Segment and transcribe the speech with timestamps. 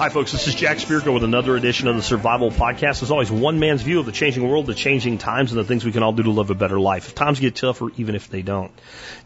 [0.00, 0.32] Hi, folks.
[0.32, 3.02] This is Jack Spirko with another edition of the Survival Podcast.
[3.02, 5.84] As always, one man's view of the changing world, the changing times, and the things
[5.84, 7.08] we can all do to live a better life.
[7.08, 8.72] If times get tougher, even if they don't.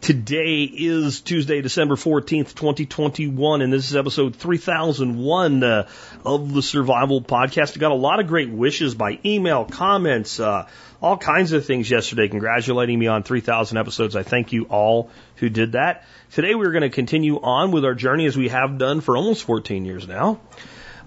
[0.01, 5.87] Today is Tuesday, December 14th, 2021, and this is episode 3001 uh,
[6.25, 7.77] of the Survival Podcast.
[7.77, 10.67] I got a lot of great wishes by email, comments, uh,
[11.01, 14.15] all kinds of things yesterday congratulating me on 3,000 episodes.
[14.15, 16.05] I thank you all who did that.
[16.31, 19.43] Today we're going to continue on with our journey as we have done for almost
[19.43, 20.39] 14 years now.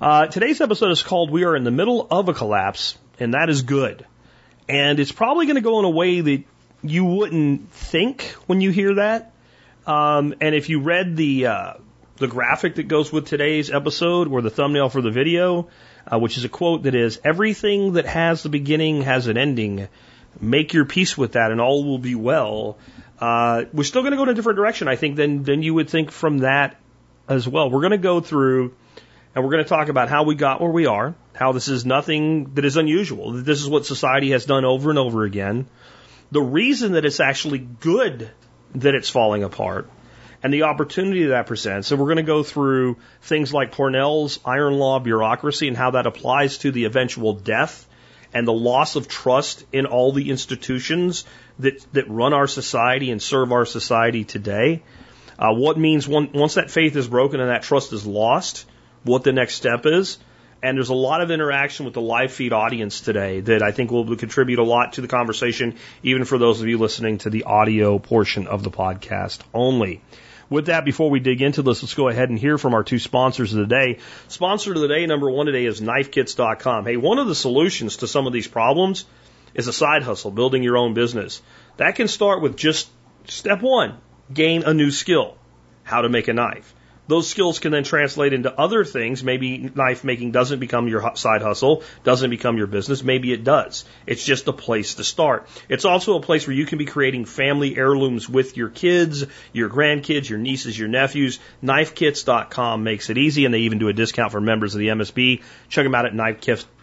[0.00, 3.48] Uh, today's episode is called We Are in the Middle of a Collapse, and that
[3.50, 4.06] is good.
[4.68, 6.44] And it's probably going to go in a way that
[6.82, 9.32] you wouldn't think when you hear that.
[9.86, 11.72] Um, and if you read the uh,
[12.18, 15.68] the graphic that goes with today's episode or the thumbnail for the video,
[16.10, 19.88] uh, which is a quote that is everything that has the beginning has an ending.
[20.40, 22.78] Make your peace with that, and all will be well.
[23.20, 25.74] Uh, we're still going to go in a different direction, I think, than than you
[25.74, 26.76] would think from that
[27.28, 27.70] as well.
[27.70, 28.74] We're going to go through
[29.34, 31.86] and we're going to talk about how we got where we are, how this is
[31.86, 33.32] nothing that is unusual.
[33.32, 35.66] that This is what society has done over and over again.
[36.30, 38.30] The reason that it's actually good
[38.74, 39.88] that it's falling apart
[40.42, 41.88] and the opportunity that presents.
[41.88, 46.06] So we're going to go through things like Pournelle's iron law bureaucracy and how that
[46.06, 47.86] applies to the eventual death
[48.32, 51.24] and the loss of trust in all the institutions
[51.58, 54.82] that, that run our society and serve our society today.
[55.38, 58.66] Uh, what means one, once that faith is broken and that trust is lost,
[59.04, 60.18] what the next step is.
[60.60, 63.92] And there's a lot of interaction with the live feed audience today that I think
[63.92, 67.44] will contribute a lot to the conversation, even for those of you listening to the
[67.44, 70.02] audio portion of the podcast only.
[70.50, 72.98] With that, before we dig into this, let's go ahead and hear from our two
[72.98, 73.98] sponsors of the day.
[74.28, 76.86] Sponsor of the day, number one today, is knifekits.com.
[76.86, 79.04] Hey, one of the solutions to some of these problems
[79.54, 81.42] is a side hustle, building your own business.
[81.76, 82.88] That can start with just
[83.26, 83.98] step one,
[84.32, 85.36] gain a new skill,
[85.82, 86.74] how to make a knife.
[87.08, 89.24] Those skills can then translate into other things.
[89.24, 93.02] Maybe knife making doesn't become your side hustle, doesn't become your business.
[93.02, 93.86] Maybe it does.
[94.06, 95.48] It's just a place to start.
[95.70, 99.24] It's also a place where you can be creating family heirlooms with your kids,
[99.54, 101.40] your grandkids, your nieces, your nephews.
[101.64, 105.42] Knifekits.com makes it easy, and they even do a discount for members of the MSB.
[105.70, 106.12] Check them out at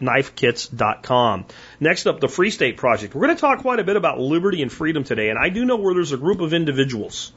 [0.02, 1.46] knifekits.com.
[1.80, 3.14] Next up, the Free State Project.
[3.14, 5.66] We're going to talk quite a bit about liberty and freedom today, and I do
[5.66, 7.32] know where there's a group of individuals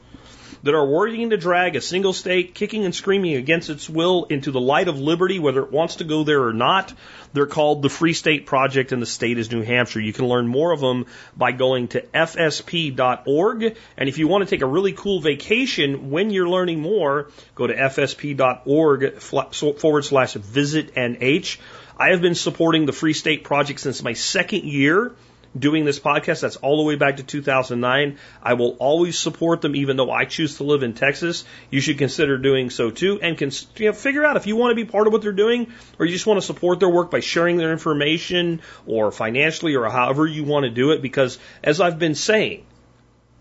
[0.63, 4.51] that are working to drag a single state kicking and screaming against its will into
[4.51, 6.93] the light of liberty, whether it wants to go there or not.
[7.33, 9.99] They're called the Free State Project, and the state is New Hampshire.
[9.99, 11.05] You can learn more of them
[11.37, 13.77] by going to fsp.org.
[13.97, 17.67] And if you want to take a really cool vacation when you're learning more, go
[17.67, 21.57] to fsp.org forward slash visit NH.
[21.97, 25.13] I have been supporting the Free State Project since my second year
[25.57, 26.41] doing this podcast.
[26.41, 28.17] That's all the way back to 2009.
[28.41, 31.45] I will always support them, even though I choose to live in Texas.
[31.69, 34.71] You should consider doing so too, and can you know, figure out if you want
[34.71, 37.11] to be part of what they're doing, or you just want to support their work
[37.11, 41.01] by sharing their information, or financially, or however you want to do it.
[41.01, 42.65] Because as I've been saying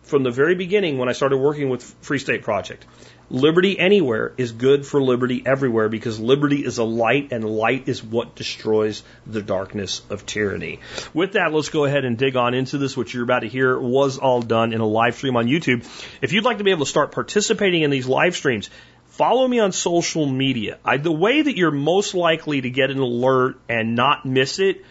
[0.02, 2.86] from the very beginning, when I started working with Free State Project,
[3.30, 8.02] Liberty anywhere is good for liberty everywhere because liberty is a light and light is
[8.02, 10.80] what destroys the darkness of tyranny.
[11.12, 12.96] With that, let's go ahead and dig on into this.
[12.96, 15.86] What you're about to hear was all done in a live stream on YouTube.
[16.22, 18.70] If you'd like to be able to start participating in these live streams,
[19.08, 20.78] follow me on social media.
[20.82, 24.84] I, the way that you're most likely to get an alert and not miss it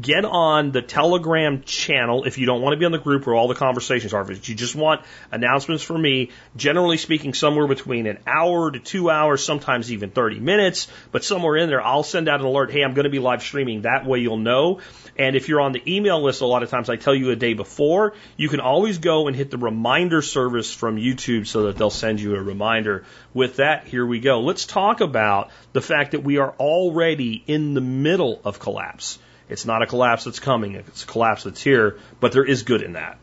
[0.00, 3.36] get on the Telegram channel if you don't want to be on the group where
[3.36, 4.30] all the conversations are.
[4.30, 9.10] If you just want announcements from me, generally speaking, somewhere between an hour to two
[9.10, 12.72] hours, sometimes even 30 minutes, but somewhere in there, I'll send out an alert.
[12.72, 13.82] Hey, I'm going to be live streaming.
[13.82, 14.80] That way you'll know.
[15.16, 17.36] And if you're on the email list, a lot of times I tell you a
[17.36, 21.76] day before, you can always go and hit the reminder service from YouTube so that
[21.76, 23.04] they'll send you a reminder.
[23.32, 24.40] With that, here we go.
[24.40, 29.18] Let's talk about the fact that we are already in the middle of collapse.
[29.48, 32.82] It's not a collapse that's coming, it's a collapse that's here, but there is good
[32.82, 33.18] in that.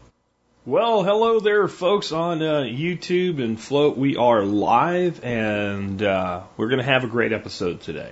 [0.63, 3.97] Well, hello there, folks on uh, YouTube and Float.
[3.97, 8.11] We are live, and uh, we're going to have a great episode today.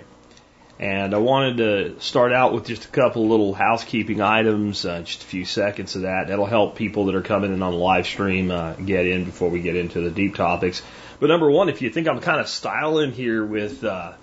[0.79, 5.21] And I wanted to start out with just a couple little housekeeping items, uh, just
[5.21, 6.29] a few seconds of that.
[6.29, 9.49] That'll help people that are coming in on the live stream uh, get in before
[9.49, 10.81] we get into the deep topics.
[11.19, 14.13] But number one, if you think I'm kind of styling here with uh,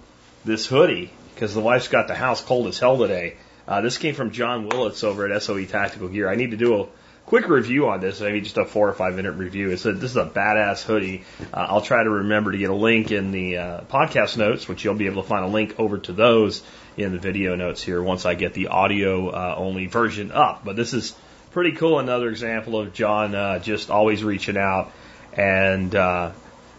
[0.44, 3.36] this hoodie, because the wife's got the house cold as hell today,
[3.66, 6.28] uh, this came from John Willits over at SOE Tactical Gear.
[6.28, 6.86] I need to do a,
[7.26, 9.70] quick review on this, maybe just a four or five minute review.
[9.70, 11.24] It's a, this is a badass hoodie.
[11.52, 14.84] Uh, I'll try to remember to get a link in the uh, podcast notes, which
[14.84, 16.62] you'll be able to find a link over to those
[16.96, 20.64] in the video notes here once I get the audio uh, only version up.
[20.64, 21.14] But this is
[21.50, 21.98] pretty cool.
[21.98, 24.92] Another example of John uh, just always reaching out
[25.32, 26.32] and uh,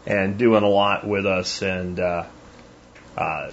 [0.05, 2.25] and doing a lot with us and uh,
[3.17, 3.51] uh,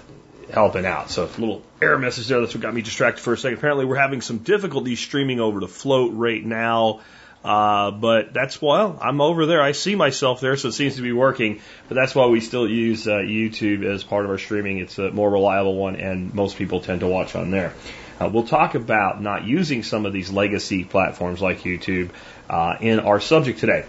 [0.51, 1.09] helping out.
[1.09, 2.39] So a little error message there.
[2.39, 3.57] That's what got me distracted for a second.
[3.57, 7.01] Apparently, we're having some difficulty streaming over to float right now.
[7.43, 9.61] Uh, but that's well, I'm over there.
[9.61, 11.61] I see myself there, so it seems to be working.
[11.87, 14.79] But that's why we still use uh, YouTube as part of our streaming.
[14.79, 17.73] It's a more reliable one, and most people tend to watch on there.
[18.19, 22.09] Uh, we'll talk about not using some of these legacy platforms like YouTube
[22.49, 23.85] uh, in our subject today.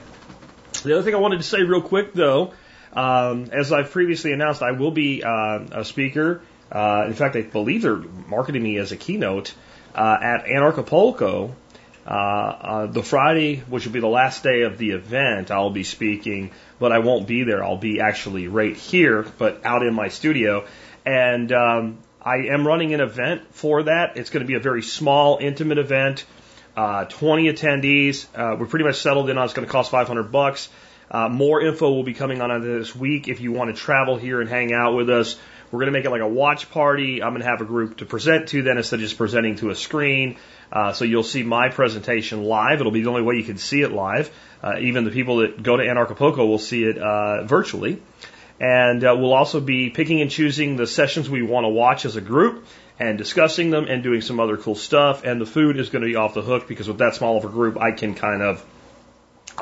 [0.83, 2.53] The other thing I wanted to say real quick, though,
[2.97, 6.41] um, as I've previously announced, I will be uh, a speaker.
[6.73, 9.55] Uh, in fact, I believe they're marketing me as a keynote
[9.95, 11.53] uh, at Anarchapulco.
[12.07, 15.83] Uh, uh, the Friday, which will be the last day of the event, I'll be
[15.83, 17.63] speaking, but I won't be there.
[17.65, 20.67] I'll be actually right here, but out in my studio.
[21.05, 24.17] And um, I am running an event for that.
[24.17, 26.25] It's going to be a very small, intimate event.
[26.77, 28.27] Uh, 20 attendees.
[28.35, 30.69] Uh, we're pretty much settled in on it's going to cost 500 bucks.
[31.11, 33.29] Uh, more info will be coming on this week.
[33.29, 35.39] If you want to travel here and hang out with us,
[35.71, 37.23] we're going to make it like a watch party.
[37.23, 39.71] I'm going to have a group to present to then instead of just presenting to
[39.71, 40.37] a screen.
[40.73, 42.81] Uh, so you'll see my presentation live.
[42.81, 44.31] It'll be the only way you can see it live.
[44.63, 48.03] Uh, even the people that go to Anarchapulco will see it uh, virtually.
[48.59, 52.17] And uh, we'll also be picking and choosing the sessions we want to watch as
[52.17, 52.67] a group
[52.99, 55.25] and discussing them and doing some other cool stuff.
[55.25, 57.45] And the food is going to be off the hook because with that small of
[57.45, 58.65] a group, I can kind of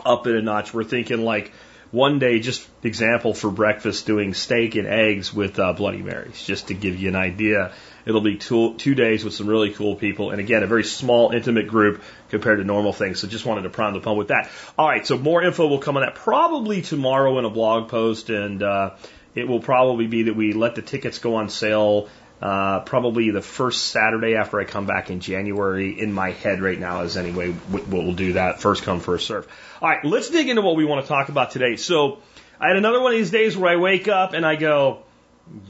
[0.05, 0.73] up it a notch.
[0.75, 1.52] We're thinking like
[1.94, 6.69] one day, just example for breakfast, doing steak and eggs with uh, Bloody Marys, just
[6.69, 7.73] to give you an idea.
[8.05, 11.31] It'll be two, two days with some really cool people, and again, a very small,
[11.31, 13.20] intimate group compared to normal things.
[13.20, 14.50] So just wanted to prime the pump with that.
[14.76, 18.29] All right, so more info will come on that probably tomorrow in a blog post,
[18.29, 18.97] and uh,
[19.37, 22.08] it will probably be that we let the tickets go on sale
[22.43, 25.99] uh, probably the first Saturday after I come back in January.
[25.99, 29.47] In my head right now is anyway, what we'll do that first come first serve.
[29.81, 31.77] All right, let's dig into what we want to talk about today.
[31.77, 32.19] So
[32.61, 35.03] I had another one of these days where I wake up and I go,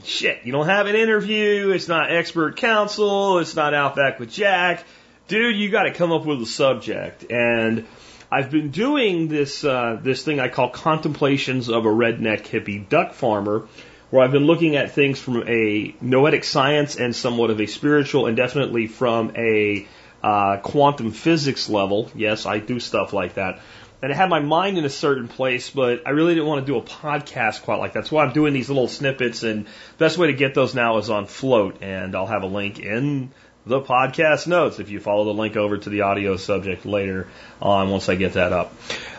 [0.03, 1.69] shit, you don't have an interview.
[1.69, 3.39] It's not expert counsel.
[3.39, 4.83] It's not Outback with Jack.
[5.27, 7.31] Dude, you got to come up with a subject.
[7.31, 7.85] And
[8.31, 13.13] I've been doing this, uh, this thing I call contemplations of a redneck hippie duck
[13.13, 13.67] farmer
[14.09, 18.27] where I've been looking at things from a noetic science and somewhat of a spiritual
[18.27, 19.87] and definitely from a
[20.23, 22.09] uh, quantum physics level.
[22.15, 23.59] Yes, I do stuff like that.
[24.01, 26.71] And I had my mind in a certain place, but I really didn't want to
[26.71, 28.01] do a podcast quite like that.
[28.01, 30.97] That's why I'm doing these little snippets, and the best way to get those now
[30.97, 33.31] is on Float, and I'll have a link in
[33.65, 37.27] the podcast notes if you follow the link over to the audio subject later
[37.61, 38.73] on once I get that up.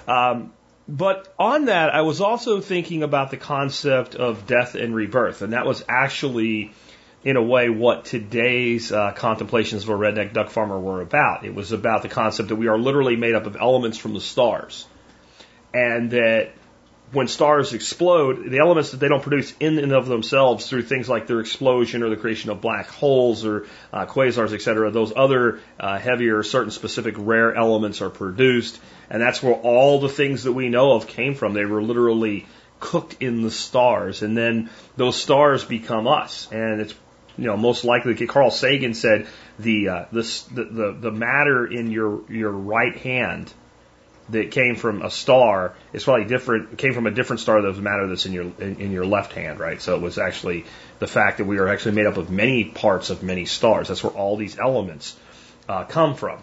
[0.06, 0.52] Um,
[0.88, 5.52] but on that, I was also thinking about the concept of death and rebirth, and
[5.52, 6.72] that was actually,
[7.24, 11.44] in a way, what today's uh, contemplations of a redneck duck farmer were about.
[11.44, 14.20] It was about the concept that we are literally made up of elements from the
[14.20, 14.86] stars,
[15.74, 16.52] and that
[17.12, 21.08] when stars explode, the elements that they don't produce in and of themselves through things
[21.08, 25.60] like their explosion or the creation of black holes or uh, quasars, etc., those other
[25.78, 28.80] uh, heavier, certain specific rare elements are produced.
[29.08, 31.54] And that's where all the things that we know of came from.
[31.54, 32.46] They were literally
[32.80, 34.22] cooked in the stars.
[34.22, 36.48] And then those stars become us.
[36.50, 36.94] And it's,
[37.38, 39.28] you know, most likely, Carl Sagan said,
[39.60, 43.52] the, uh, the, the, the matter in your, your right hand
[44.30, 46.78] that came from a star is probably different.
[46.78, 49.32] Came from a different star that was matter that's in your in, in, your left
[49.32, 49.80] hand, right?
[49.80, 50.64] So it was actually
[50.98, 53.88] the fact that we are actually made up of many parts of many stars.
[53.88, 55.16] That's where all these elements
[55.68, 56.42] uh, come from,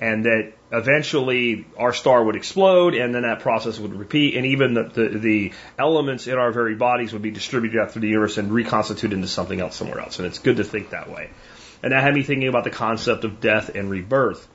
[0.00, 4.74] and that eventually our star would explode, and then that process would repeat, and even
[4.74, 8.38] the the, the elements in our very bodies would be distributed out through the universe
[8.38, 10.18] and reconstituted into something else somewhere else.
[10.18, 11.30] And it's good to think that way.
[11.82, 14.46] And that had me thinking about the concept of death and rebirth.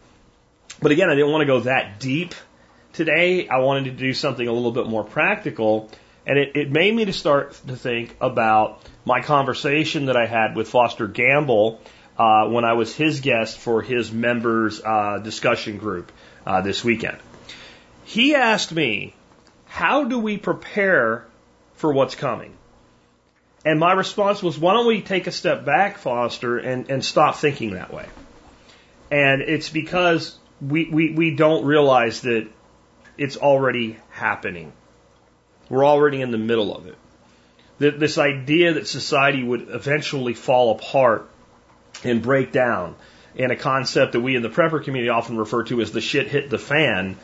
[0.81, 2.33] But again, I didn't want to go that deep
[2.93, 5.89] Today, I wanted to do something a little bit more practical,
[6.27, 10.57] and it, it made me to start to think about my conversation that I had
[10.57, 11.79] with Foster Gamble
[12.17, 16.11] uh, when I was his guest for his members' uh, discussion group
[16.45, 17.17] uh, this weekend.
[18.03, 19.15] He asked me,
[19.67, 21.25] How do we prepare
[21.75, 22.53] for what's coming?
[23.63, 27.35] And my response was, Why don't we take a step back, Foster, and, and stop
[27.37, 28.07] thinking that way?
[29.09, 32.49] And it's because we, we, we don't realize that
[33.21, 34.73] it's already happening.
[35.69, 36.97] We're already in the middle of it.
[37.77, 41.29] This idea that society would eventually fall apart
[42.03, 42.95] and break down
[43.37, 46.27] and a concept that we in the prepper community often refer to as the shit
[46.27, 47.17] hit the fan,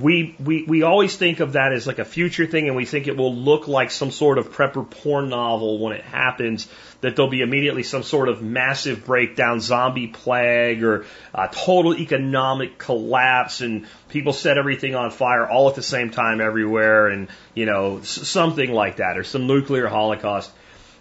[0.00, 3.06] we, we, we always think of that as like a future thing and we think
[3.06, 6.68] it will look like some sort of prepper porn novel when it happens,
[7.00, 12.76] that there'll be immediately some sort of massive breakdown, zombie plague or a total economic
[12.78, 17.66] collapse and people set everything on fire all at the same time everywhere and, you
[17.66, 20.50] know, something like that or some nuclear holocaust.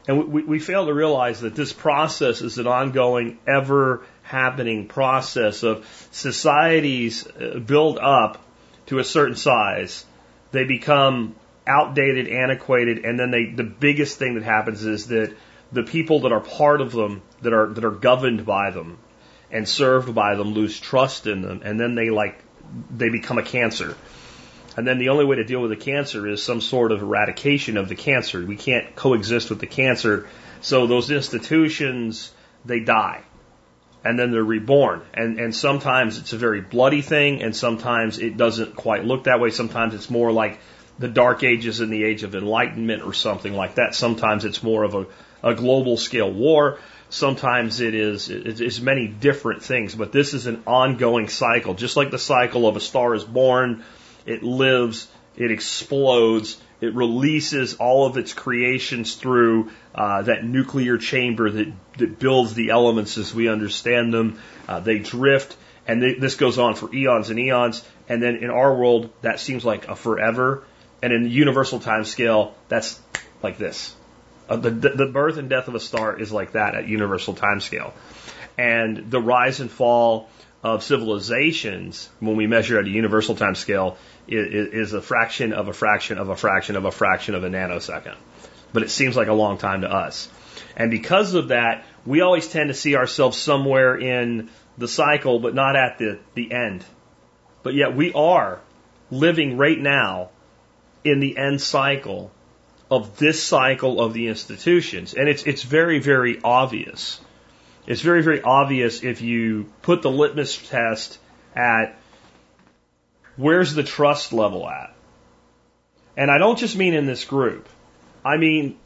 [0.08, 5.64] And we, we fail to realize that this process is an ongoing, ever happening process
[5.64, 8.43] of societies uh, build up
[8.88, 10.06] to a certain size,
[10.52, 11.36] they become
[11.66, 15.36] outdated, antiquated, and then they the biggest thing that happens is that
[15.72, 18.98] the people that are part of them, that are that are governed by them
[19.52, 22.44] and served by them lose trust in them and then they like
[22.96, 23.96] they become a cancer.
[24.76, 27.78] And then the only way to deal with the cancer is some sort of eradication
[27.78, 28.44] of the cancer.
[28.44, 30.28] We can't coexist with the cancer.
[30.62, 32.34] So those institutions,
[32.66, 33.22] they die
[34.04, 35.02] and then they're reborn.
[35.14, 39.40] And, and sometimes it's a very bloody thing, and sometimes it doesn't quite look that
[39.40, 39.50] way.
[39.50, 40.60] Sometimes it's more like
[41.00, 43.96] the Dark Ages and the Age of Enlightenment or something like that.
[43.96, 45.06] Sometimes it's more of a,
[45.42, 46.80] a global scale war.
[47.10, 52.10] Sometimes it is it's many different things, but this is an ongoing cycle, just like
[52.10, 53.84] the cycle of a star is born,
[54.26, 61.50] it lives, it explodes, it releases all of its creations through uh, that nuclear chamber
[61.50, 64.38] that, that builds the elements as we understand them.
[64.68, 65.56] Uh, they drift,
[65.88, 67.86] and they, this goes on for eons and eons.
[68.10, 70.66] And then in our world, that seems like a forever.
[71.02, 73.00] And in the universal time scale, that's
[73.42, 73.96] like this.
[74.50, 77.62] Uh, the, the birth and death of a star is like that at universal time
[77.62, 77.94] scale.
[78.58, 80.30] And the rise and fall
[80.62, 85.74] of civilizations, when we measure at a universal time scale, is, a fraction of a
[85.74, 88.16] fraction of a fraction of a fraction of a nanosecond.
[88.72, 90.30] But it seems like a long time to us.
[90.76, 95.54] And because of that, we always tend to see ourselves somewhere in the cycle, but
[95.54, 96.84] not at the, the end.
[97.62, 98.60] But yet we are
[99.12, 100.30] living right now
[101.04, 102.32] in the end cycle
[102.90, 105.14] of this cycle of the institutions.
[105.14, 107.20] And it's, it's very, very obvious.
[107.86, 111.20] It's very, very obvious if you put the litmus test
[111.56, 111.98] at
[113.36, 114.94] where's the trust level at?
[116.16, 117.68] And I don't just mean in this group.
[118.24, 118.78] I mean,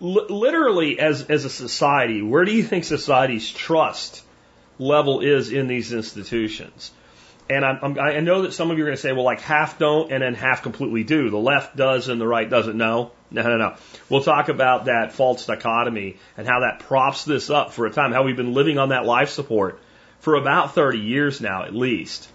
[0.00, 4.22] li- literally as, as a society, where do you think society's trust
[4.78, 6.90] level is in these institutions?
[7.48, 9.42] And I'm, I'm, i know that some of you are going to say, well, like
[9.42, 11.28] half don't and then half completely do.
[11.28, 12.76] The left does and the right doesn't.
[12.76, 13.76] No, no, no, no.
[14.08, 18.12] We'll talk about that false dichotomy and how that props this up for a time,
[18.12, 19.78] how we've been living on that life support
[20.20, 22.28] for about 30 years now, at least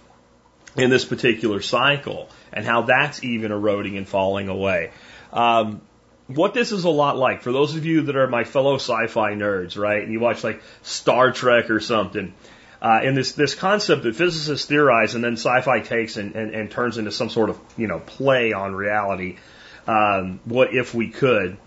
[0.76, 4.90] in this particular cycle and how that's even eroding and falling away.
[5.32, 5.80] Um,
[6.26, 9.32] what this is a lot like, for those of you that are my fellow sci-fi
[9.32, 12.32] nerds, right, and you watch like Star Trek or something,
[12.80, 16.70] uh, and this, this concept that physicists theorize and then sci-fi takes and, and, and
[16.70, 19.36] turns into some sort of, you know, play on reality,
[19.86, 21.58] um, what if we could,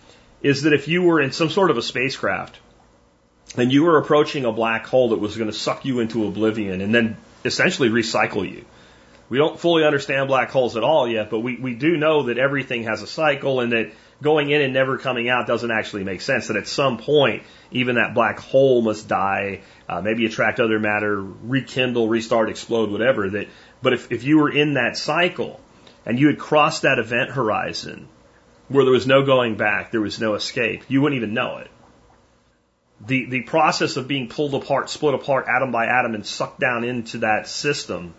[0.42, 2.60] is that if you were in some sort of a spacecraft
[3.58, 6.82] and you were approaching a black hole that was going to suck you into oblivion
[6.82, 8.66] and then essentially recycle you,
[9.30, 12.38] we don't fully understand black holes at all yet, but we, we do know that
[12.38, 16.22] everything has a cycle and that going in and never coming out doesn't actually make
[16.22, 16.48] sense.
[16.48, 21.22] That at some point, even that black hole must die, uh, maybe attract other matter,
[21.22, 23.30] rekindle, restart, explode, whatever.
[23.30, 23.48] That,
[23.82, 25.60] but if, if you were in that cycle
[26.06, 28.08] and you had crossed that event horizon
[28.68, 31.70] where there was no going back, there was no escape, you wouldn't even know it.
[33.06, 36.84] The, the process of being pulled apart, split apart atom by atom and sucked down
[36.86, 38.14] into that system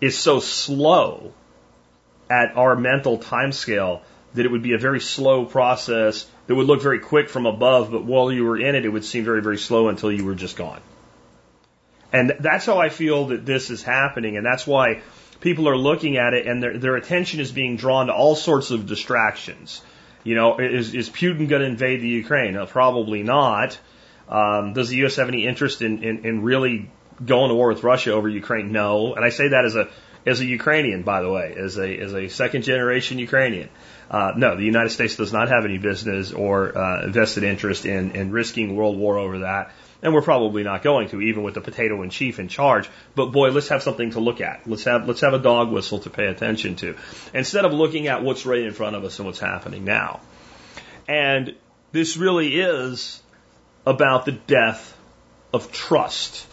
[0.00, 1.32] is so slow
[2.30, 4.02] at our mental time scale
[4.34, 7.90] that it would be a very slow process that would look very quick from above,
[7.90, 10.34] but while you were in it, it would seem very, very slow until you were
[10.34, 10.80] just gone.
[12.12, 15.02] And that's how I feel that this is happening, and that's why
[15.40, 18.70] people are looking at it and their, their attention is being drawn to all sorts
[18.70, 19.82] of distractions.
[20.22, 22.54] You know, is, is Putin going to invade the Ukraine?
[22.54, 23.78] No, probably not.
[24.28, 25.16] Um, does the U.S.
[25.16, 26.90] have any interest in, in, in really
[27.24, 28.72] going to war with Russia over Ukraine?
[28.72, 29.14] No.
[29.14, 29.88] And I say that as a
[30.26, 33.68] as a Ukrainian, by the way, as a as a second generation Ukrainian.
[34.10, 38.12] Uh, no, the United States does not have any business or uh, vested interest in
[38.12, 39.72] in risking world war over that.
[40.02, 42.90] And we're probably not going to, even with the potato in chief in charge.
[43.14, 44.66] But boy, let's have something to look at.
[44.66, 46.96] Let's have let's have a dog whistle to pay attention to,
[47.32, 50.20] instead of looking at what's right in front of us and what's happening now.
[51.08, 51.54] And
[51.92, 53.22] this really is
[53.86, 54.96] about the death
[55.52, 56.46] of trust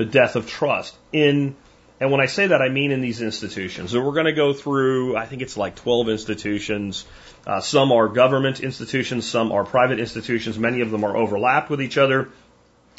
[0.00, 1.54] the death of trust in
[2.00, 3.90] and when I say that, I mean in these institutions.
[3.90, 7.04] So we're going to go through, I think it's like 12 institutions.
[7.46, 10.58] Uh, some are government institutions, some are private institutions.
[10.58, 12.30] Many of them are overlapped with each other.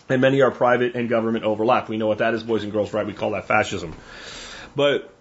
[0.08, 1.90] and many are private and government overlap.
[1.90, 3.08] We know what that is, boys and girls, right?
[3.08, 3.96] We call that fascism.
[4.76, 5.12] But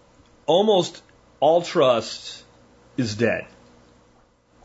[0.44, 1.02] almost
[1.38, 2.44] all trust
[2.98, 3.46] is dead.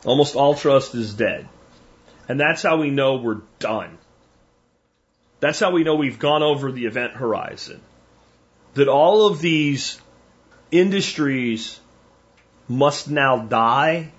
[0.04, 1.48] Almost all trust is dead.
[2.28, 3.96] And that's how we know we're done.
[5.46, 7.80] That's how we know we've gone over the event horizon.
[8.74, 10.00] That all of these
[10.72, 11.78] industries
[12.66, 14.10] must now die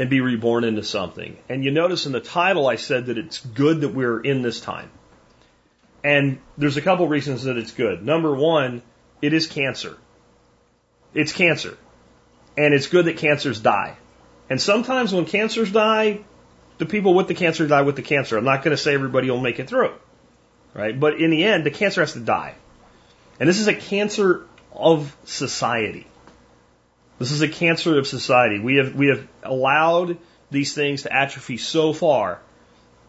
[0.00, 1.36] and be reborn into something.
[1.48, 4.60] And you notice in the title I said that it's good that we're in this
[4.60, 4.90] time.
[6.02, 8.04] And there's a couple reasons that it's good.
[8.04, 8.82] Number one,
[9.22, 9.96] it is cancer.
[11.14, 11.78] It's cancer.
[12.58, 13.96] And it's good that cancers die.
[14.50, 16.24] And sometimes when cancers die,
[16.78, 18.36] the people with the cancer die with the cancer.
[18.36, 19.94] I'm not going to say everybody will make it through.
[20.76, 20.98] Right?
[20.98, 22.54] But in the end, the cancer has to die.
[23.40, 26.06] And this is a cancer of society.
[27.18, 28.60] This is a cancer of society.
[28.60, 30.18] We have, we have allowed
[30.50, 32.40] these things to atrophy so far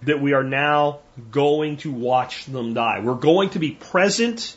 [0.03, 3.01] that we are now going to watch them die.
[3.01, 4.55] We're going to be present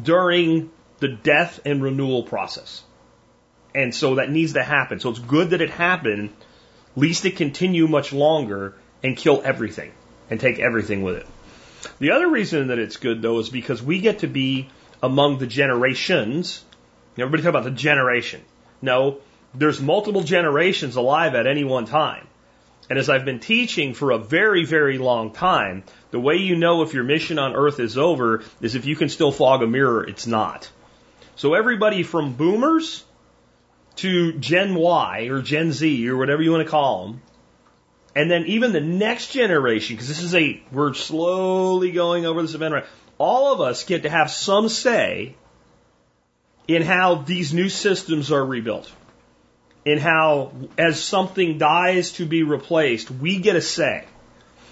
[0.00, 2.82] during the death and renewal process.
[3.76, 4.98] And so that needs to happen.
[4.98, 6.30] So it's good that it happened,
[6.96, 9.92] least it continue much longer and kill everything
[10.30, 11.26] and take everything with it.
[11.98, 14.68] The other reason that it's good though is because we get to be
[15.02, 16.64] among the generations.
[17.16, 18.42] Everybody talk about the generation.
[18.80, 19.18] No,
[19.54, 22.26] there's multiple generations alive at any one time.
[22.90, 26.82] And as I've been teaching for a very, very long time, the way you know
[26.82, 30.04] if your mission on earth is over is if you can still fog a mirror,
[30.04, 30.70] it's not.
[31.36, 33.04] So everybody from boomers
[33.96, 37.22] to Gen Y or Gen Z or whatever you want to call them,
[38.18, 42.52] and then even the next generation, because this is a, we're slowly going over this
[42.52, 42.84] event, right?
[43.16, 45.36] All of us get to have some say
[46.66, 48.90] in how these new systems are rebuilt.
[49.84, 54.04] In how, as something dies to be replaced, we get a say.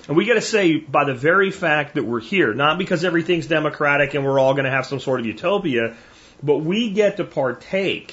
[0.08, 3.46] And we get a say by the very fact that we're here, not because everything's
[3.46, 5.94] democratic and we're all going to have some sort of utopia,
[6.42, 8.12] but we get to partake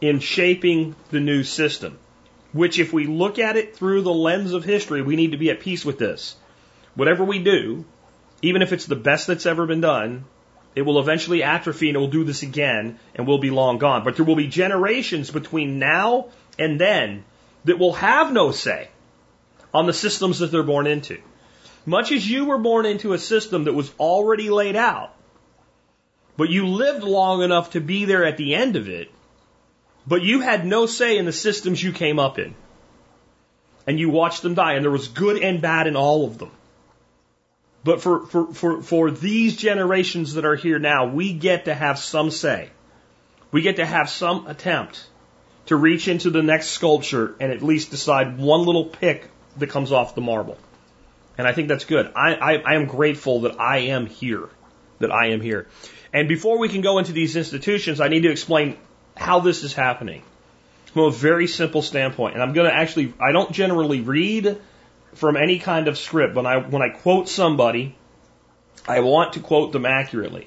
[0.00, 1.96] in shaping the new system.
[2.52, 5.50] Which, if we look at it through the lens of history, we need to be
[5.50, 6.36] at peace with this.
[6.94, 7.84] Whatever we do,
[8.42, 10.24] even if it's the best that's ever been done,
[10.74, 14.04] it will eventually atrophy and it will do this again and we'll be long gone.
[14.04, 17.24] But there will be generations between now and then
[17.64, 18.88] that will have no say
[19.74, 21.18] on the systems that they're born into.
[21.84, 25.14] Much as you were born into a system that was already laid out,
[26.36, 29.10] but you lived long enough to be there at the end of it,
[30.08, 32.54] but you had no say in the systems you came up in.
[33.86, 36.50] And you watched them die, and there was good and bad in all of them.
[37.84, 41.98] But for, for, for, for these generations that are here now, we get to have
[41.98, 42.70] some say.
[43.50, 45.06] We get to have some attempt
[45.66, 49.92] to reach into the next sculpture and at least decide one little pick that comes
[49.92, 50.58] off the marble.
[51.36, 52.10] And I think that's good.
[52.16, 54.48] I, I, I am grateful that I am here.
[54.98, 55.66] That I am here.
[56.12, 58.76] And before we can go into these institutions, I need to explain
[59.18, 60.22] how this is happening
[60.92, 62.34] from a very simple standpoint.
[62.34, 64.58] And I'm going to actually, I don't generally read
[65.14, 66.34] from any kind of script.
[66.34, 67.96] When I, when I quote somebody,
[68.86, 70.46] I want to quote them accurately.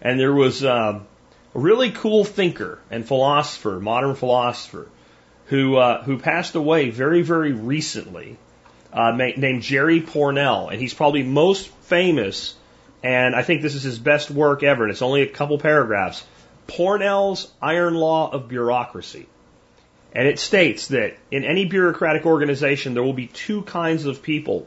[0.00, 1.00] And there was uh,
[1.54, 4.88] a really cool thinker and philosopher, modern philosopher,
[5.46, 8.38] who, uh, who passed away very, very recently,
[8.92, 12.54] uh, named Jerry Pournelle, And he's probably most famous,
[13.02, 16.24] and I think this is his best work ever, and it's only a couple paragraphs
[16.66, 19.26] Pournelle's Iron Law of Bureaucracy.
[20.14, 24.66] And it states that in any bureaucratic organization, there will be two kinds of people.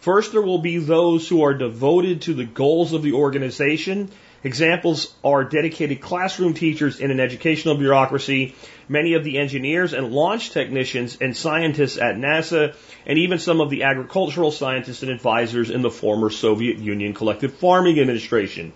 [0.00, 4.10] First, there will be those who are devoted to the goals of the organization.
[4.44, 8.54] Examples are dedicated classroom teachers in an educational bureaucracy,
[8.88, 12.74] many of the engineers and launch technicians and scientists at NASA,
[13.06, 17.54] and even some of the agricultural scientists and advisors in the former Soviet Union Collective
[17.54, 18.74] Farming Administration.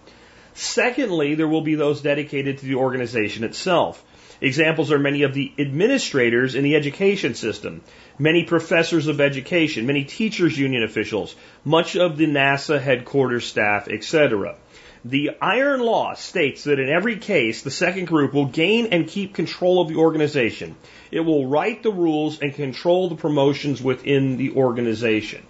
[0.58, 4.04] Secondly, there will be those dedicated to the organization itself.
[4.40, 7.80] Examples are many of the administrators in the education system,
[8.18, 14.56] many professors of education, many teachers union officials, much of the NASA headquarters staff, etc.
[15.04, 19.34] The Iron Law states that in every case, the second group will gain and keep
[19.34, 20.74] control of the organization.
[21.12, 25.46] It will write the rules and control the promotions within the organization.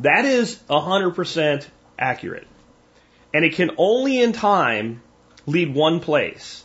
[0.00, 1.66] That is 100%
[1.98, 2.46] accurate.
[3.36, 5.02] And it can only in time
[5.44, 6.64] lead one place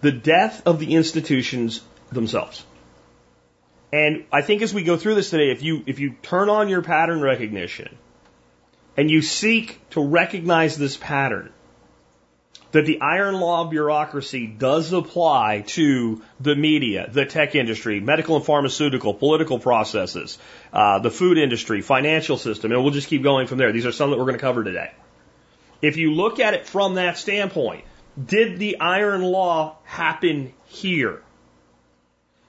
[0.00, 1.80] the death of the institutions
[2.12, 2.64] themselves.
[3.92, 6.68] And I think as we go through this today, if you, if you turn on
[6.68, 7.98] your pattern recognition
[8.96, 11.52] and you seek to recognize this pattern,
[12.70, 18.36] that the iron law of bureaucracy does apply to the media, the tech industry, medical
[18.36, 20.38] and pharmaceutical, political processes,
[20.72, 23.72] uh, the food industry, financial system, and we'll just keep going from there.
[23.72, 24.92] These are some that we're going to cover today.
[25.84, 27.84] If you look at it from that standpoint,
[28.16, 31.22] did the iron law happen here?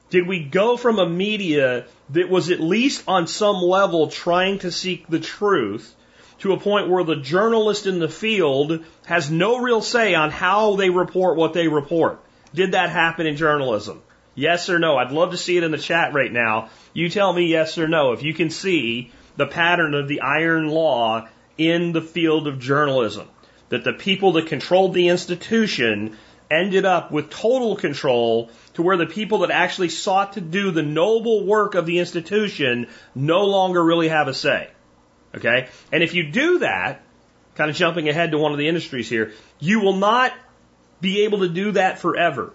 [0.09, 4.71] Did we go from a media that was at least on some level trying to
[4.71, 5.93] seek the truth
[6.39, 10.77] to a point where the journalist in the field has no real say on how
[10.77, 12.21] they report what they report?
[12.53, 14.01] Did that happen in journalism?
[14.33, 14.95] Yes or no?
[14.95, 16.69] I'd love to see it in the chat right now.
[16.93, 20.69] You tell me yes or no if you can see the pattern of the iron
[20.69, 23.27] law in the field of journalism.
[23.69, 26.17] That the people that controlled the institution
[26.49, 30.83] ended up with total control to where the people that actually sought to do the
[30.83, 34.69] noble work of the institution no longer really have a say.
[35.33, 35.67] Okay?
[35.91, 37.01] And if you do that,
[37.55, 40.33] kind of jumping ahead to one of the industries here, you will not
[41.01, 42.53] be able to do that forever.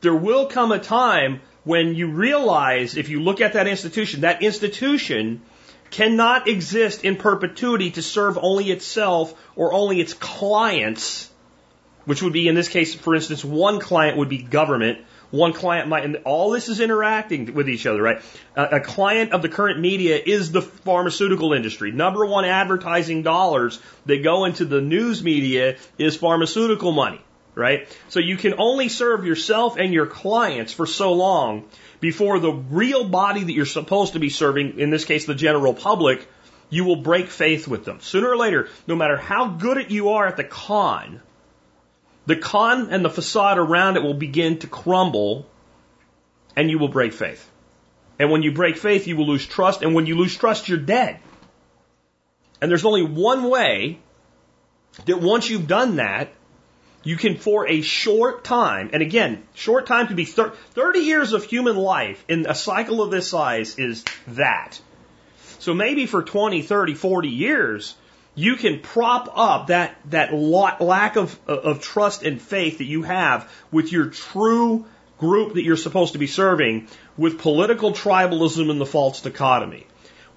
[0.00, 4.42] There will come a time when you realize, if you look at that institution, that
[4.42, 5.42] institution
[5.90, 11.30] cannot exist in perpetuity to serve only itself or only its clients
[12.04, 14.98] which would be in this case, for instance, one client would be government.
[15.30, 18.20] One client might, and all this is interacting with each other, right?
[18.56, 21.92] A, a client of the current media is the pharmaceutical industry.
[21.92, 27.20] Number one advertising dollars that go into the news media is pharmaceutical money,
[27.54, 27.86] right?
[28.08, 31.68] So you can only serve yourself and your clients for so long
[32.00, 35.74] before the real body that you're supposed to be serving, in this case, the general
[35.74, 36.26] public,
[36.70, 38.00] you will break faith with them.
[38.00, 41.20] Sooner or later, no matter how good at you are at the con,
[42.26, 45.46] the con and the facade around it will begin to crumble
[46.56, 47.48] and you will break faith.
[48.18, 49.82] And when you break faith, you will lose trust.
[49.82, 51.18] And when you lose trust, you're dead.
[52.60, 53.98] And there's only one way
[55.06, 56.30] that once you've done that,
[57.02, 61.44] you can for a short time, and again, short time could be 30 years of
[61.44, 64.80] human life in a cycle of this size is that.
[65.58, 67.94] So maybe for 20, 30, 40 years,
[68.34, 73.50] you can prop up that, that lack of, of trust and faith that you have
[73.70, 74.84] with your true
[75.18, 79.86] group that you're supposed to be serving with political tribalism and the false dichotomy.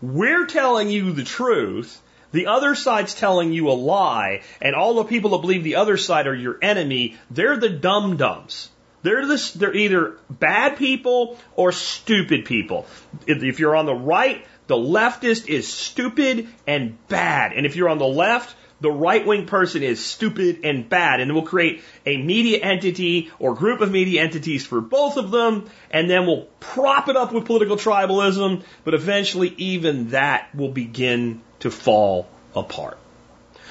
[0.02, 2.02] We're telling you the truth.
[2.34, 5.98] The other side's telling you a lie, and all the people that believe the other
[5.98, 8.69] side are your enemy, they're the dum dums.
[9.04, 12.88] They're this, they're either bad people or stupid people.
[13.28, 17.54] If you're on the right, the leftist is stupid and bad.
[17.54, 21.19] And if you're on the left, the right wing person is stupid and bad.
[21.19, 25.69] And we'll create a media entity or group of media entities for both of them.
[25.91, 28.63] And then we'll prop it up with political tribalism.
[28.84, 32.97] But eventually, even that will begin to fall apart.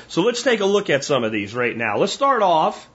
[0.09, 1.99] So let's take a look at some of these right now.
[1.99, 2.89] Let's start off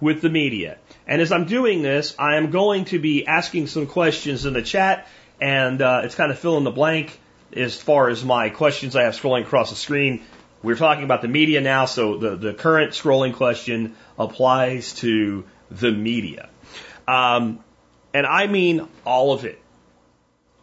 [0.00, 0.78] with the media.
[1.06, 4.62] And as I'm doing this, I am going to be asking some questions in the
[4.62, 5.08] chat.
[5.40, 7.18] And uh, it's kind of fill in the blank
[7.54, 10.22] as far as my questions I have scrolling across the screen.
[10.62, 15.90] We're talking about the media now, so the, the current scrolling question applies to the
[15.90, 16.48] media.
[17.06, 17.60] Um,
[18.14, 19.60] and I mean all of it.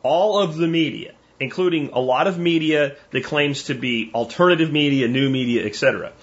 [0.03, 5.07] All of the media, including a lot of media that claims to be alternative media,
[5.07, 6.13] new media, etc.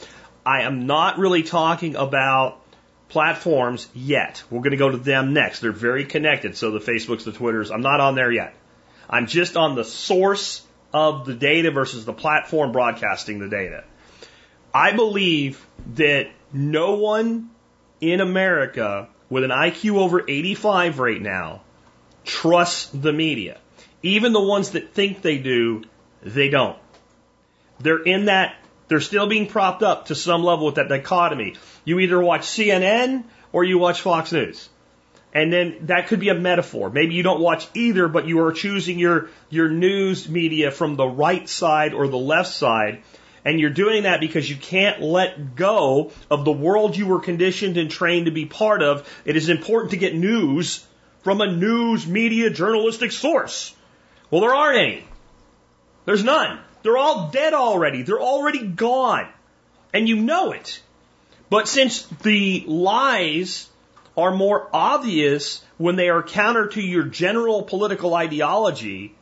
[0.46, 2.60] I am not really talking about
[3.08, 4.42] platforms yet.
[4.50, 5.60] We're going to go to them next.
[5.60, 6.56] They're very connected.
[6.56, 8.54] So the Facebooks, the Twitters, I'm not on there yet.
[9.10, 13.84] I'm just on the source of the data versus the platform broadcasting the data.
[14.72, 17.50] I believe that no one
[18.00, 21.62] in America with an IQ over 85 right now
[22.24, 23.58] trusts the media.
[24.02, 25.82] Even the ones that think they do,
[26.22, 26.78] they don't.
[27.80, 28.56] They're in that,
[28.88, 31.56] they're still being propped up to some level with that dichotomy.
[31.84, 34.68] You either watch CNN or you watch Fox News.
[35.34, 36.90] And then that could be a metaphor.
[36.90, 41.06] Maybe you don't watch either, but you are choosing your, your news media from the
[41.06, 43.02] right side or the left side.
[43.44, 47.76] And you're doing that because you can't let go of the world you were conditioned
[47.76, 49.08] and trained to be part of.
[49.24, 50.84] It is important to get news
[51.22, 53.74] from a news media journalistic source.
[54.30, 55.04] Well, there aren't any.
[56.04, 56.58] There's none.
[56.82, 58.02] They're all dead already.
[58.02, 59.28] They're already gone.
[59.92, 60.80] And you know it.
[61.50, 63.68] But since the lies
[64.16, 69.14] are more obvious when they are counter to your general political ideology,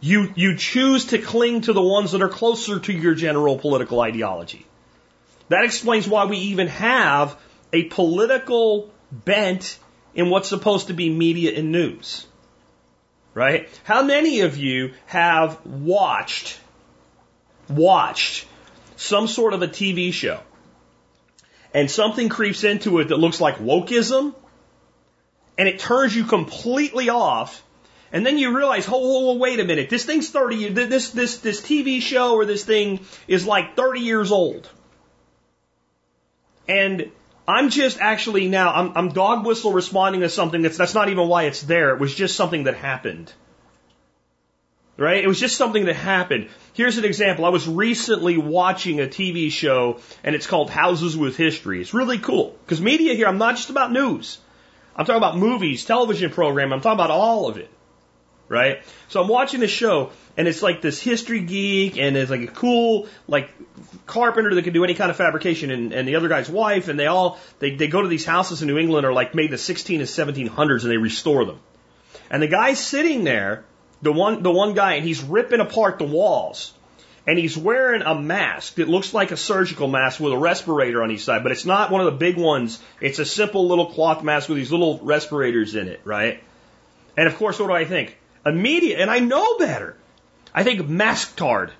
[0.00, 4.00] you, you choose to cling to the ones that are closer to your general political
[4.00, 4.66] ideology.
[5.48, 7.36] That explains why we even have
[7.72, 9.78] a political bent
[10.14, 12.26] in what's supposed to be media and news.
[13.36, 13.68] Right?
[13.84, 16.58] How many of you have watched,
[17.68, 18.46] watched
[18.96, 20.40] some sort of a TV show
[21.74, 24.34] and something creeps into it that looks like wokeism,
[25.58, 27.62] and it turns you completely off.
[28.10, 31.60] And then you realize, oh, oh, wait a minute, this thing's 30, this, this, this
[31.60, 34.66] TV show or this thing is like 30 years old.
[36.66, 37.12] And
[37.48, 41.28] I'm just actually now, I'm, I'm dog whistle responding to something that's, that's not even
[41.28, 41.94] why it's there.
[41.94, 43.32] It was just something that happened.
[44.96, 45.22] Right?
[45.22, 46.48] It was just something that happened.
[46.72, 47.44] Here's an example.
[47.44, 51.80] I was recently watching a TV show and it's called Houses with History.
[51.80, 52.56] It's really cool.
[52.64, 54.38] Because media here, I'm not just about news.
[54.96, 56.72] I'm talking about movies, television program.
[56.72, 57.70] I'm talking about all of it.
[58.48, 58.82] Right?
[59.08, 62.46] So I'm watching the show and it's like this history geek and it's like a
[62.46, 63.50] cool, like
[64.06, 66.98] carpenter that can do any kind of fabrication and, and the other guy's wife and
[66.98, 69.50] they all, they, they go to these houses in New England are like made in
[69.50, 71.58] the 16 and 1700s and they restore them.
[72.30, 73.64] And the guy's sitting there
[74.02, 76.72] the one, the one guy, and he's ripping apart the walls.
[77.26, 81.10] And he's wearing a mask that looks like a surgical mask with a respirator on
[81.10, 82.80] each side, but it's not one of the big ones.
[83.00, 86.40] It's a simple little cloth mask with these little respirators in it, right?
[87.16, 88.16] And of course, what do I think?
[88.44, 89.96] Immediate, and I know better.
[90.54, 91.70] I think masktard,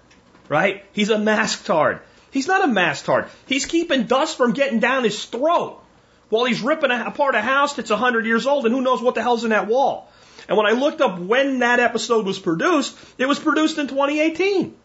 [0.48, 0.84] right?
[0.92, 2.00] He's a masktard.
[2.36, 3.30] He's not a masktard.
[3.46, 5.82] He's keeping dust from getting down his throat
[6.28, 9.14] while he's ripping apart a house that's a hundred years old and who knows what
[9.14, 10.12] the hell's in that wall.
[10.46, 14.76] And when I looked up when that episode was produced, it was produced in 2018.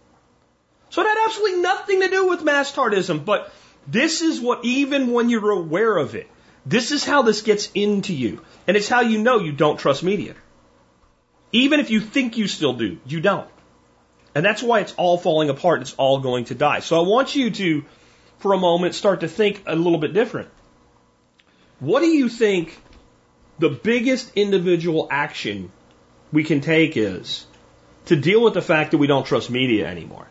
[0.91, 3.51] So it had absolutely nothing to do with masktardism, but
[3.85, 6.29] this is what, even when you're aware of it,
[6.65, 8.39] this is how this gets into you.
[8.65, 10.35] And it's how you know you don't trust media.
[11.51, 13.49] Even if you think you still do, you don't.
[14.33, 15.81] And that's why it's all falling apart.
[15.81, 16.79] It's all going to die.
[16.79, 17.85] So I want you to,
[18.39, 20.49] for a moment, start to think a little bit different.
[21.79, 22.77] What do you think
[23.59, 25.71] the biggest individual action
[26.31, 27.45] we can take is
[28.05, 30.27] to deal with the fact that we don't trust media anymore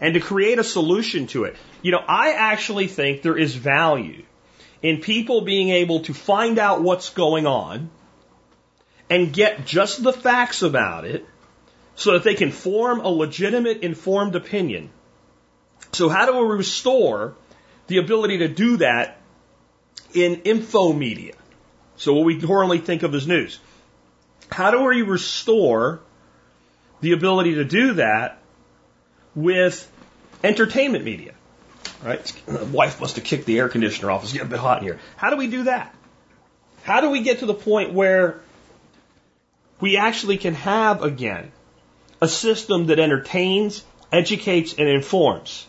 [0.00, 1.56] and to create a solution to it.
[1.82, 4.24] You know, I actually think there is value
[4.82, 7.90] in people being able to find out what's going on
[9.08, 11.26] and get just the facts about it
[11.96, 14.90] so that they can form a legitimate informed opinion.
[15.92, 17.34] So how do we restore
[17.86, 19.18] the ability to do that
[20.12, 21.34] in info media?
[21.96, 23.60] So what we normally think of as news.
[24.50, 26.00] How do we restore
[27.00, 28.38] the ability to do that
[29.34, 29.90] with
[30.42, 31.34] entertainment media?
[32.02, 32.32] Right?
[32.72, 34.24] Wife must have kicked the air conditioner off.
[34.24, 35.00] It's getting a bit hot in here.
[35.16, 35.94] How do we do that?
[36.82, 38.40] How do we get to the point where
[39.80, 41.50] we actually can have again
[42.24, 45.66] a system that entertains, educates, and informs?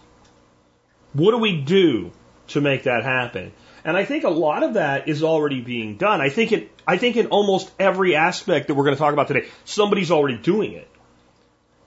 [1.11, 2.13] What do we do
[2.49, 3.51] to make that happen?
[3.83, 6.21] And I think a lot of that is already being done.
[6.21, 9.27] I think in, I think in almost every aspect that we're going to talk about
[9.27, 10.87] today, somebody's already doing it.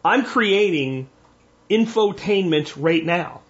[0.05, 1.09] I'm creating
[1.71, 3.41] infotainment right now.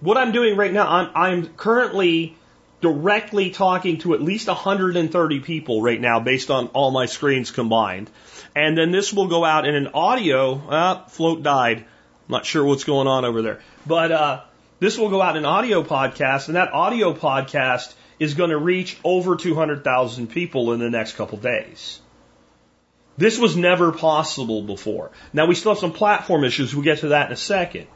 [0.00, 2.36] What I'm doing right now, I'm, I'm currently
[2.80, 8.10] directly talking to at least 130 people right now based on all my screens combined.
[8.58, 11.78] And then this will go out in an audio, uh, float died.
[11.78, 11.84] I'm
[12.28, 13.60] not sure what's going on over there.
[13.86, 14.40] But, uh,
[14.80, 18.98] this will go out in audio podcast, and that audio podcast is going to reach
[19.04, 22.00] over 200,000 people in the next couple days.
[23.16, 25.12] This was never possible before.
[25.32, 26.74] Now we still have some platform issues.
[26.74, 27.86] We'll get to that in a second.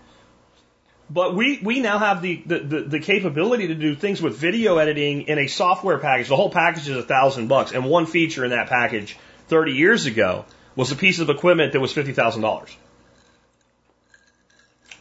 [1.10, 4.78] But we, we now have the, the, the, the capability to do things with video
[4.78, 6.28] editing in a software package.
[6.28, 9.16] The whole package is a thousand bucks, and one feature in that package
[9.52, 10.44] 30 years ago
[10.76, 12.76] was a piece of equipment that was $50,000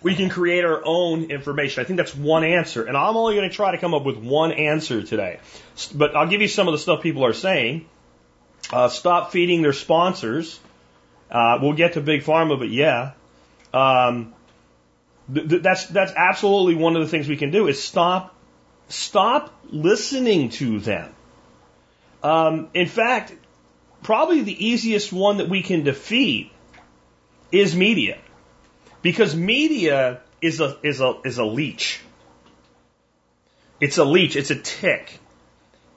[0.02, 1.82] we can create our own information.
[1.82, 2.84] I think that's one answer.
[2.84, 5.40] And I'm only going to try to come up with one answer today.
[5.94, 7.86] But I'll give you some of the stuff people are saying.
[8.72, 10.60] Uh, stop feeding their sponsors.
[11.30, 13.12] Uh, we'll get to big pharma, but yeah.
[13.74, 14.34] Um,
[15.34, 18.36] th- th- that's that's absolutely one of the things we can do is stop
[18.90, 21.14] stop listening to them.
[22.22, 23.34] Um, in fact,
[24.04, 26.52] probably the easiest one that we can defeat
[27.52, 28.18] is media.
[29.02, 32.02] Because media is a, is a, is a leech.
[33.80, 34.36] It's a leech.
[34.36, 35.20] It's a tick.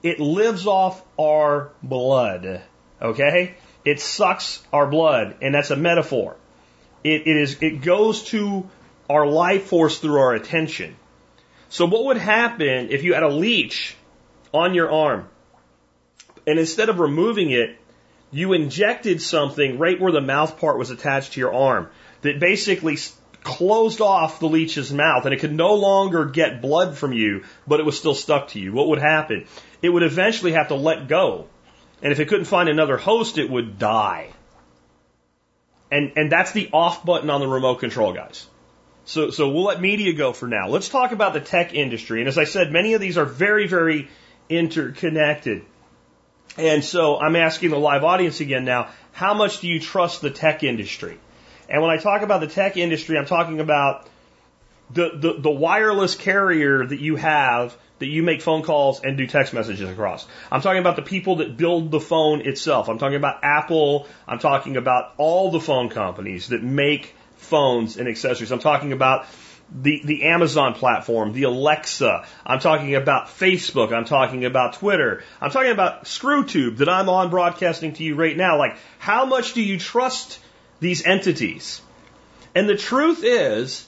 [0.01, 2.61] It lives off our blood.
[3.01, 3.55] Okay?
[3.83, 6.35] It sucks our blood, and that's a metaphor.
[7.03, 8.67] It, it is, it goes to
[9.07, 10.95] our life force through our attention.
[11.69, 13.95] So what would happen if you had a leech
[14.51, 15.29] on your arm,
[16.47, 17.77] and instead of removing it,
[18.35, 21.87] you injected something right where the mouth part was attached to your arm
[22.21, 22.97] that basically
[23.43, 27.79] closed off the leech's mouth and it could no longer get blood from you, but
[27.79, 28.73] it was still stuck to you.
[28.73, 29.47] What would happen?
[29.81, 31.47] It would eventually have to let go.
[32.01, 34.31] And if it couldn't find another host, it would die.
[35.89, 38.47] And, and that's the off button on the remote control, guys.
[39.05, 40.67] So, so we'll let media go for now.
[40.67, 42.19] Let's talk about the tech industry.
[42.19, 44.09] And as I said, many of these are very, very
[44.49, 45.63] interconnected.
[46.57, 50.29] And so I'm asking the live audience again now, how much do you trust the
[50.29, 51.17] tech industry?
[51.69, 54.07] And when I talk about the tech industry, I'm talking about
[54.91, 59.25] the, the, the wireless carrier that you have that you make phone calls and do
[59.25, 60.27] text messages across.
[60.51, 62.89] I'm talking about the people that build the phone itself.
[62.89, 64.07] I'm talking about Apple.
[64.27, 68.51] I'm talking about all the phone companies that make phones and accessories.
[68.51, 69.27] I'm talking about
[69.71, 72.25] the, the Amazon platform, the Alexa.
[72.45, 73.91] I'm talking about Facebook.
[73.91, 75.23] I'm talking about Twitter.
[75.41, 78.57] I'm talking about ScrewTube that I'm on broadcasting to you right now.
[78.57, 80.39] Like, how much do you trust
[80.79, 81.81] these entities?
[82.53, 83.87] And the truth is,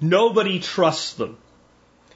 [0.00, 1.38] nobody trusts them.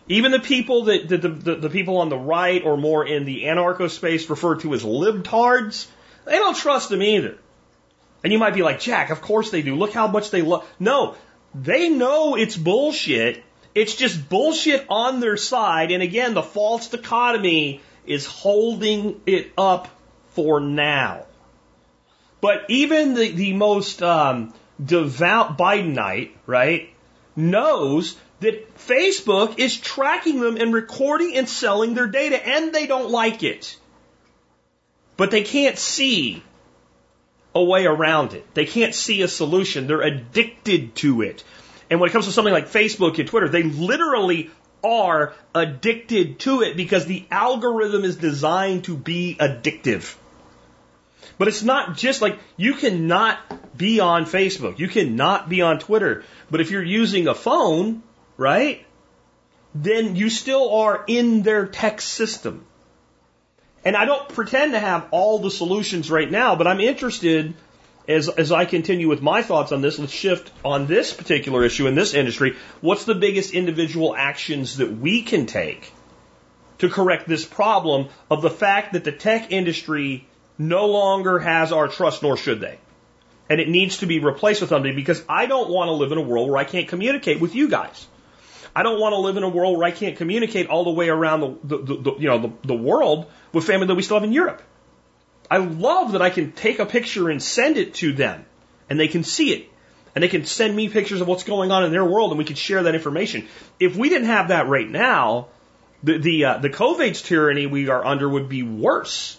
[0.08, 3.44] Even the people that, the, the, the people on the right or more in the
[3.44, 5.86] anarcho space refer to as libtards,
[6.24, 7.38] they don't trust them either.
[8.22, 9.74] And you might be like, Jack, of course they do.
[9.74, 10.68] Look how much they love.
[10.78, 11.16] No,
[11.54, 13.44] they know it's bullshit.
[13.74, 15.90] It's just bullshit on their side.
[15.90, 19.88] And again, the false dichotomy is holding it up
[20.30, 21.26] for now.
[22.40, 24.52] But even the, the most um,
[24.84, 26.90] devout Bidenite, right,
[27.36, 33.10] knows that Facebook is tracking them and recording and selling their data, and they don't
[33.10, 33.76] like it.
[35.16, 36.42] But they can't see
[37.54, 38.54] a way around it.
[38.54, 39.86] They can't see a solution.
[39.86, 41.44] They're addicted to it.
[41.90, 44.50] And when it comes to something like Facebook and Twitter, they literally
[44.82, 50.16] are addicted to it because the algorithm is designed to be addictive.
[51.38, 56.24] But it's not just like you cannot be on Facebook, you cannot be on Twitter.
[56.50, 58.02] But if you're using a phone,
[58.36, 58.84] right,
[59.74, 62.66] then you still are in their tech system.
[63.84, 67.54] And I don't pretend to have all the solutions right now, but I'm interested
[68.08, 69.98] as, as I continue with my thoughts on this.
[69.98, 72.56] Let's shift on this particular issue in this industry.
[72.80, 75.92] What's the biggest individual actions that we can take
[76.78, 80.26] to correct this problem of the fact that the tech industry
[80.58, 82.78] no longer has our trust, nor should they?
[83.48, 86.18] And it needs to be replaced with something because I don't want to live in
[86.18, 88.06] a world where I can't communicate with you guys.
[88.74, 91.08] I don't want to live in a world where I can't communicate all the way
[91.08, 94.24] around the, the, the you know the, the world with family that we still have
[94.24, 94.62] in Europe.
[95.50, 98.46] I love that I can take a picture and send it to them,
[98.88, 99.68] and they can see it,
[100.14, 102.44] and they can send me pictures of what's going on in their world, and we
[102.44, 103.46] can share that information.
[103.78, 105.48] If we didn't have that right now,
[106.02, 109.38] the the uh, the COVID's tyranny we are under would be worse.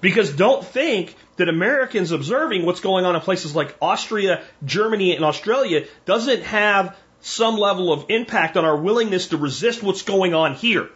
[0.00, 5.24] Because don't think that Americans observing what's going on in places like Austria, Germany, and
[5.24, 10.54] Australia doesn't have some level of impact on our willingness to resist what's going on
[10.54, 10.88] here.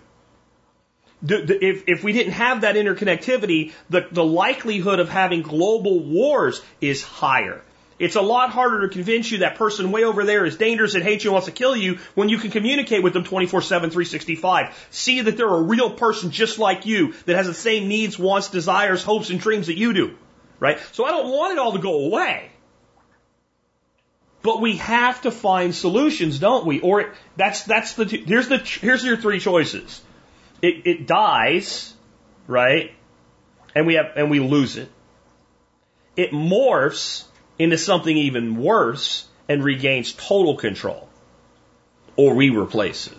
[1.27, 7.03] If, if we didn't have that interconnectivity, the, the likelihood of having global wars is
[7.03, 7.63] higher.
[7.99, 11.05] It's a lot harder to convince you that person way over there is dangerous and
[11.05, 13.91] hates you and wants to kill you when you can communicate with them 24 7,
[13.91, 14.89] 365.
[14.91, 18.51] See that they're a real person just like you that has the same needs, wants,
[18.51, 20.17] desires, hopes, and dreams that you do.
[20.59, 20.79] Right?
[20.93, 22.51] So I don't want it all to go away.
[24.45, 26.79] But we have to find solutions, don't we?
[26.79, 30.03] Or it, that's that's the here's the here's your three choices.
[30.61, 31.95] It it dies,
[32.47, 32.93] right?
[33.75, 34.91] And we have and we lose it.
[36.15, 37.25] It morphs
[37.59, 41.09] into something even worse and regains total control.
[42.17, 43.19] Or we replace it.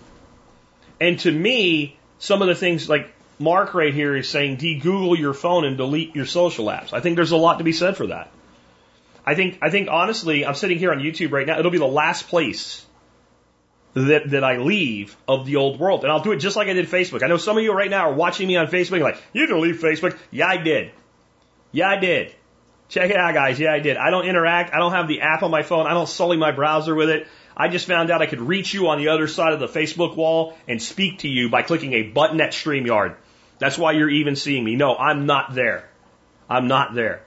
[1.01, 5.33] And to me, some of the things like Mark right here is saying de-Google your
[5.33, 6.93] phone and delete your social apps.
[6.93, 8.31] I think there's a lot to be said for that.
[9.25, 11.57] I think, I think honestly, I'm sitting here on YouTube right now.
[11.57, 12.85] It'll be the last place
[13.95, 16.03] that, that I leave of the old world.
[16.03, 17.23] And I'll do it just like I did Facebook.
[17.23, 19.59] I know some of you right now are watching me on Facebook like, you can
[19.61, 20.17] leave Facebook.
[20.31, 20.91] Yeah, I did.
[21.71, 22.35] Yeah, I did.
[22.87, 23.59] Check it out, guys.
[23.59, 23.97] Yeah, I did.
[23.97, 24.73] I don't interact.
[24.73, 25.87] I don't have the app on my phone.
[25.87, 27.27] I don't sully my browser with it.
[27.57, 30.15] I just found out I could reach you on the other side of the Facebook
[30.15, 33.15] wall and speak to you by clicking a button at StreamYard.
[33.57, 34.75] That's why you're even seeing me.
[34.75, 35.89] No, I'm not there.
[36.49, 37.24] I'm not there.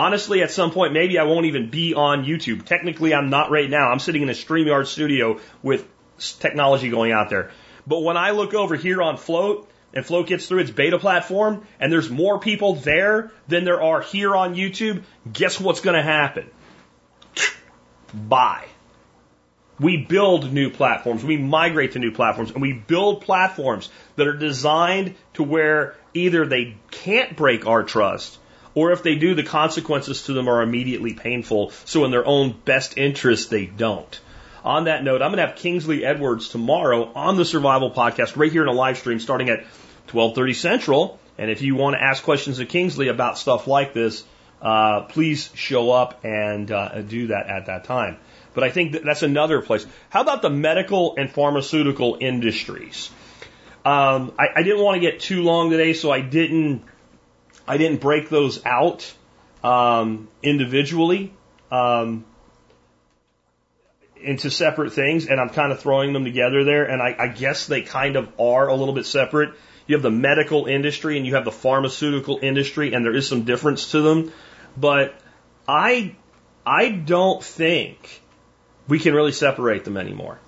[0.00, 2.64] Honestly, at some point, maybe I won't even be on YouTube.
[2.64, 3.90] Technically, I'm not right now.
[3.90, 5.86] I'm sitting in a StreamYard studio with
[6.38, 7.50] technology going out there.
[7.86, 11.66] But when I look over here on Flote, and Flote gets through its beta platform,
[11.78, 16.02] and there's more people there than there are here on YouTube, guess what's going to
[16.02, 16.48] happen?
[18.14, 18.68] Bye.
[19.78, 24.36] We build new platforms, we migrate to new platforms, and we build platforms that are
[24.36, 28.38] designed to where either they can't break our trust
[28.74, 31.70] or if they do, the consequences to them are immediately painful.
[31.84, 34.20] So in their own best interest, they don't.
[34.64, 38.52] On that note, I'm going to have Kingsley Edwards tomorrow on the Survival Podcast, right
[38.52, 39.64] here in a live stream, starting at
[40.08, 41.18] 12:30 Central.
[41.38, 44.22] And if you want to ask questions to Kingsley about stuff like this,
[44.60, 48.18] uh, please show up and uh, do that at that time.
[48.52, 49.86] But I think that that's another place.
[50.10, 53.10] How about the medical and pharmaceutical industries?
[53.84, 56.82] Um, I, I didn't want to get too long today, so I didn't
[57.70, 59.14] I didn't break those out
[59.62, 61.32] um, individually
[61.70, 62.24] um,
[64.20, 66.86] into separate things, and I'm kind of throwing them together there.
[66.86, 69.54] And I, I guess they kind of are a little bit separate.
[69.86, 73.44] You have the medical industry and you have the pharmaceutical industry, and there is some
[73.44, 74.32] difference to them.
[74.76, 75.14] But
[75.68, 76.16] I
[76.66, 78.20] I don't think
[78.88, 80.40] we can really separate them anymore.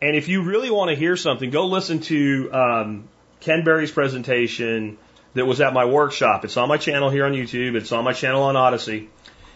[0.00, 3.08] And if you really want to hear something, go listen to um,
[3.40, 4.98] Ken Berry's presentation
[5.38, 6.44] that was at my workshop.
[6.44, 7.74] It's on my channel here on YouTube.
[7.74, 9.08] It's on my channel on Odysee,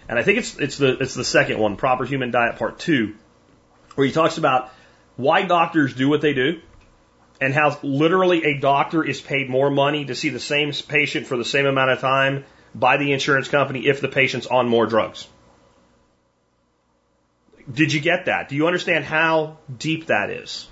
[0.09, 3.15] and I think it's it's the it's the second one, Proper Human Diet Part Two,
[3.95, 4.71] where he talks about
[5.17, 6.61] why doctors do what they do,
[7.41, 11.37] and how literally a doctor is paid more money to see the same patient for
[11.37, 15.27] the same amount of time by the insurance company if the patient's on more drugs.
[17.71, 18.49] Did you get that?
[18.49, 20.69] Do you understand how deep that is?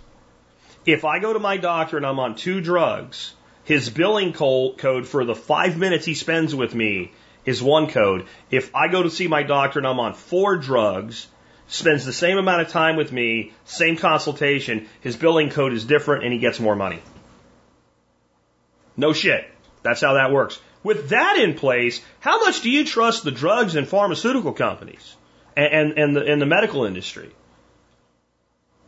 [0.86, 3.34] If I go to my doctor and I'm on two drugs,
[3.70, 7.12] his billing code for the five minutes he spends with me
[7.44, 8.26] is one code.
[8.50, 11.28] If I go to see my doctor and I'm on four drugs,
[11.68, 16.24] spends the same amount of time with me, same consultation, his billing code is different
[16.24, 17.00] and he gets more money.
[18.96, 19.48] No shit.
[19.84, 20.58] That's how that works.
[20.82, 25.14] With that in place, how much do you trust the drugs and pharmaceutical companies
[25.56, 27.30] and, and, and, the, and the medical industry?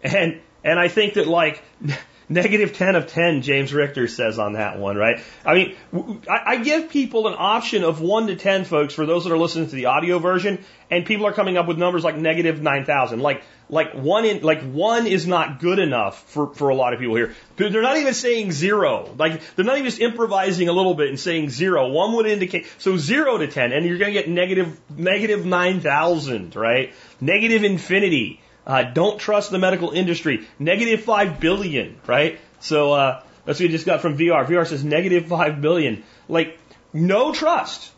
[0.02, 1.62] And, and I think that like,
[2.28, 5.20] Negative 10 of 10, James Richter says on that one, right?
[5.44, 9.32] I mean, I, give people an option of 1 to 10, folks, for those that
[9.32, 12.62] are listening to the audio version, and people are coming up with numbers like negative
[12.62, 13.20] 9,000.
[13.20, 17.00] Like, like one in, like one is not good enough for, for a lot of
[17.00, 17.34] people here.
[17.56, 19.14] They're not even saying zero.
[19.18, 21.88] Like, they're not even just improvising a little bit and saying zero.
[21.88, 26.54] One would indicate, so zero to 10, and you're going to get negative, negative 9,000,
[26.54, 26.92] right?
[27.20, 28.41] Negative infinity.
[28.66, 30.46] Uh, don't trust the medical industry.
[30.58, 32.38] Negative five billion, right?
[32.60, 34.46] So uh, that's what we just got from VR.
[34.46, 36.04] VR says negative five billion.
[36.28, 36.58] Like
[36.92, 37.90] no trust.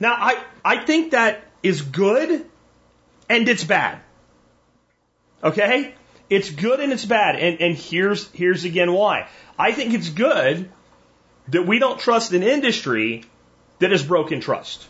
[0.00, 2.44] Now I I think that is good,
[3.28, 4.00] and it's bad.
[5.44, 5.94] Okay,
[6.28, 9.28] it's good and it's bad, and and here's here's again why.
[9.58, 10.70] I think it's good
[11.48, 13.24] that we don't trust an industry
[13.78, 14.86] that has broken trust.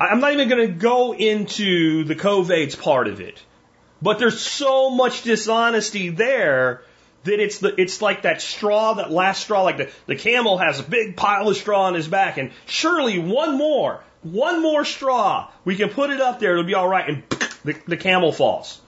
[0.00, 3.42] I'm not even going to go into the COVID's part of it.
[4.00, 6.82] But there's so much dishonesty there
[7.24, 10.80] that it's the it's like that straw, that last straw, like the, the camel has
[10.80, 15.50] a big pile of straw on his back, and surely one more, one more straw,
[15.64, 17.22] we can put it up there, it'll be all right, and
[17.64, 18.80] the, the camel falls.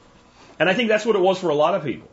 [0.59, 2.09] And I think that's what it was for a lot of people.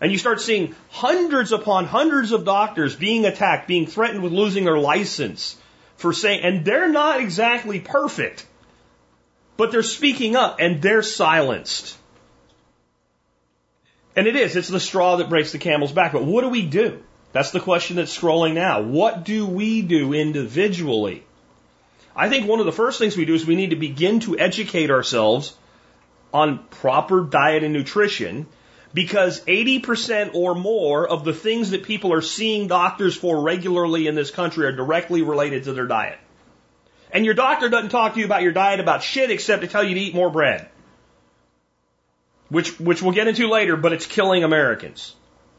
[0.00, 4.64] And you start seeing hundreds upon hundreds of doctors being attacked, being threatened with losing
[4.64, 5.56] their license
[5.96, 8.46] for saying, and they're not exactly perfect,
[9.56, 11.96] but they're speaking up and they're silenced.
[14.18, 16.10] And it is, it's the straw that breaks the camel's back.
[16.10, 17.00] But what do we do?
[17.30, 18.82] That's the question that's scrolling now.
[18.82, 21.22] What do we do individually?
[22.16, 24.36] I think one of the first things we do is we need to begin to
[24.36, 25.54] educate ourselves
[26.34, 28.48] on proper diet and nutrition
[28.92, 34.16] because 80% or more of the things that people are seeing doctors for regularly in
[34.16, 36.18] this country are directly related to their diet.
[37.12, 39.84] And your doctor doesn't talk to you about your diet about shit except to tell
[39.84, 40.68] you to eat more bread
[42.48, 45.14] which, which we'll get into later, but it's killing Americans.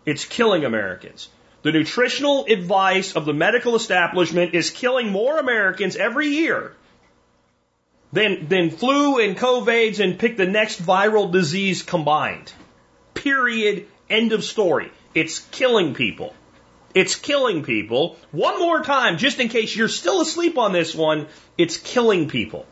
[0.05, 1.29] It's killing Americans.
[1.61, 6.73] The nutritional advice of the medical establishment is killing more Americans every year
[8.13, 12.51] than, than flu and COVIDs and pick the next viral disease combined.
[13.13, 13.87] Period.
[14.09, 14.91] End of story.
[15.13, 16.33] It's killing people.
[16.95, 18.17] It's killing people.
[18.31, 21.27] One more time, just in case you're still asleep on this one,
[21.57, 22.65] it's killing people.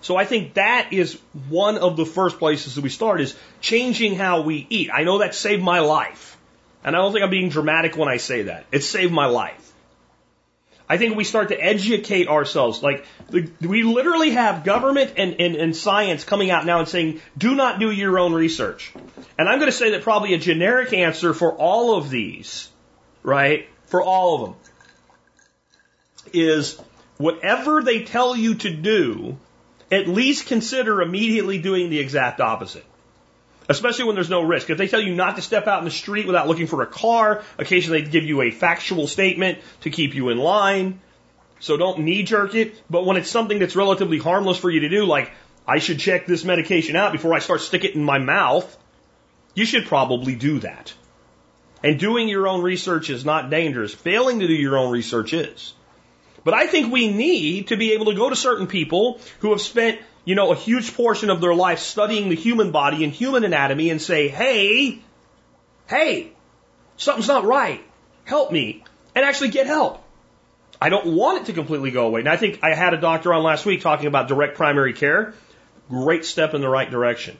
[0.00, 1.18] So I think that is
[1.48, 4.90] one of the first places that we start is changing how we eat.
[4.92, 6.36] I know that saved my life.
[6.84, 8.66] And I don't think I'm being dramatic when I say that.
[8.70, 9.64] It saved my life.
[10.88, 12.82] I think we start to educate ourselves.
[12.82, 17.54] Like, we literally have government and, and, and science coming out now and saying, do
[17.54, 18.94] not do your own research.
[19.38, 22.70] And I'm going to say that probably a generic answer for all of these,
[23.22, 24.56] right, for all of them,
[26.32, 26.80] is
[27.18, 29.36] whatever they tell you to do,
[29.90, 32.84] at least consider immediately doing the exact opposite.
[33.68, 34.70] Especially when there's no risk.
[34.70, 36.86] If they tell you not to step out in the street without looking for a
[36.86, 41.00] car, occasionally they give you a factual statement to keep you in line.
[41.60, 42.80] So don't knee jerk it.
[42.88, 45.30] But when it's something that's relatively harmless for you to do, like,
[45.66, 48.74] I should check this medication out before I start stick it in my mouth,
[49.54, 50.94] you should probably do that.
[51.84, 53.92] And doing your own research is not dangerous.
[53.94, 55.74] Failing to do your own research is.
[56.44, 59.60] But I think we need to be able to go to certain people who have
[59.60, 63.44] spent you know, a huge portion of their life studying the human body and human
[63.44, 64.98] anatomy and say, hey,
[65.86, 66.32] hey,
[66.98, 67.82] something's not right.
[68.24, 68.84] Help me.
[69.14, 70.04] And actually get help.
[70.80, 72.20] I don't want it to completely go away.
[72.20, 75.34] And I think I had a doctor on last week talking about direct primary care.
[75.88, 77.38] Great step in the right direction.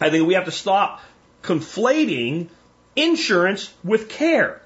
[0.00, 1.00] I think we have to stop
[1.42, 2.48] conflating
[2.94, 4.61] insurance with care.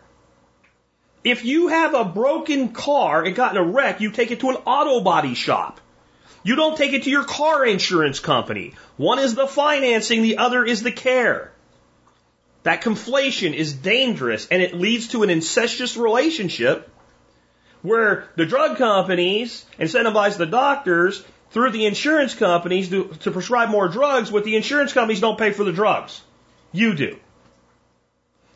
[1.26, 4.50] If you have a broken car and got in a wreck, you take it to
[4.50, 5.80] an auto body shop.
[6.44, 8.74] You don't take it to your car insurance company.
[8.96, 11.50] One is the financing, the other is the care.
[12.62, 16.88] That conflation is dangerous and it leads to an incestuous relationship
[17.82, 23.88] where the drug companies incentivize the doctors through the insurance companies to, to prescribe more
[23.88, 26.22] drugs, but the insurance companies don't pay for the drugs.
[26.70, 27.18] You do.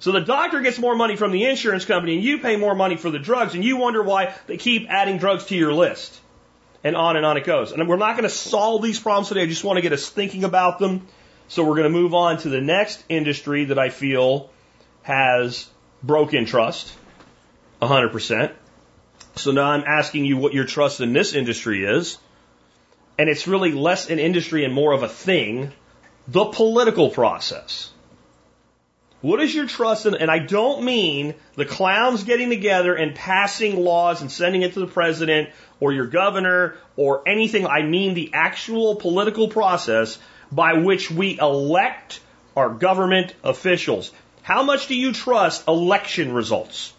[0.01, 2.97] So the doctor gets more money from the insurance company and you pay more money
[2.97, 6.19] for the drugs and you wonder why they keep adding drugs to your list.
[6.83, 7.73] And on and on it goes.
[7.73, 9.43] And we're not going to solve these problems today.
[9.43, 11.07] I just want to get us thinking about them.
[11.49, 14.51] So we're going to move on to the next industry that I feel
[15.03, 15.69] has
[16.03, 16.97] broken trust.
[17.83, 18.55] 100%.
[19.37, 22.17] So now I'm asking you what your trust in this industry is.
[23.19, 25.73] And it's really less an industry and more of a thing.
[26.27, 27.91] The political process.
[29.23, 30.15] What is your trust in?
[30.15, 34.81] And I don't mean the clowns getting together and passing laws and sending it to
[34.81, 37.67] the president or your governor or anything.
[37.67, 40.19] I mean the actual political process
[40.51, 42.21] by which we elect
[42.57, 44.11] our government officials.
[44.43, 46.95] How much do you trust election results?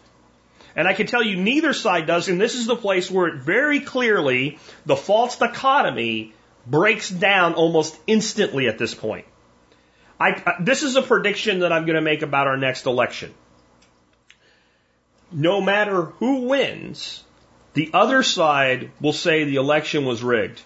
[0.75, 3.41] And I can tell you neither side does, and this is the place where it
[3.41, 6.33] very clearly, the false dichotomy
[6.65, 9.25] breaks down almost instantly at this point.
[10.21, 13.33] I, this is a prediction that I'm going to make about our next election.
[15.31, 17.23] No matter who wins,
[17.73, 20.61] the other side will say the election was rigged.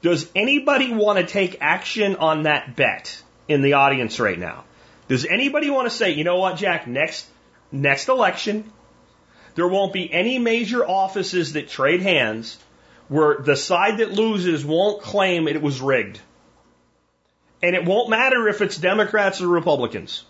[0.00, 4.64] Does anybody want to take action on that bet in the audience right now?
[5.06, 7.28] Does anybody want to say, you know what, Jack, next,
[7.70, 8.72] next election,
[9.54, 12.58] there won't be any major offices that trade hands
[13.06, 16.18] where the side that loses won't claim it was rigged.
[17.62, 20.24] And it won't matter if it's Democrats or Republicans.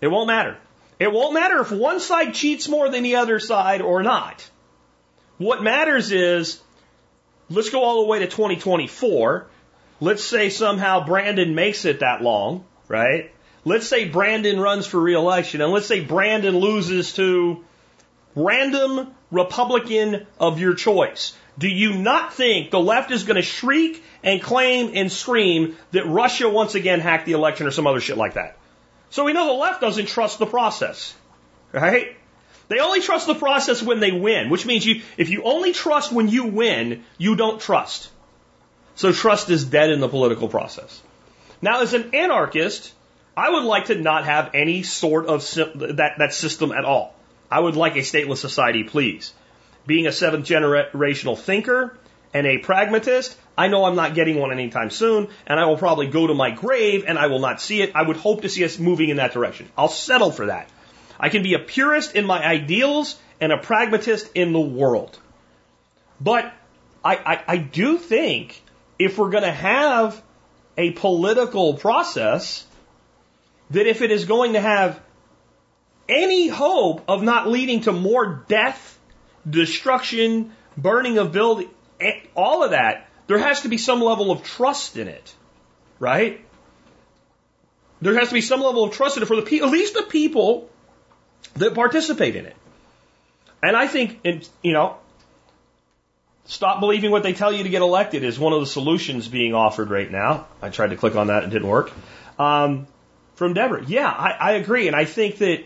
[0.00, 0.56] It won't matter.
[0.98, 4.48] It won't matter if one side cheats more than the other side or not.
[5.38, 6.60] What matters is,
[7.50, 9.46] let's go all the way to 2024.
[10.00, 13.32] Let's say somehow Brandon makes it that long, right?
[13.64, 17.64] Let's say Brandon runs for reelection, and let's say Brandon loses to
[18.34, 21.36] random Republican of your choice.
[21.58, 26.06] Do you not think the left is going to shriek and claim and scream that
[26.06, 28.56] Russia once again hacked the election or some other shit like that?
[29.10, 31.14] So we know the left doesn't trust the process,
[31.72, 32.16] right?
[32.68, 36.10] They only trust the process when they win, which means you, if you only trust
[36.10, 38.08] when you win, you don't trust.
[38.94, 41.02] So trust is dead in the political process.
[41.60, 42.92] Now, as an anarchist,
[43.36, 47.14] I would like to not have any sort of that, that system at all.
[47.50, 49.34] I would like a stateless society, please.
[49.86, 51.96] Being a seventh generational thinker
[52.32, 56.06] and a pragmatist, I know I'm not getting one anytime soon, and I will probably
[56.06, 57.92] go to my grave and I will not see it.
[57.94, 59.68] I would hope to see us moving in that direction.
[59.76, 60.68] I'll settle for that.
[61.18, 65.18] I can be a purist in my ideals and a pragmatist in the world.
[66.20, 66.52] But
[67.04, 68.62] I, I, I do think
[68.98, 70.22] if we're going to have
[70.78, 72.64] a political process,
[73.70, 75.00] that if it is going to have
[76.08, 78.91] any hope of not leading to more death,
[79.48, 81.68] destruction, burning of building,
[82.34, 85.34] all of that, there has to be some level of trust in it,
[85.98, 86.44] right?
[88.00, 89.94] There has to be some level of trust in it for the people, at least
[89.94, 90.68] the people
[91.54, 92.56] that participate in it.
[93.62, 94.20] And I think,
[94.62, 94.96] you know,
[96.46, 99.54] stop believing what they tell you to get elected is one of the solutions being
[99.54, 100.46] offered right now.
[100.60, 101.92] I tried to click on that it didn't work.
[102.38, 102.88] Um,
[103.34, 103.84] from Deborah.
[103.86, 104.88] Yeah, I, I agree.
[104.88, 105.64] And I think that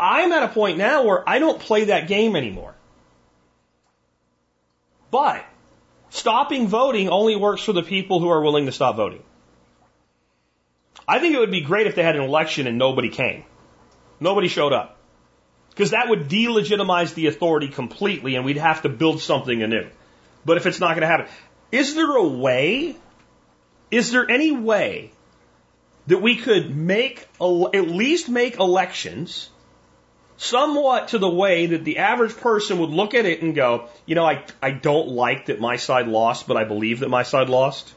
[0.00, 2.74] I'm at a point now where I don't play that game anymore.
[5.10, 5.44] But
[6.08, 9.22] stopping voting only works for the people who are willing to stop voting.
[11.06, 13.44] I think it would be great if they had an election and nobody came.
[14.20, 14.96] Nobody showed up.
[15.70, 19.88] Because that would delegitimize the authority completely and we'd have to build something anew.
[20.44, 21.26] But if it's not going to happen,
[21.72, 22.96] is there a way?
[23.90, 25.12] Is there any way
[26.06, 29.50] that we could make, at least make elections
[30.40, 34.14] somewhat to the way that the average person would look at it and go, you
[34.14, 37.50] know, I, I don't like that my side lost, but I believe that my side
[37.50, 37.92] lost.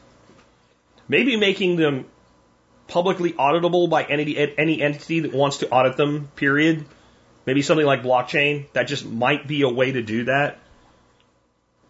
[1.08, 2.04] Maybe making them
[2.86, 6.84] publicly auditable by any, any entity that wants to audit them, period.
[7.46, 8.66] Maybe something like blockchain.
[8.74, 10.58] That just might be a way to do that.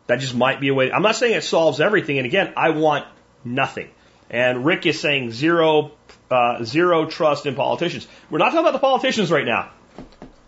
[0.07, 0.93] That just might be a way.
[0.93, 2.19] I'm not saying it solves everything.
[2.19, 3.07] And again, I want
[3.45, 3.91] nothing.
[4.31, 5.91] And Rick is saying zero,
[6.31, 8.07] uh, zero trust in politicians.
[8.31, 9.73] We're not talking about the politicians right now.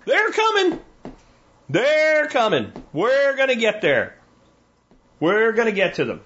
[0.07, 0.81] They're coming.
[1.69, 2.73] They're coming.
[2.93, 4.17] We're going to get there.
[5.19, 6.21] We're going to get to them.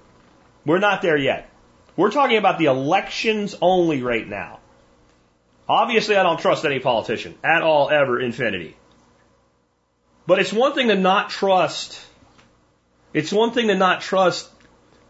[0.67, 1.49] We're not there yet.
[1.97, 4.61] We're talking about the elections only right now.
[5.69, 8.77] Obviously, I don't trust any politician at all, ever, infinity.
[10.27, 12.01] But it's one thing to not trust.
[13.15, 14.51] It's one thing to not trust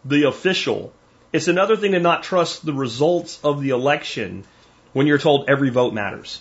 [0.04, 0.92] the official.
[1.32, 4.44] It's another thing to not trust the results of the election
[4.92, 6.40] when you're told every vote matters.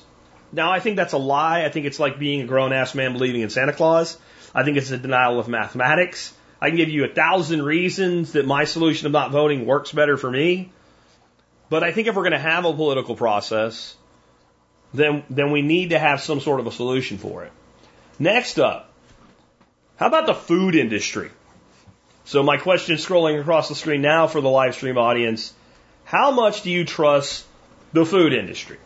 [0.52, 1.64] Now, I think that's a lie.
[1.64, 4.18] I think it's like being a grown ass man believing in Santa Claus.
[4.54, 6.34] I think it's a denial of mathematics.
[6.62, 10.18] I can give you a thousand reasons that my solution of not voting works better
[10.18, 10.72] for me.
[11.70, 13.96] But I think if we're going to have a political process,
[14.94, 17.52] then, then we need to have some sort of a solution for it.
[18.18, 18.92] Next up,
[19.98, 21.30] how about the food industry?
[22.26, 25.54] So my question scrolling across the screen now for the live stream audience,
[26.06, 27.46] how much do you trust
[27.94, 28.78] the food industry?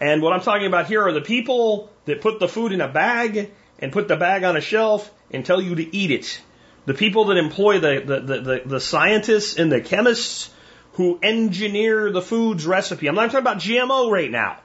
[0.00, 2.88] And what I'm talking about here are the people that put the food in a
[2.88, 6.40] bag and put the bag on a shelf and tell you to eat it.
[6.86, 10.50] The people that employ the, the, the, the, the scientists and the chemists
[10.94, 13.08] who engineer the food's recipe.
[13.08, 14.58] I'm not talking about GMO right now,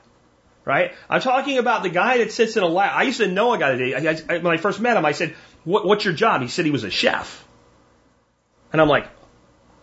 [0.66, 0.94] right?
[1.10, 2.92] I'm talking about the guy that sits in a lab.
[2.94, 5.06] I used to know a guy that I, I, when I first met him.
[5.06, 7.46] I said, what, "What's your job?" He said he was a chef,
[8.72, 9.08] and I'm like,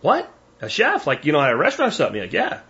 [0.01, 0.31] "What?
[0.61, 1.05] A chef?
[1.05, 2.61] Like you know, at a restaurant or something?" Like, yeah.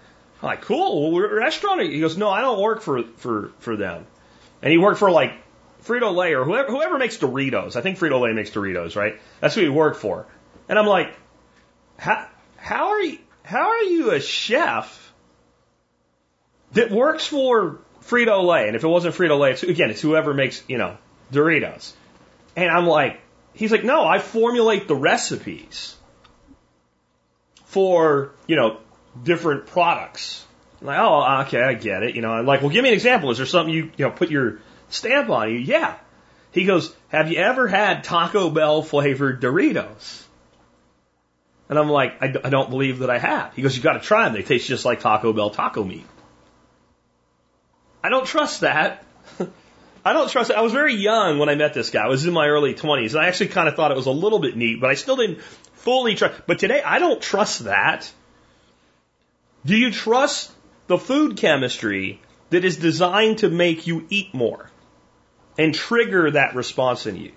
[0.47, 1.11] I'm like, cool.
[1.11, 1.81] Well, restaurant?
[1.81, 4.05] He goes, no, I don't work for for for them.
[4.61, 5.33] And he worked for like
[5.83, 7.75] Frito Lay or whoever whoever makes Doritos.
[7.75, 9.19] I think Frito Lay makes Doritos, right?
[9.39, 10.25] That's who he worked for.
[10.69, 11.15] And I'm like,
[11.97, 12.27] how
[12.57, 13.19] how are you?
[13.47, 15.13] how are you a chef
[16.73, 18.67] that works for Frito Lay?
[18.67, 20.97] And if it wasn't Frito Lay, it's, again, it's whoever makes, you know,
[21.31, 21.93] Doritos.
[22.57, 23.21] And I'm like,
[23.53, 25.95] he's like, no, I formulate the recipes
[27.65, 28.79] for, you know,
[29.23, 30.45] different products.
[30.81, 32.15] Like, oh, okay, I get it.
[32.15, 33.31] You know, I'm like, well, give me an example.
[33.31, 34.59] Is there something you, you know, put your
[34.89, 35.49] stamp on?
[35.49, 35.95] You, yeah.
[36.51, 40.23] He goes, have you ever had Taco Bell flavored Doritos?
[41.69, 43.53] And I'm like, I, I don't believe that I have.
[43.53, 44.33] He goes, you got to try them.
[44.33, 46.05] They taste just like Taco Bell taco meat.
[48.03, 49.03] I don't trust that.
[50.05, 50.55] I don't trust it.
[50.55, 52.05] I was very young when I met this guy.
[52.05, 53.11] I was in my early 20s.
[53.11, 55.17] And I actually kind of thought it was a little bit neat, but I still
[55.17, 56.41] didn't fully trust.
[56.47, 58.09] But today, I don't trust that.
[59.65, 60.51] Do you trust
[60.87, 64.69] the food chemistry that is designed to make you eat more
[65.57, 67.31] and trigger that response in you?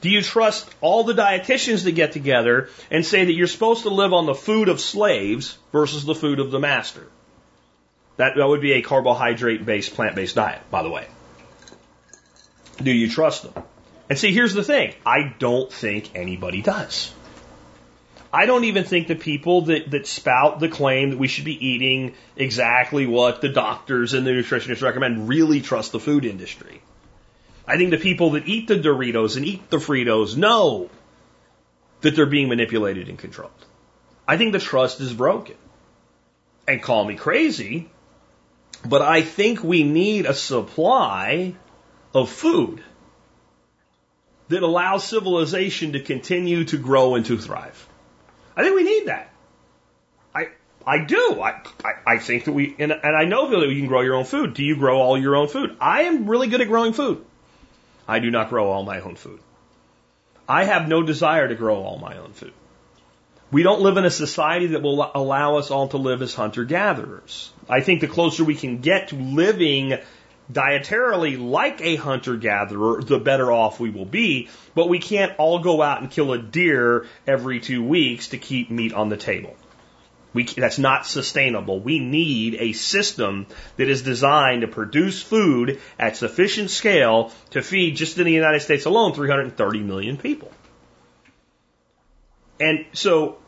[0.00, 3.90] Do you trust all the dietitians to get together and say that you're supposed to
[3.90, 7.06] live on the food of slaves versus the food of the master?
[8.16, 11.06] That, that would be a carbohydrate based, plant based diet, by the way.
[12.80, 13.64] Do you trust them?
[14.08, 17.12] And see, here's the thing I don't think anybody does.
[18.32, 21.66] I don't even think the people that, that spout the claim that we should be
[21.66, 26.82] eating exactly what the doctors and the nutritionists recommend really trust the food industry.
[27.66, 30.90] I think the people that eat the Doritos and eat the Fritos know
[32.02, 33.52] that they're being manipulated and controlled.
[34.26, 35.56] I think the trust is broken.
[36.66, 37.88] And call me crazy,
[38.86, 41.54] but I think we need a supply
[42.14, 42.82] of food
[44.48, 47.88] that allows civilization to continue to grow and to thrive.
[48.58, 49.30] I think we need that.
[50.34, 50.48] I
[50.84, 51.40] I do.
[51.40, 54.16] I I, I think that we and, and I know that you can grow your
[54.16, 54.54] own food.
[54.54, 55.76] Do you grow all your own food?
[55.80, 57.24] I am really good at growing food.
[58.08, 59.38] I do not grow all my own food.
[60.48, 62.52] I have no desire to grow all my own food.
[63.52, 66.64] We don't live in a society that will allow us all to live as hunter
[66.64, 67.52] gatherers.
[67.68, 69.98] I think the closer we can get to living
[70.52, 74.48] dietarily like a hunter gatherer, the better off we will be.
[74.74, 78.70] But we can't all go out and kill a deer every two weeks to keep
[78.70, 79.56] meat on the table.
[80.34, 81.80] We, that's not sustainable.
[81.80, 83.46] We need a system
[83.76, 88.60] that is designed to produce food at sufficient scale to feed, just in the United
[88.60, 90.52] States alone, 330 million people.
[92.60, 93.38] And so,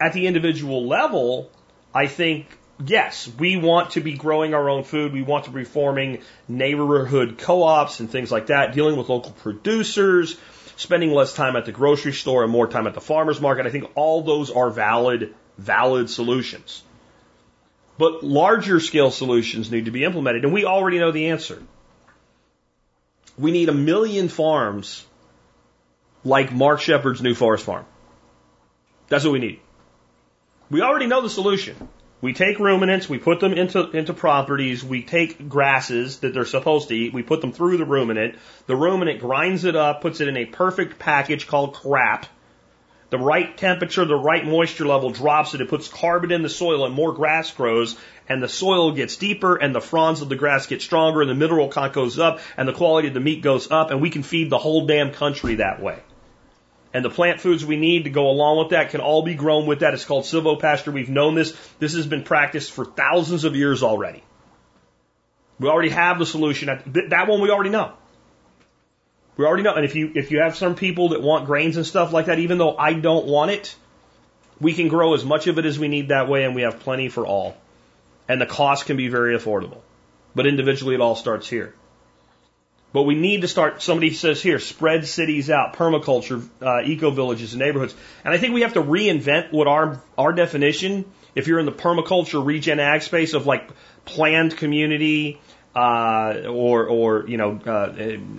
[0.00, 1.50] at the individual level,
[1.94, 2.46] I think,
[2.84, 5.12] yes, we want to be growing our own food.
[5.12, 10.38] We want to be forming neighborhood co-ops and things like that, dealing with local producers,
[10.76, 13.66] spending less time at the grocery store and more time at the farmer's market.
[13.66, 16.82] I think all those are valid valid solutions.
[17.98, 21.60] But larger scale solutions need to be implemented, and we already know the answer.
[23.36, 25.04] We need a million farms
[26.24, 27.84] like Mark Shepard's New Forest Farm.
[29.08, 29.60] That's what we need.
[30.70, 31.76] We already know the solution.
[32.20, 36.88] We take ruminants, we put them into, into properties, we take grasses that they're supposed
[36.88, 38.34] to eat, we put them through the ruminant.
[38.66, 42.26] The ruminant grinds it up, puts it in a perfect package called crap.
[43.10, 46.84] The right temperature, the right moisture level drops it, it puts carbon in the soil
[46.84, 47.96] and more grass grows,
[48.28, 51.36] and the soil gets deeper and the fronds of the grass get stronger and the
[51.36, 54.24] mineral content goes up and the quality of the meat goes up and we can
[54.24, 56.00] feed the whole damn country that way.
[56.98, 59.66] And the plant foods we need to go along with that can all be grown
[59.66, 59.94] with that.
[59.94, 60.92] It's called silvopasture.
[60.92, 61.56] We've known this.
[61.78, 64.24] This has been practiced for thousands of years already.
[65.60, 66.66] We already have the solution.
[67.10, 67.92] That one we already know.
[69.36, 69.74] We already know.
[69.74, 72.40] And if you if you have some people that want grains and stuff like that,
[72.40, 73.76] even though I don't want it,
[74.60, 76.80] we can grow as much of it as we need that way, and we have
[76.80, 77.56] plenty for all.
[78.28, 79.82] And the cost can be very affordable.
[80.34, 81.74] But individually, it all starts here.
[82.92, 87.52] But we need to start, somebody says here, spread cities out, permaculture, uh, eco villages
[87.52, 87.94] and neighborhoods.
[88.24, 91.72] And I think we have to reinvent what our, our definition, if you're in the
[91.72, 93.68] permaculture regen ag space of like
[94.06, 95.38] planned community,
[95.76, 97.92] uh, or, or, you know, uh,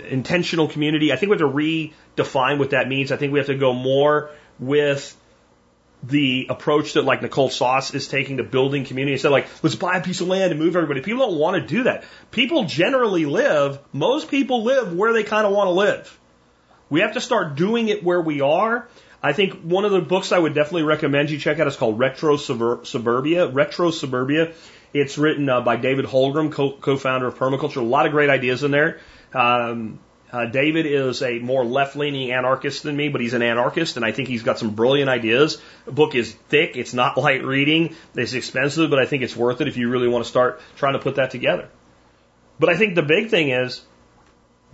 [0.09, 3.11] intentional community, I think we have to redefine what that means.
[3.11, 5.15] I think we have to go more with
[6.01, 9.97] the approach that like Nicole Sauce is taking to building community instead like, let's buy
[9.97, 11.01] a piece of land and move everybody.
[11.01, 12.03] People don't want to do that.
[12.31, 16.19] People generally live, most people live where they kind of want to live.
[16.89, 18.87] We have to start doing it where we are.
[19.21, 21.99] I think one of the books I would definitely recommend you check out is called
[21.99, 23.47] Retro Suburbia.
[23.47, 24.53] Retro Suburbia.
[24.93, 27.77] It's written uh, by David Holmgren, co- founder of Permaculture.
[27.77, 28.99] A lot of great ideas in there.
[29.33, 29.99] Um,
[30.31, 34.05] uh, David is a more left leaning anarchist than me, but he's an anarchist, and
[34.05, 35.59] I think he's got some brilliant ideas.
[35.85, 39.61] The book is thick, it's not light reading, it's expensive, but I think it's worth
[39.61, 41.69] it if you really want to start trying to put that together.
[42.59, 43.81] But I think the big thing is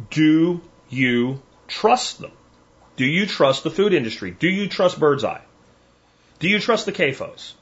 [0.10, 2.32] do you trust them?
[2.98, 4.32] Do you trust the food industry?
[4.32, 5.42] Do you trust Birdseye?
[6.40, 7.54] Do you trust the CAFOs?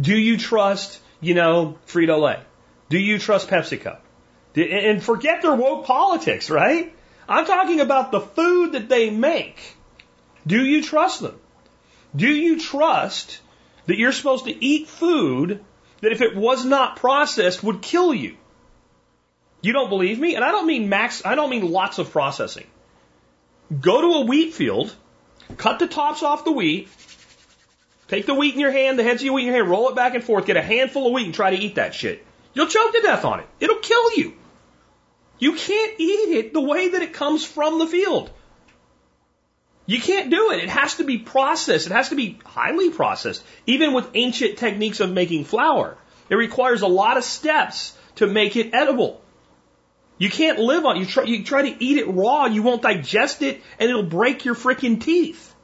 [0.00, 2.40] Do you trust, you know, Frito Lay?
[2.88, 3.98] Do you trust PepsiCo?
[4.56, 6.94] And forget their woke politics, right?
[7.28, 9.76] I'm talking about the food that they make.
[10.46, 11.38] Do you trust them?
[12.14, 13.40] Do you trust
[13.86, 15.62] that you're supposed to eat food
[16.00, 18.36] that if it was not processed would kill you?
[19.60, 20.36] You don't believe me?
[20.36, 22.66] And I don't mean max, I don't mean lots of processing.
[23.80, 24.94] Go to a wheat field,
[25.56, 26.88] cut the tops off the wheat,
[28.08, 29.88] take the wheat in your hand, the heads of your wheat in your hand, roll
[29.88, 32.24] it back and forth, get a handful of wheat and try to eat that shit.
[32.54, 33.46] You'll choke to death on it.
[33.60, 34.34] It'll kill you.
[35.38, 38.30] You can't eat it the way that it comes from the field.
[39.86, 40.64] You can't do it.
[40.64, 41.86] It has to be processed.
[41.86, 43.44] It has to be highly processed.
[43.66, 45.96] Even with ancient techniques of making flour,
[46.28, 49.20] it requires a lot of steps to make it edible.
[50.18, 53.42] You can't live on you try you try to eat it raw, you won't digest
[53.42, 55.54] it and it'll break your freaking teeth.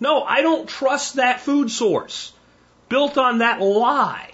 [0.00, 2.32] No, I don't trust that food source
[2.88, 4.32] built on that lie.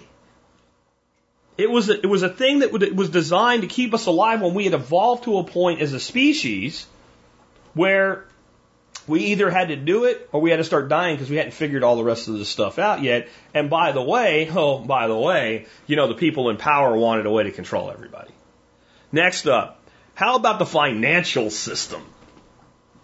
[1.59, 4.53] It was a, it was a thing that was designed to keep us alive when
[4.53, 6.87] we had evolved to a point as a species
[7.73, 8.25] where
[9.07, 11.51] we either had to do it or we had to start dying because we hadn't
[11.51, 13.27] figured all the rest of this stuff out yet.
[13.53, 17.25] And by the way, oh, by the way, you know, the people in power wanted
[17.25, 18.31] a way to control everybody.
[19.11, 19.81] Next up,
[20.15, 22.05] how about the financial system?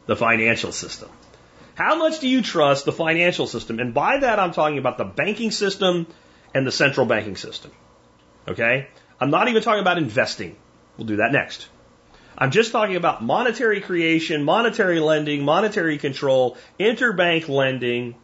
[0.06, 1.10] The financial system.
[1.74, 3.80] How much do you trust the financial system?
[3.80, 6.08] And by that, I'm talking about the banking system
[6.54, 7.72] and the central banking system.
[8.48, 8.88] Okay?
[9.20, 10.56] I'm not even talking about investing.
[10.98, 11.68] We'll do that next.
[12.38, 18.16] I'm just talking about monetary creation, monetary lending, monetary control, interbank lending,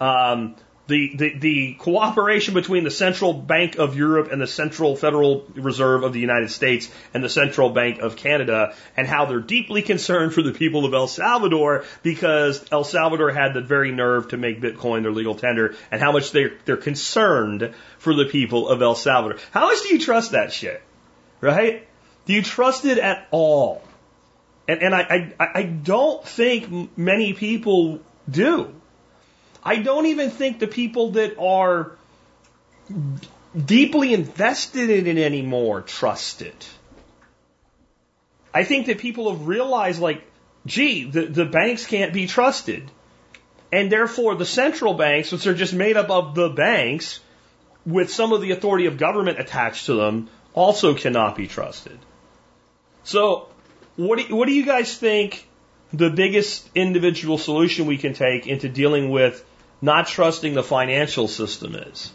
[0.00, 0.56] um,
[0.86, 6.04] the, the, the cooperation between the Central Bank of Europe and the Central Federal Reserve
[6.04, 10.32] of the United States and the Central Bank of Canada, and how they're deeply concerned
[10.32, 14.60] for the people of El Salvador because El Salvador had the very nerve to make
[14.60, 18.94] Bitcoin their legal tender, and how much they're, they're concerned for the people of El
[18.94, 19.38] Salvador.
[19.50, 20.82] How much do you trust that shit?
[21.40, 21.86] Right?
[22.26, 23.82] Do you trust it at all?
[24.68, 28.74] And, and I, I, I don't think many people do.
[29.66, 31.90] I don't even think the people that are
[33.72, 36.68] deeply invested in it anymore trust it.
[38.54, 40.22] I think that people have realized, like,
[40.66, 42.88] gee, the, the banks can't be trusted.
[43.72, 47.18] And therefore, the central banks, which are just made up of the banks,
[47.84, 51.98] with some of the authority of government attached to them, also cannot be trusted.
[53.02, 53.48] So,
[53.96, 55.44] what do, what do you guys think
[55.92, 59.44] the biggest individual solution we can take into dealing with
[59.86, 62.12] not trusting the financial system is.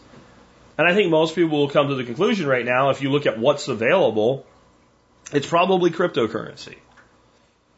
[0.77, 3.25] And I think most people will come to the conclusion right now, if you look
[3.25, 4.45] at what's available,
[5.31, 6.75] it's probably cryptocurrency.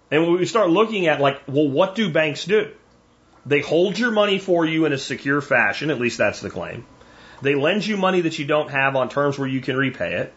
[0.09, 2.71] And when we start looking at like, well, what do banks do?
[3.45, 6.85] They hold your money for you in a secure fashion, at least that's the claim.
[7.41, 10.33] They lend you money that you don't have on terms where you can repay it.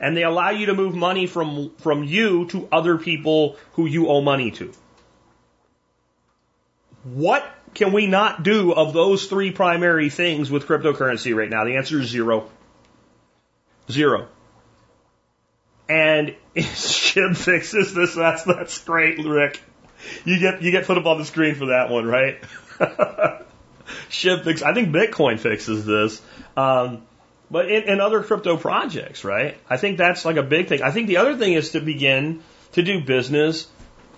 [0.00, 4.08] And they allow you to move money from, from you to other people who you
[4.08, 4.72] owe money to.
[7.04, 7.44] What
[7.78, 11.64] can we not do of those three primary things with cryptocurrency right now?
[11.64, 12.50] The answer is zero.
[13.88, 14.26] Zero.
[15.88, 18.16] And Shib fixes this.
[18.16, 19.62] That's that's great, Rick.
[20.24, 22.42] You get you get put up on the screen for that one, right?
[24.10, 24.62] Shib fix.
[24.62, 26.20] I think Bitcoin fixes this.
[26.56, 27.02] Um,
[27.48, 29.56] but in, in other crypto projects, right?
[29.70, 30.82] I think that's like a big thing.
[30.82, 33.68] I think the other thing is to begin to do business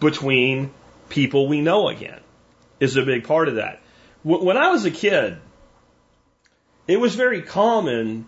[0.00, 0.70] between
[1.10, 2.20] people we know again
[2.80, 3.80] is a big part of that.
[4.22, 5.38] When I was a kid,
[6.86, 8.26] it was very common.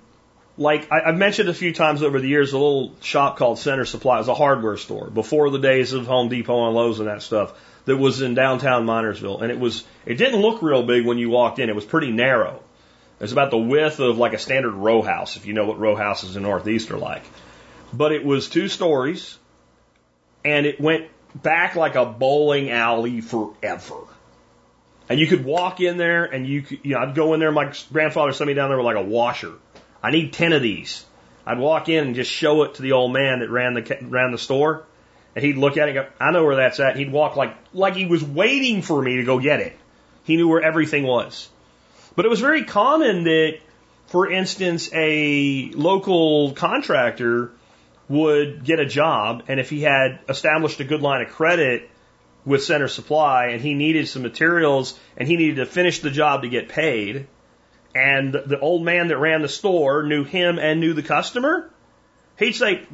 [0.57, 3.85] Like I, have mentioned a few times over the years, a little shop called Center
[3.85, 4.19] Supply.
[4.19, 7.53] Was a hardware store before the days of Home Depot and Lowe's and that stuff.
[7.85, 11.31] That was in downtown Minersville, and it was it didn't look real big when you
[11.31, 11.69] walked in.
[11.69, 12.63] It was pretty narrow.
[13.19, 15.81] It was about the width of like a standard row house, if you know what
[15.81, 17.25] row houses in Northeast are like.
[17.93, 19.37] But it was two stories,
[20.45, 23.97] and it went back like a bowling alley forever.
[25.13, 27.53] And you could walk in there and you could, you know, I'd go in there.
[27.53, 29.53] My grandfather sent me down there with like a washer.
[30.03, 31.05] I need 10 of these.
[31.45, 34.33] I'd walk in and just show it to the old man that ran the, ran
[34.33, 34.87] the store.
[35.37, 36.97] And he'd look at it and go, I know where that's at.
[36.97, 39.77] He'd walk like, like he was waiting for me to go get it.
[40.25, 41.47] He knew where everything was.
[42.17, 43.59] But it was very common that,
[44.07, 47.53] for instance, a local contractor
[48.09, 51.91] would get a job and if he had established a good line of credit
[52.45, 56.43] with Center Supply and he needed some materials and he needed to finish the job
[56.43, 57.27] to get paid.
[57.95, 61.71] And the old man that ran the store knew him and knew the customer.
[62.39, 62.87] He'd say,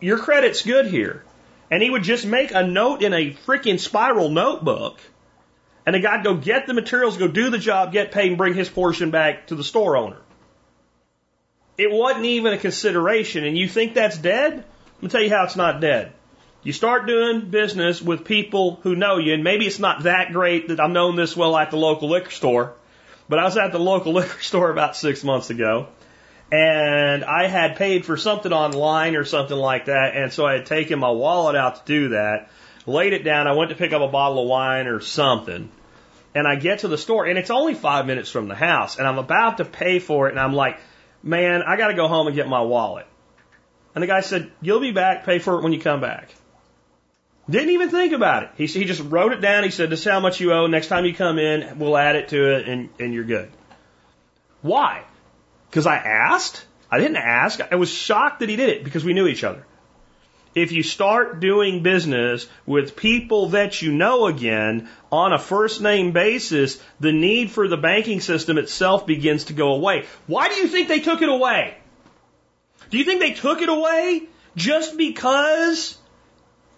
[0.00, 1.24] Your credit's good here.
[1.70, 5.00] And he would just make a note in a freaking spiral notebook.
[5.84, 8.54] And the guy'd go get the materials, go do the job, get paid, and bring
[8.54, 10.18] his portion back to the store owner.
[11.78, 13.44] It wasn't even a consideration.
[13.44, 14.56] And you think that's dead?
[14.56, 16.12] Let me tell you how it's not dead.
[16.66, 20.66] You start doing business with people who know you, and maybe it's not that great
[20.66, 22.74] that I'm known this well at the local liquor store,
[23.28, 25.86] but I was at the local liquor store about six months ago,
[26.50, 30.66] and I had paid for something online or something like that, and so I had
[30.66, 32.50] taken my wallet out to do that,
[32.84, 35.70] laid it down, I went to pick up a bottle of wine or something,
[36.34, 39.06] and I get to the store, and it's only five minutes from the house, and
[39.06, 40.80] I'm about to pay for it, and I'm like,
[41.22, 43.06] man, I got to go home and get my wallet.
[43.94, 46.34] And the guy said, You'll be back, pay for it when you come back.
[47.48, 48.50] Didn't even think about it.
[48.56, 49.62] He, he just wrote it down.
[49.62, 50.66] He said, This is how much you owe.
[50.66, 53.50] Next time you come in, we'll add it to it and, and you're good.
[54.62, 55.04] Why?
[55.70, 56.64] Because I asked?
[56.90, 57.60] I didn't ask.
[57.70, 59.64] I was shocked that he did it because we knew each other.
[60.56, 66.12] If you start doing business with people that you know again on a first name
[66.12, 70.06] basis, the need for the banking system itself begins to go away.
[70.26, 71.76] Why do you think they took it away?
[72.90, 74.22] Do you think they took it away
[74.56, 75.98] just because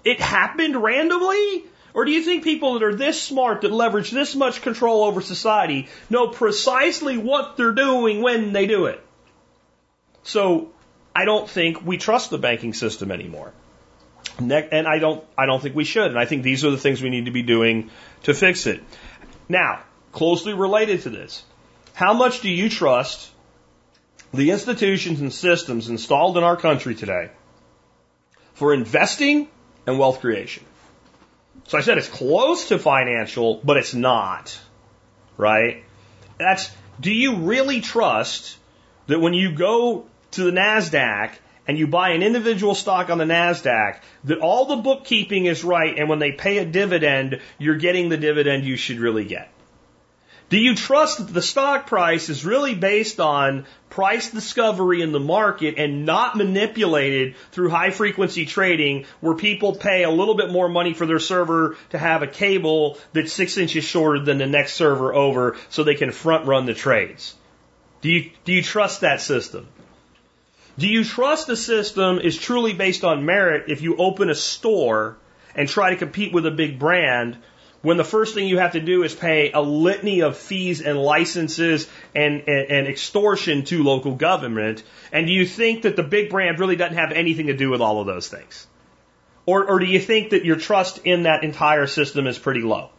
[0.09, 1.65] it happened randomly?
[1.95, 5.21] Or do you think people that are this smart, that leverage this much control over
[5.21, 9.05] society, know precisely what they're doing when they do it?
[10.23, 10.71] So
[11.15, 13.53] I don't think we trust the banking system anymore.
[14.39, 16.07] And I don't, I don't think we should.
[16.07, 17.91] And I think these are the things we need to be doing
[18.25, 18.83] to fix it.
[19.49, 19.83] Now,
[20.13, 21.43] closely related to this,
[21.95, 23.31] how much do you trust
[24.33, 27.31] the institutions and systems installed in our country today
[28.55, 29.49] for investing
[29.89, 30.65] and wealth creation.
[31.67, 34.59] So I said it's close to financial, but it's not.
[35.39, 35.85] Right?
[36.39, 36.71] That's,
[37.01, 38.59] do you really trust
[39.07, 41.33] that when you go to the NASDAQ
[41.67, 45.99] and you buy an individual stock on the NASDAQ, that all the bookkeeping is right
[45.99, 49.51] and when they pay a dividend, you're getting the dividend you should really get?
[50.49, 55.21] Do you trust that the stock price is really based on price discovery in the
[55.21, 60.69] market and not manipulated through high frequency trading where people pay a little bit more
[60.69, 64.75] money for their server to have a cable that's six inches shorter than the next
[64.75, 67.35] server over so they can front run the trades?
[68.01, 69.69] Do you, do you trust that system?
[70.79, 75.19] Do you trust the system is truly based on merit if you open a store
[75.55, 77.37] and try to compete with a big brand
[77.83, 80.99] when the first thing you have to do is pay a litany of fees and
[80.99, 84.83] licenses and, and, and, extortion to local government?
[85.13, 87.81] And do you think that the big brand really doesn't have anything to do with
[87.81, 88.67] all of those things?
[89.47, 92.91] Or, or do you think that your trust in that entire system is pretty low?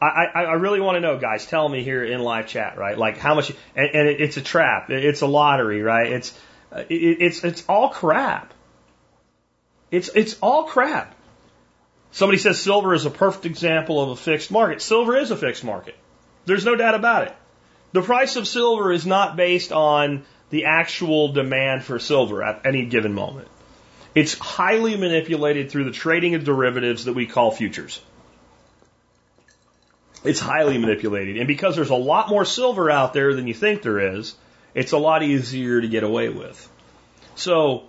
[0.00, 1.46] I, I, really want to know, guys.
[1.46, 2.98] Tell me here in live chat, right?
[2.98, 4.90] Like how much, and, and it, it's a trap.
[4.90, 6.12] It's a lottery, right?
[6.12, 6.38] It's,
[6.70, 8.52] it, it's, it's all crap.
[9.90, 11.15] It's, it's all crap.
[12.12, 14.80] Somebody says silver is a perfect example of a fixed market.
[14.80, 15.94] Silver is a fixed market.
[16.46, 17.36] There's no doubt about it.
[17.92, 22.86] The price of silver is not based on the actual demand for silver at any
[22.86, 23.48] given moment.
[24.14, 28.00] It's highly manipulated through the trading of derivatives that we call futures.
[30.24, 31.36] It's highly manipulated.
[31.36, 34.34] And because there's a lot more silver out there than you think there is,
[34.74, 36.68] it's a lot easier to get away with.
[37.34, 37.84] So,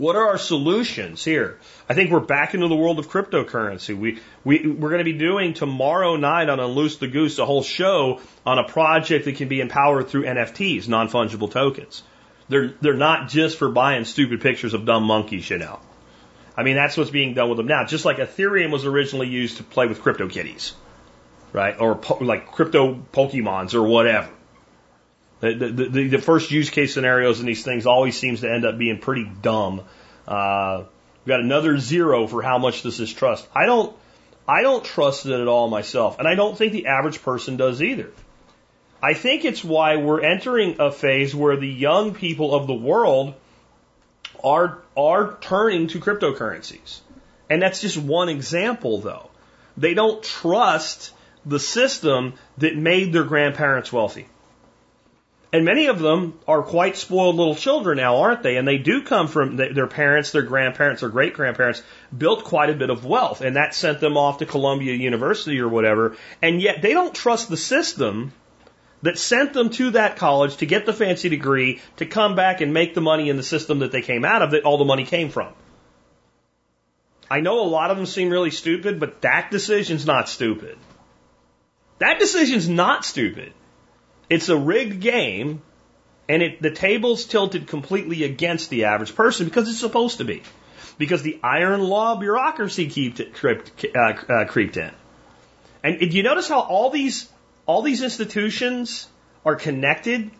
[0.00, 1.58] what are our solutions here?
[1.86, 3.94] I think we're back into the world of cryptocurrency.
[3.94, 7.62] We, we, we're going to be doing tomorrow night on Unloose the Goose a whole
[7.62, 12.02] show on a project that can be empowered through NFTs, non-fungible tokens.
[12.48, 15.80] They're, they're not just for buying stupid pictures of dumb monkeys, you know.
[16.56, 17.84] I mean, that's what's being done with them now.
[17.84, 20.72] Just like Ethereum was originally used to play with crypto kitties,
[21.52, 21.78] right?
[21.78, 24.30] Or po- like crypto Pokemons or whatever.
[25.40, 28.76] The, the, the, first use case scenarios in these things always seems to end up
[28.76, 29.82] being pretty dumb.
[30.28, 30.84] Uh,
[31.24, 33.48] we've got another zero for how much this is trust.
[33.54, 33.96] I don't,
[34.46, 37.80] I don't trust it at all myself, and I don't think the average person does
[37.80, 38.10] either.
[39.02, 43.34] I think it's why we're entering a phase where the young people of the world
[44.44, 47.00] are are turning to cryptocurrencies.
[47.48, 49.30] And that's just one example though.
[49.76, 51.12] They don't trust
[51.46, 54.28] the system that made their grandparents wealthy.
[55.52, 58.56] And many of them are quite spoiled little children now, aren't they?
[58.56, 61.82] And they do come from their parents, their grandparents, their great grandparents
[62.16, 65.68] built quite a bit of wealth, and that sent them off to Columbia University or
[65.68, 66.16] whatever.
[66.40, 68.32] And yet they don't trust the system
[69.02, 72.72] that sent them to that college to get the fancy degree to come back and
[72.72, 75.04] make the money in the system that they came out of that all the money
[75.04, 75.52] came from.
[77.28, 80.76] I know a lot of them seem really stupid, but that decision's not stupid.
[81.98, 83.52] That decision's not stupid.
[84.30, 85.60] It's a rigged game,
[86.28, 90.44] and it, the table's tilted completely against the average person because it's supposed to be.
[90.98, 94.92] Because the iron law bureaucracy crept, uh, uh, creeped in.
[95.82, 97.28] And do you notice how all these
[97.66, 99.08] all these institutions
[99.44, 100.30] are connected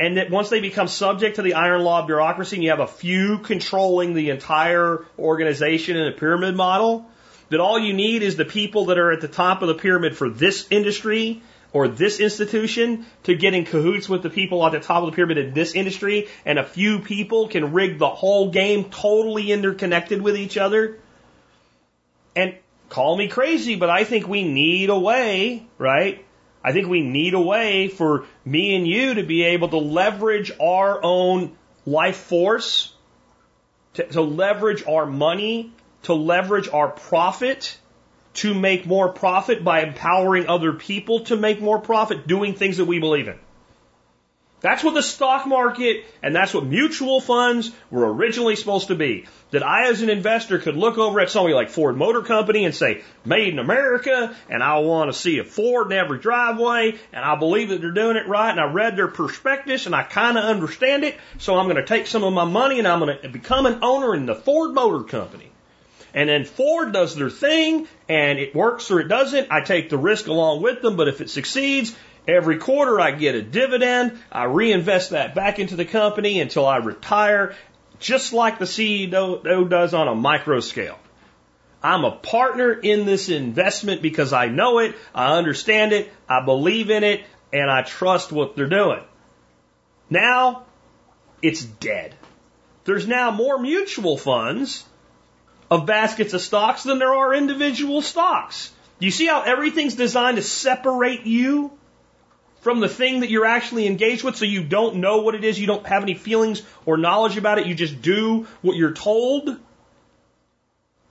[0.00, 2.86] and that once they become subject to the iron law bureaucracy and you have a
[2.86, 7.06] few controlling the entire organization in a pyramid model,
[7.50, 10.16] that all you need is the people that are at the top of the pyramid
[10.16, 11.42] for this industry
[11.72, 15.16] or this institution to get in cahoots with the people at the top of the
[15.16, 20.22] pyramid in this industry, and a few people can rig the whole game totally interconnected
[20.22, 20.98] with each other.
[22.34, 22.56] And
[22.88, 26.24] call me crazy, but I think we need a way, right,
[26.62, 30.50] I think we need a way for me and you to be able to leverage
[30.60, 31.56] our own
[31.86, 32.92] life force,
[33.94, 35.72] to, to leverage our money,
[36.04, 37.78] to leverage our profit,
[38.34, 42.84] to make more profit by empowering other people to make more profit, doing things that
[42.84, 43.38] we believe in.
[44.60, 49.26] That's what the stock market and that's what mutual funds were originally supposed to be.
[49.52, 52.74] That I, as an investor, could look over at somebody like Ford Motor Company and
[52.74, 57.24] say, made in America, and I want to see a Ford in every driveway, and
[57.24, 60.36] I believe that they're doing it right, and I read their prospectus, and I kind
[60.36, 63.16] of understand it, so I'm going to take some of my money and I'm going
[63.22, 65.47] to become an owner in the Ford Motor Company.
[66.18, 69.52] And then Ford does their thing, and it works or it doesn't.
[69.52, 71.94] I take the risk along with them, but if it succeeds,
[72.28, 74.18] Every quarter I get a dividend.
[74.30, 77.54] I reinvest that back into the company until I retire,
[78.00, 80.98] just like the CEO does on a micro scale.
[81.82, 86.90] I'm a partner in this investment because I know it, I understand it, I believe
[86.90, 89.00] in it, and I trust what they're doing.
[90.10, 90.66] Now,
[91.40, 92.14] it's dead.
[92.84, 94.84] There's now more mutual funds
[95.70, 98.72] of baskets of stocks than there are individual stocks.
[98.98, 101.70] You see how everything's designed to separate you
[102.60, 105.58] from the thing that you're actually engaged with so you don't know what it is,
[105.58, 109.56] you don't have any feelings or knowledge about it, you just do what you're told.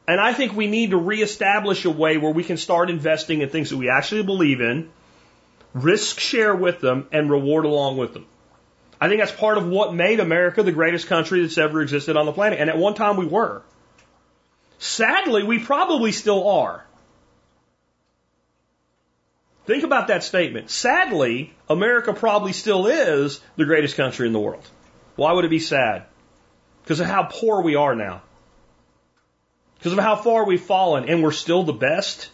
[0.08, 3.50] And I think we need to reestablish a way where we can start investing in
[3.50, 4.90] things that we actually believe in,
[5.74, 8.26] risk share with them, and reward along with them.
[9.00, 12.26] I think that's part of what made America the greatest country that's ever existed on
[12.26, 12.60] the planet.
[12.60, 13.62] And at one time we were.
[14.80, 16.86] Sadly, we probably still are.
[19.66, 20.70] Think about that statement.
[20.70, 24.66] Sadly, America probably still is the greatest country in the world.
[25.16, 26.06] Why would it be sad?
[26.84, 28.22] Because of how poor we are now.
[29.78, 32.32] Because of how far we've fallen, and we're still the best.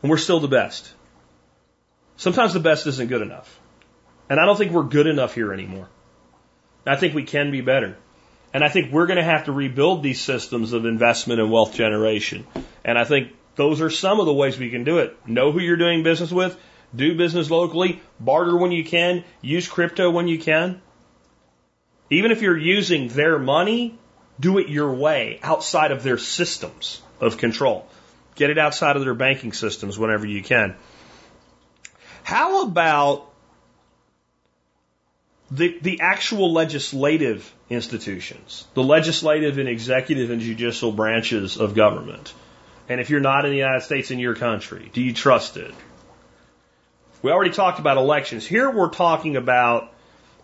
[0.00, 0.92] And we're still the best.
[2.16, 3.60] Sometimes the best isn't good enough.
[4.30, 5.88] And I don't think we're good enough here anymore.
[6.86, 7.96] I think we can be better.
[8.54, 11.74] And I think we're going to have to rebuild these systems of investment and wealth
[11.74, 12.46] generation.
[12.84, 15.16] And I think those are some of the ways we can do it.
[15.26, 16.58] Know who you're doing business with,
[16.94, 20.82] do business locally, barter when you can, use crypto when you can.
[22.10, 23.98] Even if you're using their money,
[24.38, 27.86] do it your way outside of their systems of control.
[28.34, 30.76] Get it outside of their banking systems whenever you can.
[32.22, 33.31] How about
[35.52, 42.32] the, the actual legislative institutions, the legislative and executive and judicial branches of government.
[42.88, 45.74] And if you're not in the United States in your country, do you trust it?
[47.20, 48.46] We already talked about elections.
[48.46, 49.92] Here we're talking about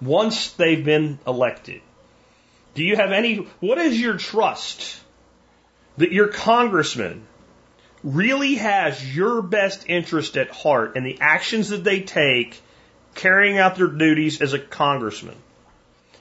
[0.01, 1.81] once they've been elected.
[2.75, 5.01] Do you have any, what is your trust
[5.97, 7.27] that your congressman
[8.05, 12.61] really has your best interest at heart and the actions that they take
[13.15, 15.37] carrying out their duties as a congressman?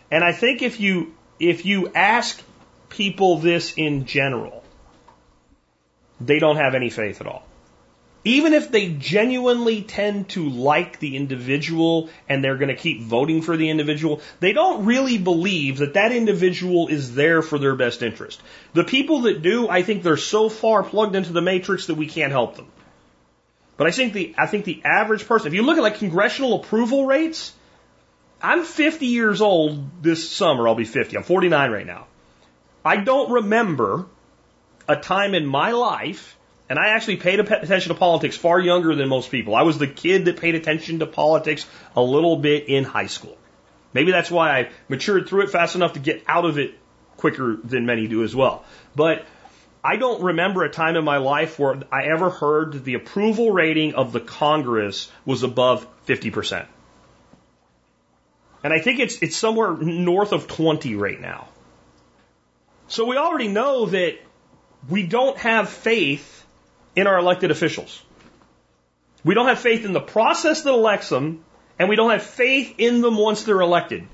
[0.10, 2.42] And I think if you, if you ask
[2.90, 4.64] people this in general,
[6.20, 7.48] they don't have any faith at all
[8.28, 13.42] even if they genuinely tend to like the individual and they're going to keep voting
[13.42, 18.04] for the individual, they don't really believe that that individual is there for their best
[18.04, 18.42] interest.
[18.74, 22.08] The people that do, I think they're so far plugged into the matrix that we
[22.08, 22.68] can't help them.
[23.78, 26.56] But I think the I think the average person, if you look at like congressional
[26.56, 27.54] approval rates,
[28.42, 30.68] I'm 50 years old this summer.
[30.68, 31.16] I'll be 50.
[31.18, 32.08] I'm 49 right now.
[32.84, 34.06] I don't remember
[34.88, 36.38] a time in my life
[36.70, 39.56] and I actually paid attention to politics far younger than most people.
[39.56, 41.66] I was the kid that paid attention to politics
[41.96, 43.38] a little bit in high school.
[43.94, 46.78] Maybe that's why I matured through it fast enough to get out of it
[47.16, 48.66] quicker than many do as well.
[48.96, 49.26] But
[49.84, 53.52] I don't remember a time in my life where I ever heard that the approval
[53.52, 56.66] rating of the Congress was above 50%.
[58.64, 61.48] And I think it's, it's somewhere north of 20 right now.
[62.88, 64.18] So we already know that
[64.90, 66.46] we don't have faith
[66.96, 68.02] in our elected officials.
[69.24, 71.44] We don't have faith in the process that elects them,
[71.78, 74.08] and we don't have faith in them once they're elected.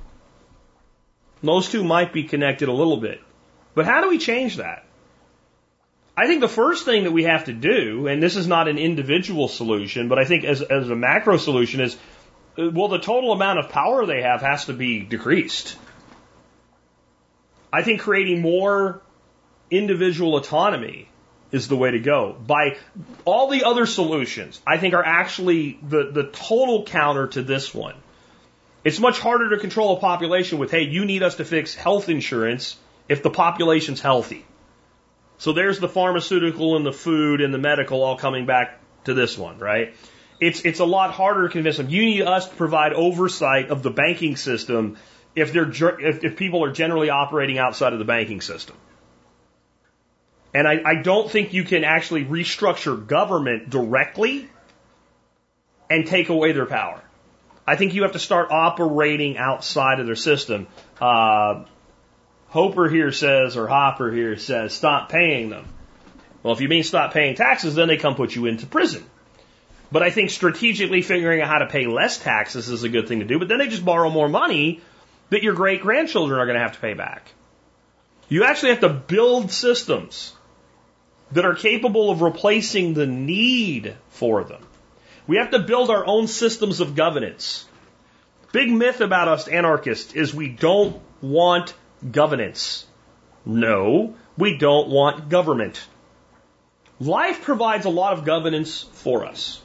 [1.41, 3.21] Those two might be connected a little bit.
[3.75, 4.85] But how do we change that?
[6.15, 8.77] I think the first thing that we have to do, and this is not an
[8.77, 11.97] individual solution, but I think as, as a macro solution is,
[12.57, 15.75] uh, well, the total amount of power they have has to be decreased.
[17.71, 19.01] I think creating more
[19.71, 21.09] individual autonomy
[21.51, 22.35] is the way to go.
[22.45, 22.77] By
[23.25, 27.95] all the other solutions, I think are actually the, the total counter to this one.
[28.83, 32.09] It's much harder to control a population with, hey, you need us to fix health
[32.09, 32.77] insurance
[33.09, 34.45] if the population's healthy.
[35.43, 39.37] So there's the pharmaceutical and the food and the medical all coming back to this
[39.37, 39.93] one, right?
[40.39, 41.89] It's, it's a lot harder to convince them.
[41.89, 44.95] You need us to provide oversight of the banking system
[45.35, 45.69] if they're,
[45.99, 48.77] if, if people are generally operating outside of the banking system.
[50.53, 54.49] And I, I don't think you can actually restructure government directly
[55.89, 57.03] and take away their power.
[57.67, 60.67] I think you have to start operating outside of their system.
[61.01, 61.65] Uh,
[62.53, 65.65] Hoper here says, or Hopper here says, stop paying them.
[66.43, 69.03] Well, if you mean stop paying taxes, then they come put you into prison.
[69.91, 73.21] But I think strategically figuring out how to pay less taxes is a good thing
[73.21, 73.39] to do.
[73.39, 74.81] But then they just borrow more money
[75.31, 77.31] that your great grandchildren are going to have to pay back.
[78.29, 80.35] You actually have to build systems
[81.31, 84.61] that are capable of replacing the need for them.
[85.25, 87.65] We have to build our own systems of governance.
[88.51, 91.73] Big myth about us anarchists is we don't want
[92.11, 92.85] governance.
[93.45, 95.85] No, we don't want government.
[96.99, 99.61] Life provides a lot of governance for us.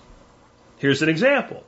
[0.78, 1.64] Here's an example.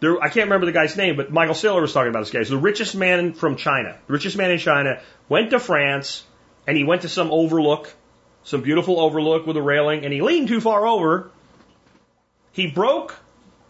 [0.00, 2.40] There, I can't remember the guy's name, but Michael Saylor was talking about this guy.
[2.40, 3.96] He's the richest man from China.
[4.06, 6.24] The richest man in China went to France
[6.66, 7.92] and he went to some overlook
[8.44, 11.30] some beautiful overlook with a railing, and he leaned too far over.
[12.52, 13.14] He broke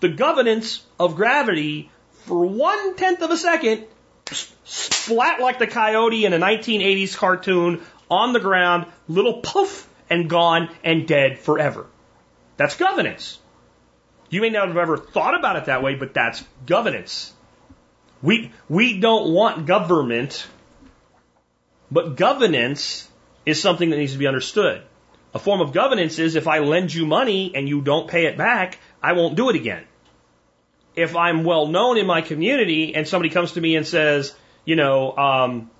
[0.00, 1.90] the governance of gravity
[2.24, 3.84] for one tenth of a second,
[5.04, 7.80] splat like the coyote in a 1980s cartoon
[8.10, 11.86] on the ground, little poof, and gone and dead forever.
[12.56, 13.38] That's governance.
[14.30, 17.32] You may not have ever thought about it that way, but that's governance.
[18.22, 20.46] We, we don't want government,
[21.90, 23.08] but governance
[23.44, 24.82] is something that needs to be understood.
[25.34, 28.36] A form of governance is if I lend you money and you don't pay it
[28.36, 29.84] back, I won't do it again.
[30.94, 34.76] If I'm well known in my community and somebody comes to me and says, you
[34.76, 35.70] know, um,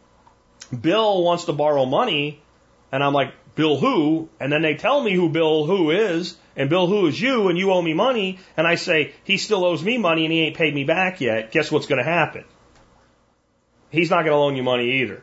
[0.79, 2.43] Bill wants to borrow money,
[2.91, 4.29] and I'm like, Bill who?
[4.41, 7.59] And then they tell me who Bill who is, and Bill who is you, and
[7.59, 10.57] you owe me money, and I say, he still owes me money and he ain't
[10.57, 11.53] paid me back yet.
[11.53, 12.45] Guess what's going to happen?
[13.91, 15.23] He's not going to loan you money either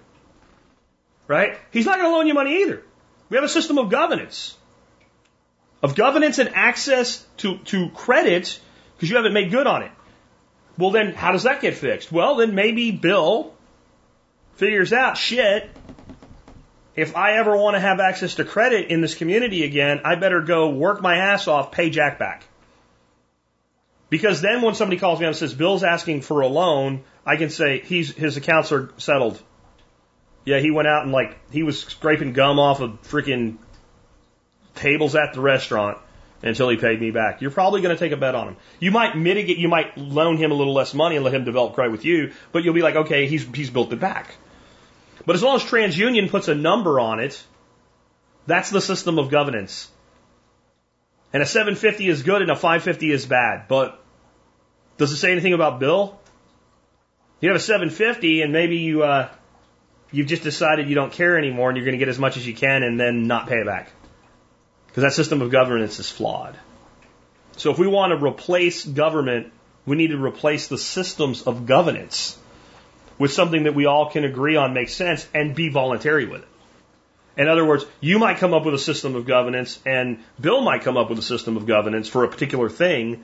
[1.30, 1.58] right?
[1.72, 2.84] He's not going to loan you money either.
[3.30, 4.58] We have a system of governance.
[5.82, 8.60] Of governance and access to, to credit
[8.96, 9.92] because you haven't made good on it.
[10.80, 12.10] Well, then how does that get fixed?
[12.10, 13.54] Well, then maybe Bill
[14.56, 15.70] figures out shit.
[16.96, 20.42] If I ever want to have access to credit in this community again, I better
[20.42, 22.46] go work my ass off, pay Jack back.
[24.10, 27.36] Because then when somebody calls me up and says, Bill's asking for a loan, I
[27.36, 29.42] can say, he's, his accounts are settled.
[30.46, 33.58] Yeah, he went out and like, he was scraping gum off of freaking
[34.76, 35.98] tables at the restaurant
[36.42, 37.42] until he paid me back.
[37.42, 38.58] You're probably going to take a bet on him.
[38.80, 41.74] You might mitigate, you might loan him a little less money and let him develop
[41.74, 44.36] credit with you, but you'll be like, okay, he's, he's built it back.
[45.26, 47.44] But as long as TransUnion puts a number on it,
[48.48, 49.90] that's the system of governance.
[51.34, 53.68] And a 750 is good and a 550 is bad.
[53.68, 54.02] But
[54.98, 56.20] does it say anything about Bill?
[57.42, 59.30] You have a 750 and maybe you, uh,
[60.12, 62.48] you've just decided you don't care anymore and you're going to get as much as
[62.48, 63.92] you can and then not pay it back.
[64.90, 66.58] Because that system of governance is flawed.
[67.58, 69.52] So if we want to replace government,
[69.86, 72.38] we need to replace the systems of governance
[73.18, 76.48] with something that we all can agree on makes sense and be voluntary with it.
[77.38, 80.82] In other words, you might come up with a system of governance and Bill might
[80.82, 83.24] come up with a system of governance for a particular thing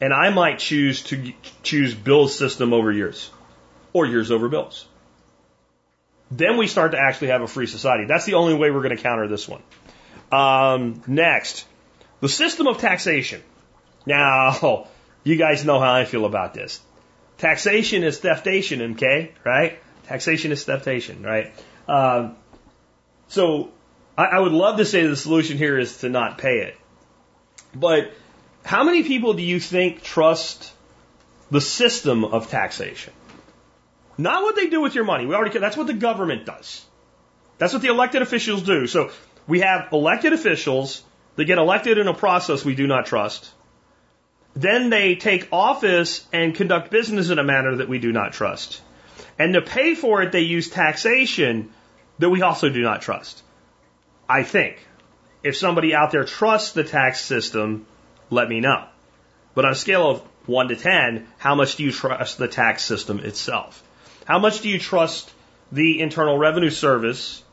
[0.00, 1.32] and I might choose to
[1.62, 3.30] choose Bill's system over yours
[3.92, 4.86] or yours over Bill's.
[6.30, 8.06] Then we start to actually have a free society.
[8.06, 9.62] That's the only way we're going to counter this one.
[10.34, 11.64] Um, next,
[12.20, 13.42] the system of taxation.
[14.04, 14.88] Now,
[15.24, 16.80] you guys know how I feel about this.
[17.38, 19.32] Taxation is theftation, okay?
[19.44, 19.78] Right?
[20.08, 21.52] Taxation is theftation, right?
[21.88, 22.36] Um,
[23.28, 23.70] so
[24.18, 26.76] I, I would love to say the solution here is to not pay it.
[27.74, 28.12] But
[28.64, 30.72] how many people do you think trust
[31.50, 33.12] the system of taxation?
[34.18, 35.26] Not what they do with your money.
[35.26, 36.84] We already that's what the government does.
[37.58, 38.86] That's what the elected officials do.
[38.86, 39.10] So
[39.46, 41.02] we have elected officials
[41.36, 43.50] that get elected in a process we do not trust.
[44.54, 48.80] Then they take office and conduct business in a manner that we do not trust.
[49.38, 51.70] And to pay for it, they use taxation
[52.18, 53.42] that we also do not trust.
[54.28, 54.78] I think.
[55.42, 57.86] If somebody out there trusts the tax system,
[58.30, 58.86] let me know.
[59.54, 62.82] But on a scale of 1 to 10, how much do you trust the tax
[62.82, 63.82] system itself?
[64.24, 65.30] How much do you trust
[65.70, 67.43] the Internal Revenue Service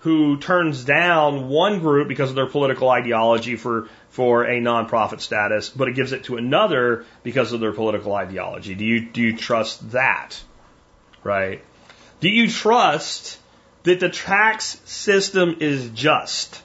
[0.00, 5.68] who turns down one group because of their political ideology for, for a nonprofit status,
[5.68, 8.74] but it gives it to another because of their political ideology.
[8.74, 10.40] Do you, do you trust that?
[11.24, 11.64] Right?
[12.20, 13.38] Do you trust
[13.82, 16.62] that the tax system is just?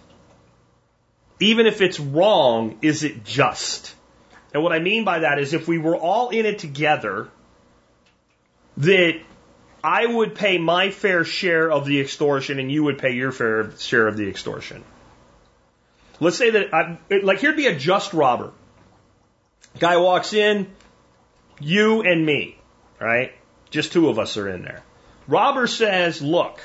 [1.39, 3.95] Even if it's wrong, is it just?
[4.53, 7.29] And what I mean by that is if we were all in it together,
[8.77, 9.19] that
[9.83, 13.71] I would pay my fair share of the extortion and you would pay your fair
[13.77, 14.83] share of the extortion.
[16.21, 18.53] Let's say that, I, like, here'd be a just robber.
[19.79, 20.71] Guy walks in,
[21.59, 22.57] you and me,
[22.99, 23.33] right?
[23.71, 24.83] Just two of us are in there.
[25.27, 26.61] Robber says, look,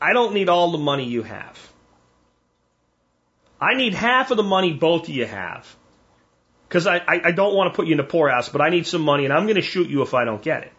[0.00, 1.72] I don't need all the money you have.
[3.60, 5.76] I need half of the money both of you have.
[6.68, 8.86] Because I, I, I don't want to put you in the poorhouse, but I need
[8.86, 10.72] some money and I'm going to shoot you if I don't get it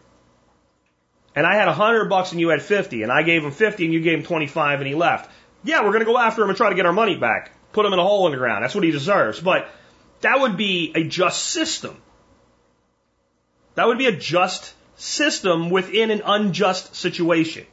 [1.36, 3.84] and I had a hundred bucks and you had fifty, and I gave him fifty
[3.84, 5.30] and you gave him twenty five and he left.
[5.62, 7.52] Yeah, we're gonna go after him and try to get our money back.
[7.72, 8.64] Put him in a hole in the ground.
[8.64, 9.38] That's what he deserves.
[9.38, 9.68] But
[10.22, 12.00] that would be a just system.
[13.74, 17.66] That would be a just system within an unjust situation.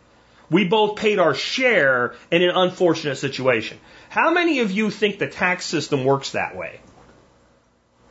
[0.50, 3.80] We both paid our share in an unfortunate situation.
[4.10, 6.82] How many of you think the tax system works that way?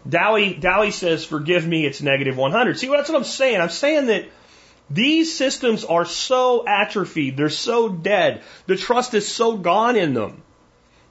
[0.09, 2.79] Dowie, Dowie says, forgive me, it's negative 100.
[2.79, 3.61] See, that's what I'm saying.
[3.61, 4.25] I'm saying that
[4.91, 10.43] these systems are so atrophied, they're so dead, the trust is so gone in them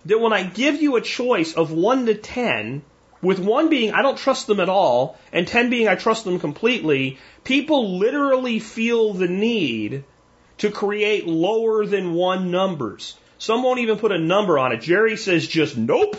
[0.05, 2.81] that when I give you a choice of 1 to 10,
[3.21, 6.39] with 1 being I don't trust them at all, and 10 being I trust them
[6.39, 10.03] completely, people literally feel the need
[10.59, 13.15] to create lower than 1 numbers.
[13.37, 14.81] Some won't even put a number on it.
[14.81, 16.15] Jerry says just nope,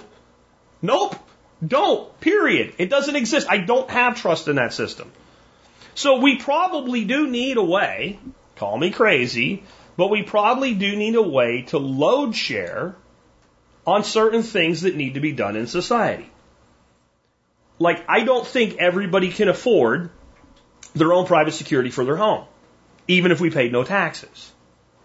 [0.81, 1.16] nope,
[1.65, 2.74] don't, period.
[2.79, 3.47] It doesn't exist.
[3.49, 5.11] I don't have trust in that system.
[5.94, 8.19] So we probably do need a way,
[8.56, 9.62] call me crazy,
[9.97, 12.97] but we probably do need a way to load share
[13.86, 16.31] on certain things that need to be done in society.
[17.78, 20.10] Like, I don't think everybody can afford
[20.94, 22.47] their own private security for their home,
[23.09, 24.52] even if we paid no taxes,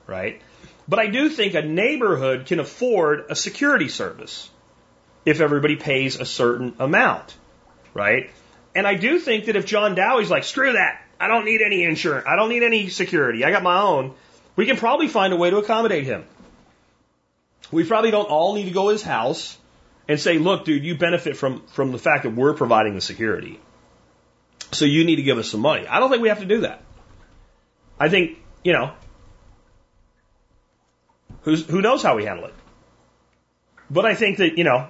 [0.05, 0.41] right?
[0.87, 4.49] But I do think a neighborhood can afford a security service
[5.25, 7.35] if everybody pays a certain amount,
[7.93, 8.29] right?
[8.77, 11.83] And I do think that if John Dowie's like, screw that, I don't need any
[11.83, 14.13] insurance, I don't need any security, I got my own,
[14.55, 16.25] we can probably find a way to accommodate him.
[17.71, 19.57] We probably don't all need to go to his house
[20.07, 23.59] and say, look, dude, you benefit from, from the fact that we're providing the security.
[24.73, 25.87] So you need to give us some money.
[25.87, 26.83] I don't think we have to do that.
[27.99, 28.93] I think, you know,
[31.41, 32.53] who's, who knows how we handle it.
[33.89, 34.87] But I think that, you know,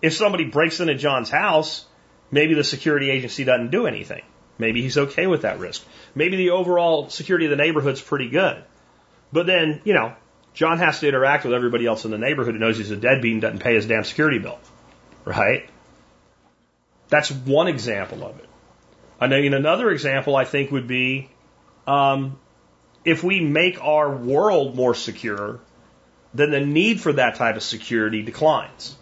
[0.00, 1.84] if somebody breaks into John's house
[2.30, 4.22] Maybe the security agency doesn't do anything.
[4.58, 5.84] Maybe he's okay with that risk.
[6.14, 8.62] Maybe the overall security of the neighborhood's pretty good.
[9.32, 10.14] But then, you know,
[10.52, 13.32] John has to interact with everybody else in the neighborhood who knows he's a deadbeat
[13.32, 14.58] and doesn't pay his damn security bill.
[15.24, 15.68] Right?
[17.08, 18.48] That's one example of it.
[19.20, 21.30] I mean, another example I think would be
[21.86, 22.38] um,
[23.04, 25.60] if we make our world more secure,
[26.34, 28.96] then the need for that type of security declines.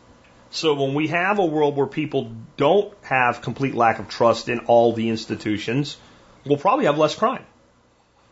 [0.57, 4.61] So when we have a world where people don't have complete lack of trust in
[4.61, 5.99] all the institutions,
[6.47, 7.45] we'll probably have less crime.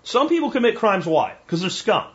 [0.05, 1.35] Some people commit crimes why?
[1.45, 2.07] Because they're scum.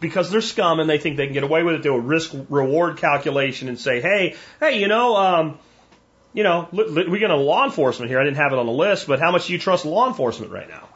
[0.00, 1.82] Because they're scum and they think they can get away with it.
[1.82, 5.58] They'll risk reward calculation and say, hey, hey, you know, um,
[6.32, 8.18] you know, we get a law enforcement here.
[8.18, 10.50] I didn't have it on the list, but how much do you trust law enforcement
[10.50, 10.88] right now?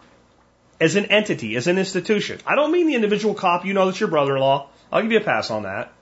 [0.81, 2.41] As an entity, as an institution.
[2.47, 3.67] I don't mean the individual cop.
[3.67, 4.71] You know that's your brother-in-law.
[4.91, 5.93] I'll give you a pass on that.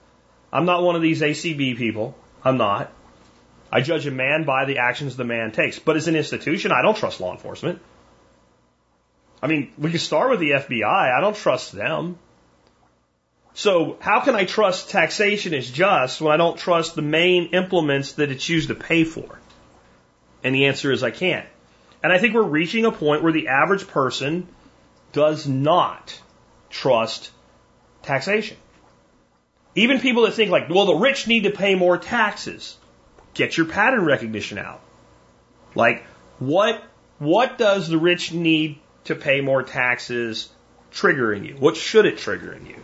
[0.52, 2.16] I'm not one of these ACAB people.
[2.44, 2.92] I'm not.
[3.70, 5.78] I judge a man by the actions the man takes.
[5.78, 7.80] But as an institution, I don't trust law enforcement.
[9.42, 10.84] I mean, we can start with the FBI.
[10.84, 12.18] I don't trust them.
[13.54, 18.12] So how can I trust taxation is just when I don't trust the main implements
[18.12, 19.38] that it's used to pay for?
[20.44, 21.46] And the answer is I can't.
[22.02, 24.46] And I think we're reaching a point where the average person
[25.12, 26.20] does not
[26.70, 27.30] trust
[28.02, 28.58] taxation.
[29.76, 32.76] Even people that think like, well, the rich need to pay more taxes.
[33.34, 34.80] Get your pattern recognition out.
[35.74, 36.04] Like,
[36.38, 36.82] what,
[37.18, 40.48] what does the rich need to pay more taxes
[40.90, 41.56] trigger in you?
[41.58, 42.82] What should it trigger in you?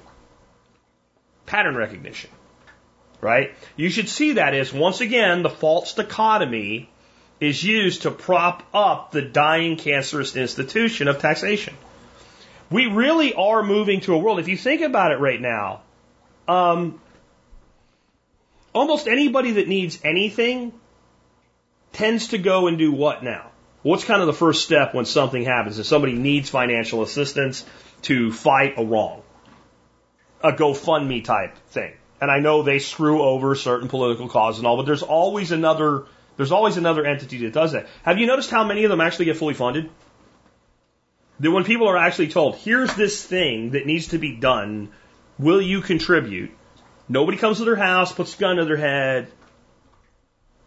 [1.46, 2.30] Pattern recognition.
[3.22, 3.54] Right?
[3.76, 6.90] You should see that as, once again, the false dichotomy
[7.40, 11.74] is used to prop up the dying cancerous institution of taxation.
[12.70, 15.80] We really are moving to a world, if you think about it right now,
[16.48, 17.00] um,
[18.72, 20.72] almost anybody that needs anything
[21.92, 23.50] tends to go and do what now?
[23.82, 25.78] What's kind of the first step when something happens?
[25.78, 27.64] If somebody needs financial assistance
[28.02, 29.22] to fight a wrong,
[30.42, 31.92] a GoFundMe type thing.
[32.20, 36.06] And I know they screw over certain political causes and all, but there's always another
[36.36, 37.88] there's always another entity that does that.
[38.04, 39.90] Have you noticed how many of them actually get fully funded?
[41.40, 44.90] That when people are actually told, here's this thing that needs to be done
[45.42, 46.52] Will you contribute?
[47.08, 49.26] Nobody comes to their house, puts a gun to their head.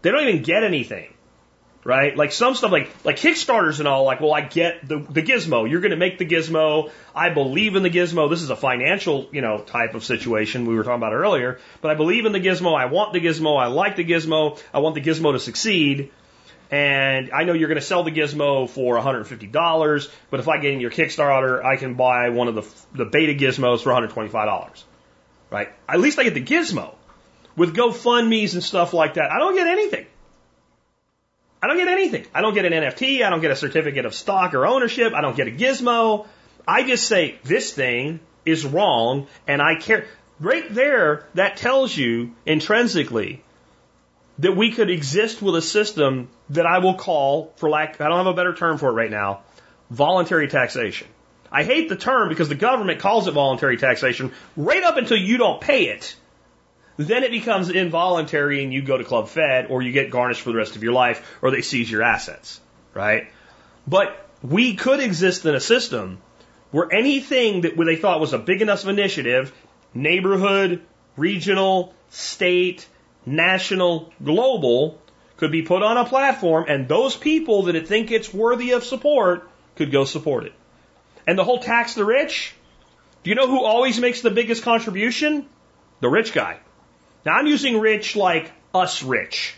[0.01, 1.11] They don't even get anything.
[1.85, 2.17] Right?
[2.17, 5.69] Like some stuff like like Kickstarters and all, like, well, I get the the gizmo.
[5.69, 6.91] You're gonna make the gizmo.
[7.15, 8.27] I believe in the gizmo.
[8.27, 11.59] This is a financial, you know, type of situation we were talking about earlier.
[11.81, 12.75] But I believe in the gizmo.
[12.75, 13.55] I want the gizmo.
[13.57, 14.59] I like the gizmo.
[14.73, 16.11] I want the gizmo to succeed.
[16.71, 20.73] And I know you're going to sell the gizmo for $150, but if I get
[20.73, 24.83] in your Kickstarter, I can buy one of the, the beta gizmos for $125.
[25.51, 25.69] Right?
[25.87, 26.95] At least I get the gizmo.
[27.55, 30.05] With GoFundMe's and stuff like that, I don't get anything.
[31.61, 32.25] I don't get anything.
[32.33, 33.25] I don't get an NFT.
[33.25, 35.13] I don't get a certificate of stock or ownership.
[35.13, 36.27] I don't get a gizmo.
[36.67, 40.05] I just say, this thing is wrong and I care.
[40.39, 43.43] Right there, that tells you intrinsically
[44.39, 48.17] that we could exist with a system that I will call, for lack, I don't
[48.17, 49.41] have a better term for it right now,
[49.89, 51.07] voluntary taxation.
[51.51, 55.37] I hate the term because the government calls it voluntary taxation right up until you
[55.37, 56.15] don't pay it.
[56.97, 60.51] Then it becomes involuntary and you go to Club Fed or you get garnished for
[60.51, 62.59] the rest of your life or they seize your assets,
[62.93, 63.31] right?
[63.87, 66.19] But we could exist in a system
[66.71, 69.53] where anything that they thought was a big enough initiative,
[69.93, 70.81] neighborhood,
[71.15, 72.87] regional, state,
[73.25, 74.99] national, global,
[75.37, 79.49] could be put on a platform, and those people that think it's worthy of support
[79.75, 80.53] could go support it.
[81.27, 82.53] And the whole tax the rich,
[83.23, 85.47] do you know who always makes the biggest contribution?
[85.99, 86.59] The rich guy.
[87.25, 89.55] Now I'm using rich like us rich.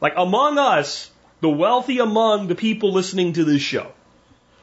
[0.00, 1.10] Like among us,
[1.40, 3.92] the wealthy among the people listening to this show.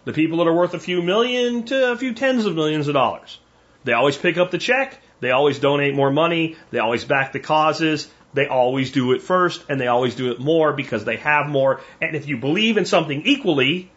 [0.05, 2.93] The people that are worth a few million to a few tens of millions of
[2.93, 3.39] dollars.
[3.83, 4.99] They always pick up the check.
[5.19, 6.57] They always donate more money.
[6.71, 8.09] They always back the causes.
[8.33, 11.81] They always do it first and they always do it more because they have more.
[12.01, 13.91] And if you believe in something equally,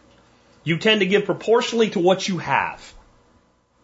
[0.64, 2.92] you tend to give proportionally to what you have.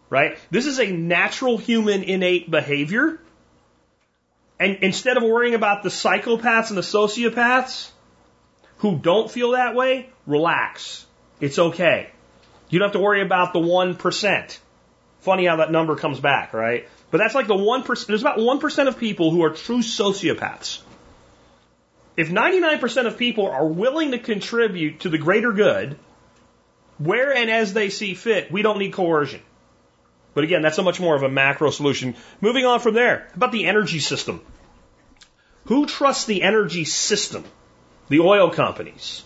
[0.09, 0.37] Right?
[0.51, 3.19] This is a natural human innate behavior.
[4.59, 7.89] And instead of worrying about the psychopaths and the sociopaths
[8.77, 11.05] who don't feel that way, relax.
[11.39, 12.11] It's okay.
[12.69, 14.57] You don't have to worry about the 1%.
[15.21, 16.87] Funny how that number comes back, right?
[17.13, 20.81] But that's like the 1%, there's about 1% of people who are true sociopaths.
[22.17, 25.99] If 99% of people are willing to contribute to the greater good,
[26.97, 29.41] where and as they see fit, we don't need coercion.
[30.33, 32.15] But again, that's a much more of a macro solution.
[32.41, 34.41] Moving on from there, about the energy system.
[35.65, 37.45] Who trusts the energy system?
[38.09, 39.23] the oil companies,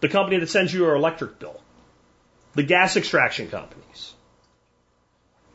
[0.00, 1.60] the company that sends you your electric bill,
[2.54, 4.14] the gas extraction companies,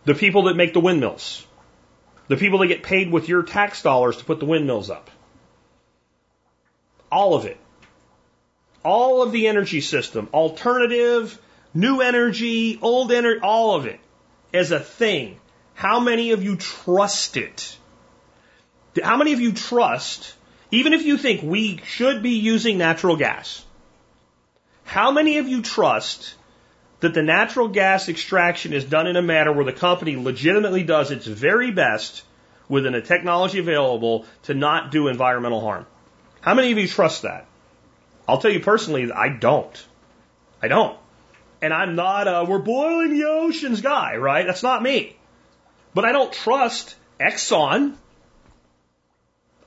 [0.06, 1.45] the people that make the windmills,
[2.28, 5.10] the people that get paid with your tax dollars to put the windmills up.
[7.11, 7.57] All of it.
[8.84, 11.40] All of the energy system, alternative,
[11.73, 13.99] new energy, old energy, all of it
[14.53, 15.40] as a thing.
[15.73, 17.78] How many of you trust it?
[19.02, 20.34] How many of you trust,
[20.72, 23.64] even if you think we should be using natural gas,
[24.84, 26.36] how many of you trust
[27.02, 31.11] that the natural gas extraction is done in a manner where the company legitimately does
[31.11, 32.23] its very best
[32.69, 35.86] within the technology available to not do environmental harm?
[36.40, 37.45] How many of you trust that?
[38.28, 39.86] I'll tell you personally, I don't.
[40.61, 40.98] I don't.
[41.61, 44.45] And I'm not a we're boiling the oceans guy, right?
[44.45, 45.15] That's not me.
[45.94, 47.95] But I don't trust Exxon.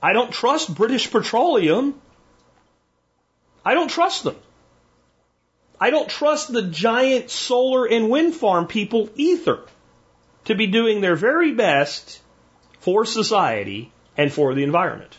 [0.01, 1.99] I don't trust British Petroleum.
[3.63, 4.35] I don't trust them.
[5.79, 9.59] I don't trust the giant solar and wind farm people either
[10.45, 12.21] to be doing their very best
[12.79, 15.17] for society and for the environment.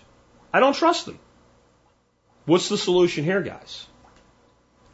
[0.52, 1.18] I don't trust them.
[2.46, 3.86] What's the solution here, guys?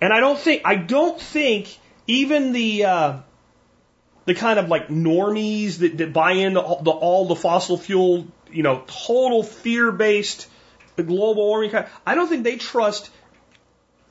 [0.00, 3.18] And I don't think I don't think even the uh,
[4.24, 8.26] the kind of like normies that, that buy into all the, all the fossil fuel,
[8.50, 10.48] you know, total fear based
[11.02, 11.74] global warming.
[12.06, 13.10] I don't think they trust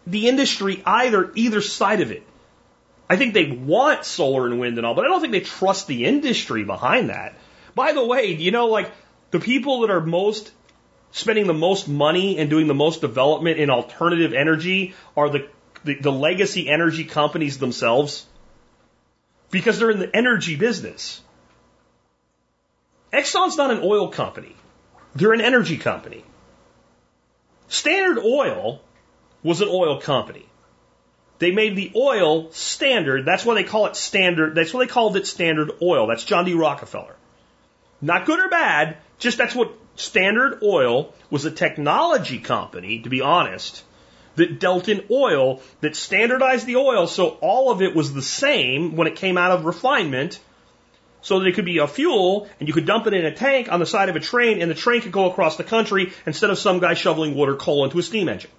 [0.08, 2.24] the industry either, either side of it.
[3.10, 5.88] I think they want solar and wind and all, but I don't think they trust
[5.88, 7.38] the industry behind that.
[7.76, 8.92] By the way, you know, like
[9.32, 10.52] the people that are most
[11.12, 15.48] spending the most money and doing the most development in alternative energy are the,
[15.84, 18.26] the, the legacy energy companies themselves
[19.50, 21.22] because they're in the energy business.
[23.12, 24.56] Exxon's not an oil company.
[25.16, 26.24] They're an energy company.
[27.68, 28.82] Standard Oil
[29.44, 30.46] was an oil company.
[31.40, 33.26] They made the oil standard.
[33.26, 34.54] That's why they call it standard.
[34.54, 36.06] That's why they called it Standard Oil.
[36.06, 36.54] That's John D.
[36.54, 37.16] Rockefeller.
[38.00, 43.22] Not good or bad, just that's what Standard Oil was a technology company, to be
[43.22, 43.84] honest,
[44.36, 48.96] that dealt in oil, that standardized the oil so all of it was the same
[48.96, 50.40] when it came out of refinement,
[51.22, 53.72] so that it could be a fuel and you could dump it in a tank
[53.72, 56.50] on the side of a train and the train could go across the country instead
[56.50, 58.52] of some guy shoveling water coal into a steam engine.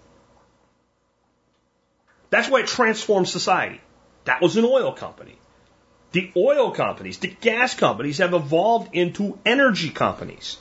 [2.32, 3.78] That's why it transformed society.
[4.24, 5.36] That was an oil company.
[6.12, 10.56] The oil companies, the gas companies have evolved into energy companies.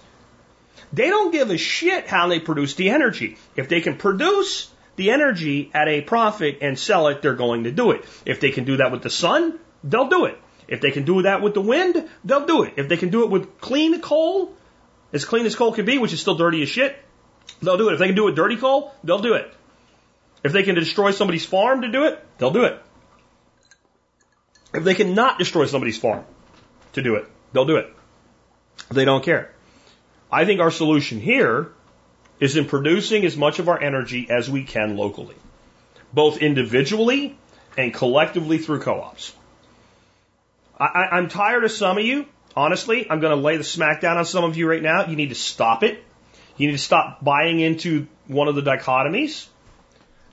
[0.92, 3.38] They don't give a shit how they produce the energy.
[3.56, 7.72] If they can produce the energy at a profit and sell it, they're going to
[7.72, 8.04] do it.
[8.26, 10.38] If they can do that with the sun, they'll do it.
[10.68, 12.74] If they can do that with the wind, they'll do it.
[12.76, 14.54] If they can do it with clean coal,
[15.14, 16.98] as clean as coal can be, which is still dirty as shit,
[17.62, 17.94] they'll do it.
[17.94, 19.54] If they can do it with dirty coal, they'll do it.
[20.44, 22.82] If they can destroy somebody's farm to do it, they'll do it.
[24.74, 26.26] If they cannot destroy somebody's farm
[26.94, 27.94] to do it, they'll do it.
[28.90, 29.54] They don't care.
[30.32, 31.72] I think our solution here
[32.40, 35.36] is in producing as much of our energy as we can locally,
[36.14, 37.38] both individually
[37.78, 39.34] and collectively through co-ops.
[40.80, 42.26] I, am tired of some of you.
[42.56, 45.06] Honestly, I'm going to lay the smack down on some of you right now.
[45.06, 46.04] You need to stop it.
[46.58, 49.48] You need to stop buying into one of the dichotomies.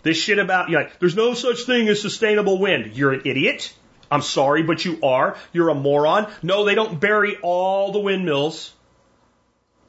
[0.03, 2.97] This shit about, you know, there's no such thing as sustainable wind.
[2.97, 3.75] You're an idiot.
[4.11, 5.37] I'm sorry, but you are.
[5.53, 6.31] You're a moron.
[6.43, 8.73] No, they don't bury all the windmills.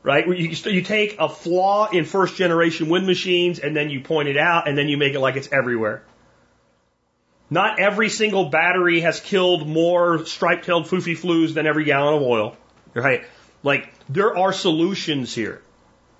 [0.02, 0.26] Right?
[0.28, 4.38] You, you take a flaw in first generation wind machines and then you point it
[4.38, 6.04] out and then you make it like it's everywhere.
[7.50, 12.22] Not every single battery has killed more striped tailed foofy flues than every gallon of
[12.22, 12.56] oil.
[12.94, 13.24] Right?
[13.64, 15.62] Like, there are solutions here.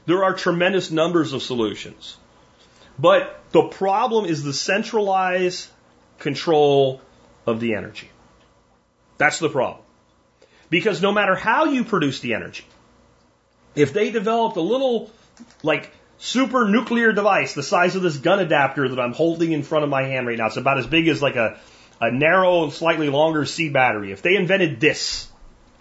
[0.06, 2.18] There are tremendous numbers of solutions.
[2.98, 5.68] But the problem is the centralized
[6.20, 7.02] control
[7.46, 8.10] of the energy.
[9.18, 9.84] That's the problem.
[10.70, 12.66] Because no matter how you produce the energy,
[13.76, 15.12] if they developed a little,
[15.64, 19.84] like, super nuclear device the size of this gun adapter that I'm holding in front
[19.84, 21.58] of my hand right now, it's about as big as like a,
[22.00, 24.12] a narrow and slightly longer C battery.
[24.12, 25.28] If they invented this,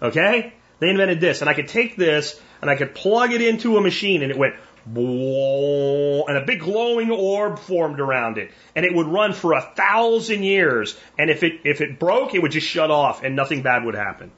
[0.01, 0.55] okay?
[0.79, 3.81] They invented this, and I could take this and I could plug it into a
[3.81, 4.55] machine and it went
[4.97, 10.43] and a big glowing orb formed around it, and it would run for a thousand
[10.43, 10.99] years.
[11.19, 13.95] And if it if it broke, it would just shut off, and nothing bad would
[13.95, 14.31] happen.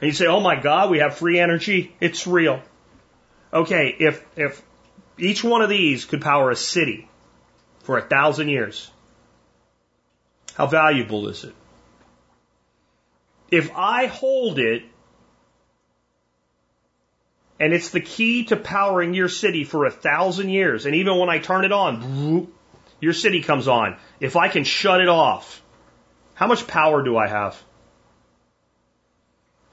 [0.00, 1.94] And you say, "Oh my God, we have free energy.
[2.00, 2.62] It's real."
[3.52, 4.62] Okay, if if
[5.18, 7.08] each one of these could power a city
[7.82, 8.90] for a thousand years,
[10.54, 11.54] how valuable is it?
[13.50, 14.82] If I hold it
[17.60, 20.86] And it's the key to powering your city for a thousand years.
[20.86, 22.52] And even when I turn it on,
[23.00, 23.96] your city comes on.
[24.20, 25.62] If I can shut it off,
[26.34, 27.60] how much power do I have?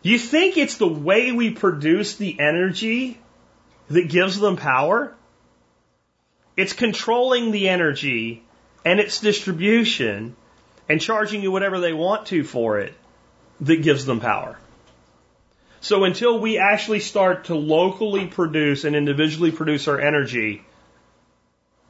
[0.02, 3.20] You think it's the way we produce the energy
[3.90, 5.16] that gives them power?
[6.58, 8.44] It's controlling the energy
[8.84, 10.36] and its distribution
[10.88, 12.94] and charging you whatever they want to for it
[13.62, 14.58] that gives them power.
[15.86, 20.64] So until we actually start to locally produce and individually produce our energy,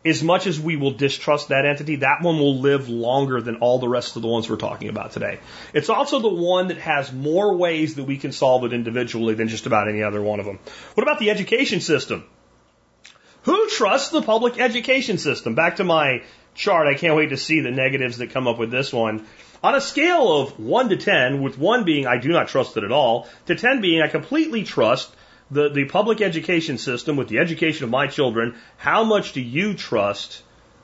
[0.04, 3.80] as much as we will distrust that entity, that one will live longer than all
[3.80, 5.40] the rest of the ones we're talking about today.
[5.74, 9.48] It's also the one that has more ways that we can solve it individually than
[9.48, 10.60] just about any other one of them.
[10.96, 12.26] What about the education system?
[13.44, 15.56] Who trusts the public education system?
[15.56, 16.24] Back to my
[16.54, 16.88] chart.
[16.88, 19.26] I can't wait to see the negatives that come up with this one.
[19.66, 22.84] On a scale of 1 to 10, with 1 being I do not trust it
[22.84, 25.12] at all, to 10 being I completely trust
[25.50, 29.74] the, the public education system with the education of my children, how much do you
[29.74, 30.44] trust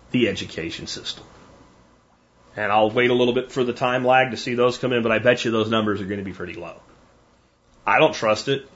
[0.09, 1.23] the education system?
[2.55, 5.03] And I'll wait a little bit for the time lag to see those come in,
[5.03, 6.81] but I bet you those numbers are going to be pretty low.
[7.85, 8.67] I don't trust it.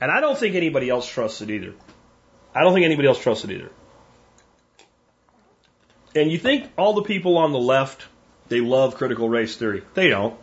[0.00, 1.74] And I don't think anybody else trusts it either.
[2.54, 3.70] I don't think anybody else trusts it either.
[6.16, 8.06] And you think all the people on the left,
[8.48, 9.82] they love critical race theory.
[9.94, 10.38] They don't.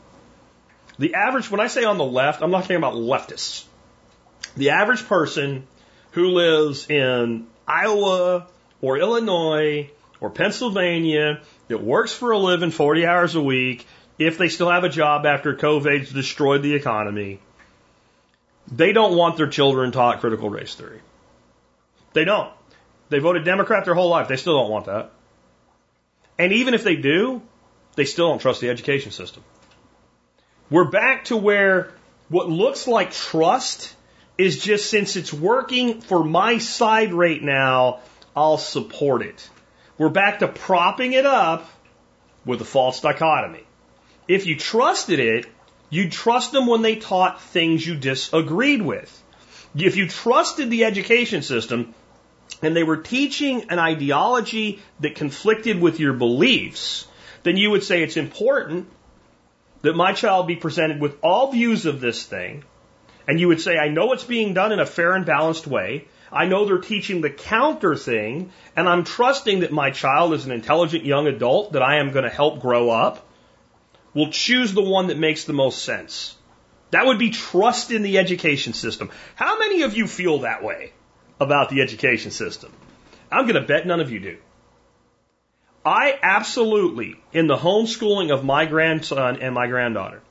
[0.99, 3.65] The average, when I say on the left, I'm not talking about leftists.
[4.55, 5.67] The average person
[6.11, 8.47] who lives in Iowa
[8.81, 13.87] or Illinois or Pennsylvania that works for a living 40 hours a week,
[14.19, 17.39] if they still have a job after COVID's destroyed the economy,
[18.71, 20.99] they don't want their children taught critical race theory.
[22.13, 22.51] They don't.
[23.09, 24.27] They voted Democrat their whole life.
[24.27, 25.11] They still don't want that.
[26.37, 27.41] And even if they do,
[27.95, 29.43] they still don't trust the education system.
[30.69, 31.91] We're back to where
[32.29, 33.93] what looks like trust
[34.37, 37.99] is just since it's working for my side right now,
[38.35, 39.49] I'll support it.
[39.97, 41.69] We're back to propping it up
[42.45, 43.63] with a false dichotomy.
[44.27, 45.45] If you trusted it,
[45.89, 49.23] you'd trust them when they taught things you disagreed with.
[49.75, 51.93] If you trusted the education system
[52.61, 57.07] and they were teaching an ideology that conflicted with your beliefs,
[57.43, 58.87] then you would say it's important
[59.81, 62.63] that my child be presented with all views of this thing
[63.27, 66.07] and you would say, I know it's being done in a fair and balanced way.
[66.31, 70.51] I know they're teaching the counter thing, and I'm trusting that my child is an
[70.51, 73.27] intelligent young adult that I am going to help grow up.
[74.13, 76.35] Will choose the one that makes the most sense.
[76.91, 79.09] That would be trust in the education system.
[79.35, 80.91] How many of you feel that way
[81.39, 82.73] about the education system?
[83.31, 84.37] I'm going to bet none of you do.
[85.85, 90.21] I absolutely, in the homeschooling of my grandson and my granddaughter,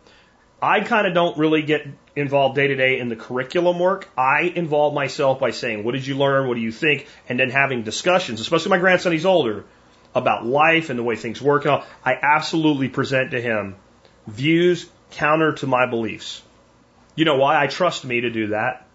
[0.62, 4.08] I kind of don't really get involved day to day in the curriculum work.
[4.16, 6.46] I involve myself by saying, what did you learn?
[6.46, 7.06] What do you think?
[7.28, 9.64] And then having discussions, especially my grandson, he's older,
[10.14, 11.66] about life and the way things work.
[11.66, 11.84] Out.
[12.04, 13.76] I absolutely present to him
[14.26, 16.42] views counter to my beliefs.
[17.16, 17.60] You know why?
[17.60, 18.86] I trust me to do that.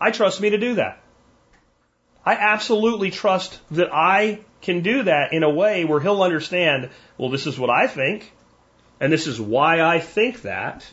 [0.00, 1.00] I trust me to do that.
[2.24, 7.28] I absolutely trust that I can do that in a way where he'll understand, well,
[7.28, 8.32] this is what I think.
[9.00, 10.86] And this is why I think that.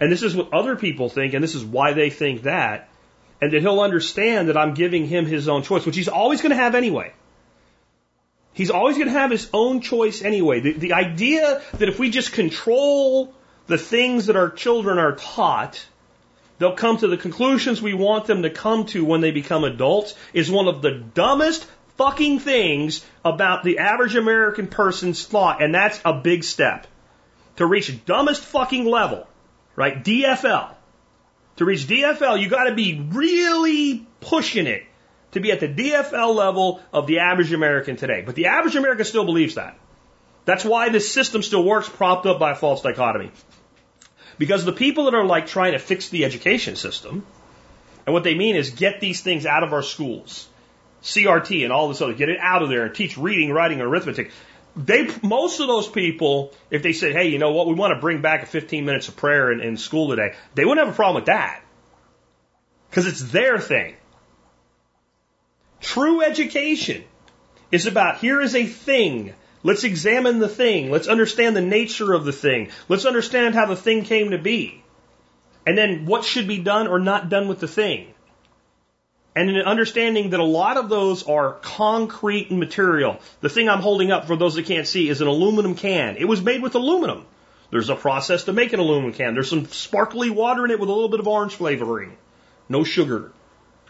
[0.00, 2.88] And this is what other people think, and this is why they think that.
[3.40, 6.50] And that he'll understand that I'm giving him his own choice, which he's always going
[6.50, 7.12] to have anyway.
[8.52, 10.60] He's always going to have his own choice anyway.
[10.60, 13.34] The, the idea that if we just control
[13.66, 15.84] the things that our children are taught,
[16.58, 20.14] they'll come to the conclusions we want them to come to when they become adults
[20.32, 21.68] is one of the dumbest
[21.98, 26.86] fucking things about the average American person's thought, and that's a big step.
[27.56, 29.26] To reach dumbest fucking level,
[29.76, 30.02] right?
[30.02, 30.74] DFL.
[31.56, 34.84] To reach DFL, you gotta be really pushing it
[35.32, 38.22] to be at the DFL level of the average American today.
[38.24, 39.76] But the average American still believes that.
[40.44, 43.30] That's why this system still works propped up by a false dichotomy.
[44.38, 47.26] Because the people that are like trying to fix the education system,
[48.06, 50.48] and what they mean is get these things out of our schools.
[51.02, 53.88] CRT and all this other, get it out of there and teach reading, writing, and
[53.88, 54.30] arithmetic.
[54.76, 58.00] They, most of those people, if they said, hey, you know what, we want to
[58.00, 60.96] bring back a 15 minutes of prayer in, in school today, they wouldn't have a
[60.96, 61.62] problem with that.
[62.90, 63.96] Because it's their thing.
[65.80, 67.04] True education
[67.70, 69.34] is about here is a thing.
[69.62, 70.90] Let's examine the thing.
[70.90, 72.70] Let's understand the nature of the thing.
[72.88, 74.82] Let's understand how the thing came to be.
[75.66, 78.14] And then what should be done or not done with the thing
[79.38, 83.20] and an understanding that a lot of those are concrete and material.
[83.40, 86.16] The thing I'm holding up for those that can't see is an aluminum can.
[86.16, 87.24] It was made with aluminum.
[87.70, 89.34] There's a process to make an aluminum can.
[89.34, 92.16] There's some sparkly water in it with a little bit of orange flavoring.
[92.68, 93.30] no sugar,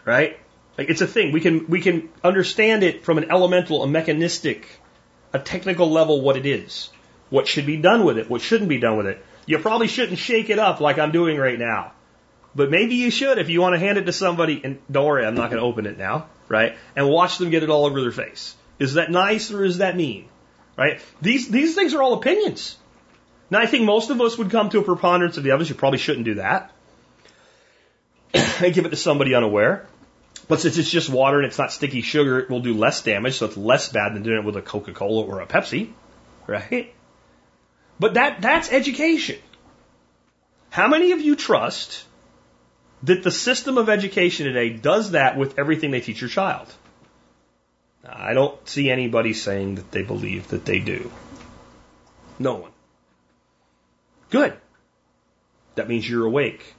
[0.05, 0.37] right?
[0.77, 1.31] Like it's a thing.
[1.31, 4.67] We can we can understand it from an elemental, a mechanistic,
[5.33, 6.91] a technical level what it is.
[7.31, 9.25] What should be done with it, what shouldn't be done with it.
[9.47, 11.93] You probably shouldn't shake it up like I'm doing right now.
[12.55, 15.25] But maybe you should if you want to hand it to somebody and don't worry,
[15.25, 16.77] I'm not going to open it now, right?
[16.95, 18.55] And watch them get it all over their face.
[18.79, 20.27] Is that nice or is that mean?
[20.77, 21.01] Right?
[21.21, 22.77] These these things are all opinions.
[23.49, 25.69] Now I think most of us would come to a preponderance of the evidence.
[25.69, 26.71] You probably shouldn't do that.
[28.33, 29.87] and give it to somebody unaware.
[30.47, 33.35] But since it's just water and it's not sticky sugar, it will do less damage,
[33.37, 35.91] so it's less bad than doing it with a Coca Cola or a Pepsi,
[36.47, 36.93] right?
[37.99, 39.37] But that that's education.
[40.71, 42.03] How many of you trust
[43.03, 46.73] that the system of education today does that with everything they teach your child?
[48.07, 51.11] I don't see anybody saying that they believe that they do.
[52.37, 52.71] No one.
[54.29, 54.53] Good.
[55.75, 56.75] That means you're awake.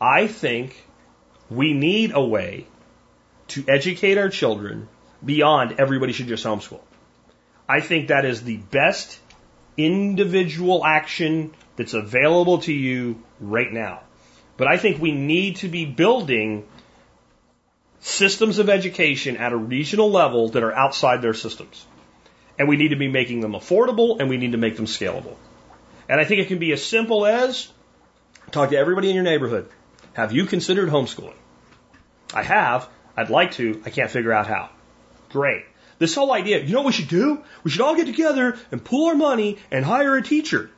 [0.00, 0.84] I think
[1.50, 2.66] we need a way
[3.48, 4.88] to educate our children
[5.24, 6.80] beyond everybody should just homeschool.
[7.68, 9.18] I think that is the best
[9.76, 14.00] individual action that's available to you right now.
[14.56, 16.66] But I think we need to be building
[18.00, 21.84] systems of education at a regional level that are outside their systems.
[22.58, 25.36] And we need to be making them affordable and we need to make them scalable.
[26.08, 27.70] And I think it can be as simple as
[28.50, 29.68] talk to everybody in your neighborhood.
[30.14, 31.34] Have you considered homeschooling?
[32.32, 32.88] I have.
[33.16, 33.82] I'd like to.
[33.84, 34.70] I can't figure out how.
[35.30, 35.64] Great.
[35.98, 37.42] This whole idea, you know what we should do?
[37.64, 40.70] We should all get together and pool our money and hire a teacher.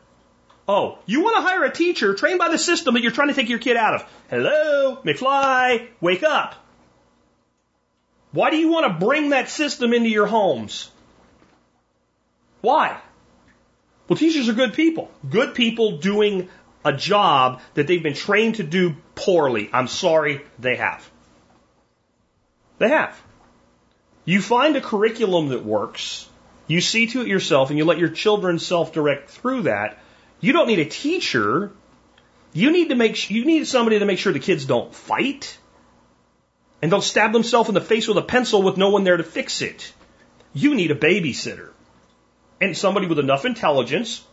[0.69, 3.35] Oh, you want to hire a teacher trained by the system that you're trying to
[3.35, 4.05] take your kid out of.
[4.29, 6.55] Hello, McFly, wake up.
[8.33, 10.91] Why do you want to bring that system into your homes?
[12.61, 13.01] Why?
[14.09, 15.11] Well, teachers are good people.
[15.29, 16.51] Good people doing
[16.85, 19.71] a job that they've been trained to do poorly.
[19.73, 21.09] I'm sorry, they have.
[22.77, 23.19] They have.
[24.27, 26.29] You find a curriculum that works,
[26.67, 29.99] you see to it yourself, and you let your children self direct through that.
[30.41, 31.73] You don't need a teacher.
[32.53, 35.59] You need to make you need somebody to make sure the kids don't fight
[36.81, 39.25] and don't stab themselves in the face with a pencil with no one there to
[39.25, 39.93] fix it.
[40.55, 41.71] You need a babysitter
[42.61, 44.25] and somebody with enough intelligence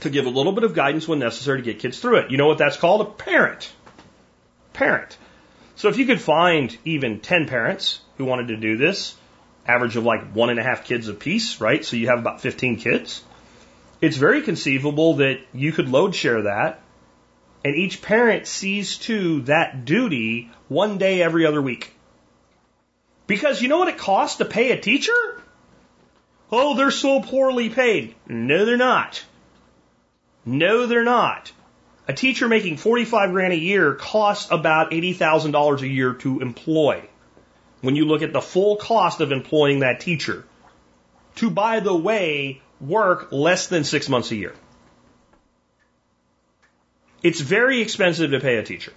[0.00, 2.30] to give a little bit of guidance when necessary to get kids through it.
[2.30, 3.00] You know what that's called?
[3.00, 3.70] A parent.
[4.72, 5.16] Parent.
[5.76, 9.14] So if you could find even 10 parents who wanted to do this,
[9.66, 11.84] average of like one and a half kids apiece, right?
[11.84, 13.22] So you have about 15 kids.
[14.02, 16.82] It's very conceivable that you could load share that
[17.64, 21.94] and each parent sees to that duty one day every other week.
[23.26, 25.12] Because you know what it costs to pay a teacher?
[26.50, 28.14] Oh, they're so poorly paid.
[28.26, 29.24] No, they're not.
[30.44, 31.52] No, they're not.
[32.08, 37.08] A teacher making 45 grand a year costs about $80,000 a year to employ.
[37.80, 40.44] When you look at the full cost of employing that teacher.
[41.36, 44.54] To, by the way, work less than six months a year.
[47.22, 48.92] It's very expensive to pay a teacher.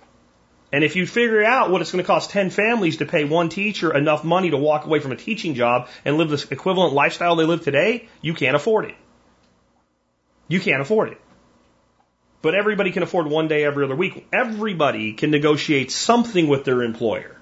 [0.71, 3.49] And if you figure out what it's going to cost 10 families to pay one
[3.49, 7.35] teacher enough money to walk away from a teaching job and live the equivalent lifestyle
[7.35, 8.95] they live today, you can't afford it.
[10.47, 11.21] You can't afford it.
[12.41, 14.27] But everybody can afford one day every other week.
[14.33, 17.39] Everybody can negotiate something with their employer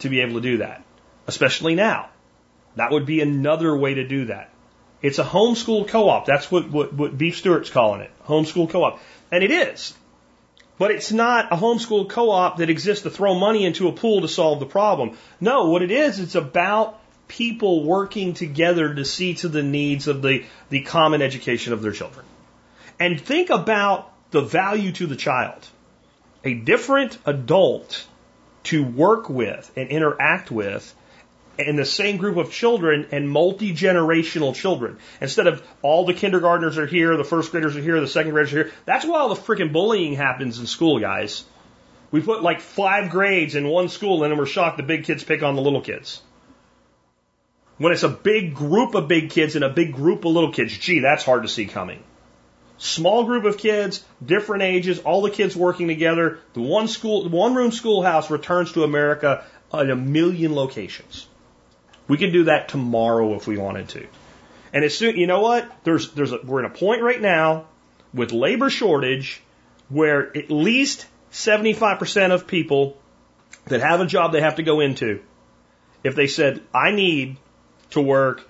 [0.00, 0.84] to be able to do that,
[1.26, 2.10] especially now.
[2.76, 4.50] That would be another way to do that.
[5.02, 6.26] It's a homeschool co-op.
[6.26, 8.10] That's what, what, what Beef Stewart's calling it.
[8.26, 9.00] Homeschool co-op.
[9.32, 9.94] And it is.
[10.78, 14.28] But it's not a homeschool co-op that exists to throw money into a pool to
[14.28, 15.16] solve the problem.
[15.40, 16.98] No, what it is, it's about
[17.28, 21.92] people working together to see to the needs of the, the common education of their
[21.92, 22.26] children.
[22.98, 25.66] And think about the value to the child.
[26.44, 28.06] A different adult
[28.64, 30.94] to work with and interact with
[31.66, 34.98] in the same group of children and multi generational children.
[35.20, 38.52] Instead of all the kindergartners are here, the first graders are here, the second graders
[38.52, 38.72] are here.
[38.84, 41.44] That's why all the freaking bullying happens in school, guys.
[42.10, 45.22] We put like five grades in one school and then we're shocked the big kids
[45.22, 46.20] pick on the little kids.
[47.78, 50.76] When it's a big group of big kids and a big group of little kids,
[50.76, 52.02] gee, that's hard to see coming.
[52.76, 56.40] Small group of kids, different ages, all the kids working together.
[56.54, 61.26] The one school, one room schoolhouse returns to America in a million locations.
[62.10, 64.04] We could do that tomorrow if we wanted to.
[64.72, 65.70] And as soon, you know what?
[65.84, 67.66] There's, there's a, we're in a point right now
[68.12, 69.40] with labor shortage
[69.90, 72.96] where at least 75% of people
[73.66, 75.20] that have a job they have to go into,
[76.02, 77.36] if they said, I need
[77.90, 78.44] to work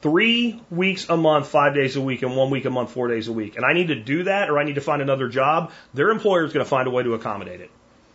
[0.00, 3.26] three weeks a month, five days a week, and one week a month, four days
[3.26, 5.72] a week, and I need to do that or I need to find another job,
[5.94, 7.72] their employer is going to find a way to accommodate it.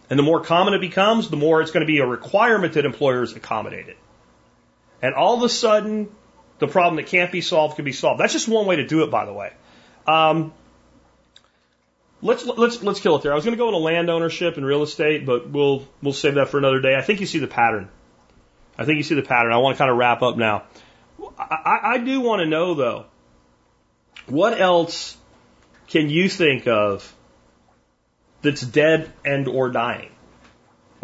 [0.10, 2.86] And the more common it becomes, the more it's going to be a requirement that
[2.86, 3.98] employers accommodate it.
[5.02, 6.10] And all of a sudden,
[6.60, 8.20] the problem that can't be solved can be solved.
[8.20, 9.52] That's just one way to do it, by the way.
[10.06, 10.54] Um,
[12.22, 13.32] let's let's let's kill it there.
[13.32, 16.36] I was going to go into land ownership and real estate, but we'll we'll save
[16.36, 16.96] that for another day.
[16.96, 17.90] I think you see the pattern.
[18.78, 19.52] I think you see the pattern.
[19.52, 20.64] I want to kind of wrap up now.
[21.38, 23.06] I, I do want to know though,
[24.28, 25.18] what else
[25.88, 27.14] can you think of
[28.42, 30.12] that's dead and or dying?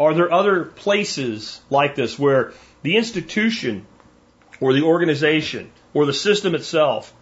[0.00, 2.52] Are there other places like this where
[2.88, 3.86] the institution
[4.60, 7.12] or the organization or the system itself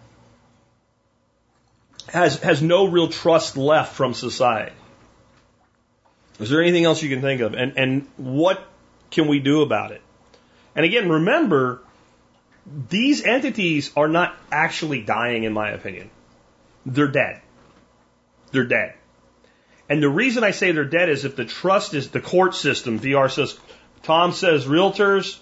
[2.07, 4.71] has, has no real trust left from society.
[6.39, 7.53] Is there anything else you can think of?
[7.53, 8.65] And, and what
[9.11, 10.01] can we do about it?
[10.73, 11.81] And again, remember,
[12.87, 16.09] these entities are not actually dying, in my opinion.
[16.85, 17.41] They're dead.
[18.53, 18.93] They're dead.
[19.89, 23.01] And the reason I say they're dead is if the trust is the court system,
[23.01, 23.59] VR says,
[24.03, 25.39] Tom says realtors,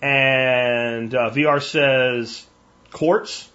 [0.00, 2.46] and uh, VR says
[2.90, 3.48] courts,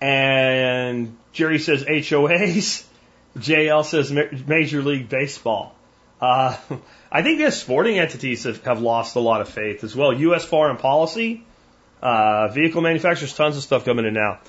[0.00, 2.84] and Jerry says HOAs,
[3.38, 4.12] JL says
[4.46, 5.74] Major League Baseball.
[6.20, 6.56] Uh,
[7.12, 10.12] I think the sporting entities have, have, lost a lot of faith as well.
[10.12, 10.44] U.S.
[10.44, 11.44] foreign policy,
[12.02, 14.40] uh, vehicle manufacturers, tons of stuff coming in now.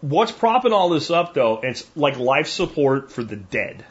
[0.00, 1.60] What's propping all this up though?
[1.62, 3.84] It's like life support for the dead.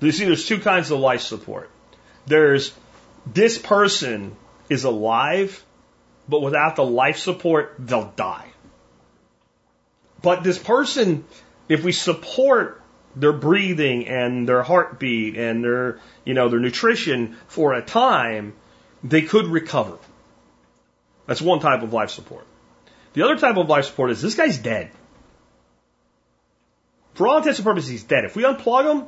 [0.00, 1.70] You see, there's two kinds of life support.
[2.26, 2.72] There's
[3.26, 4.36] this person
[4.68, 5.64] is alive,
[6.28, 8.46] but without the life support, they'll die.
[10.22, 11.24] But this person,
[11.68, 12.82] if we support
[13.16, 18.54] their breathing and their heartbeat and their, you know, their nutrition for a time,
[19.02, 19.98] they could recover.
[21.26, 22.46] That's one type of life support.
[23.12, 24.90] The other type of life support is this guy's dead.
[27.14, 28.24] For all intents and purposes, he's dead.
[28.24, 29.06] If we unplug him,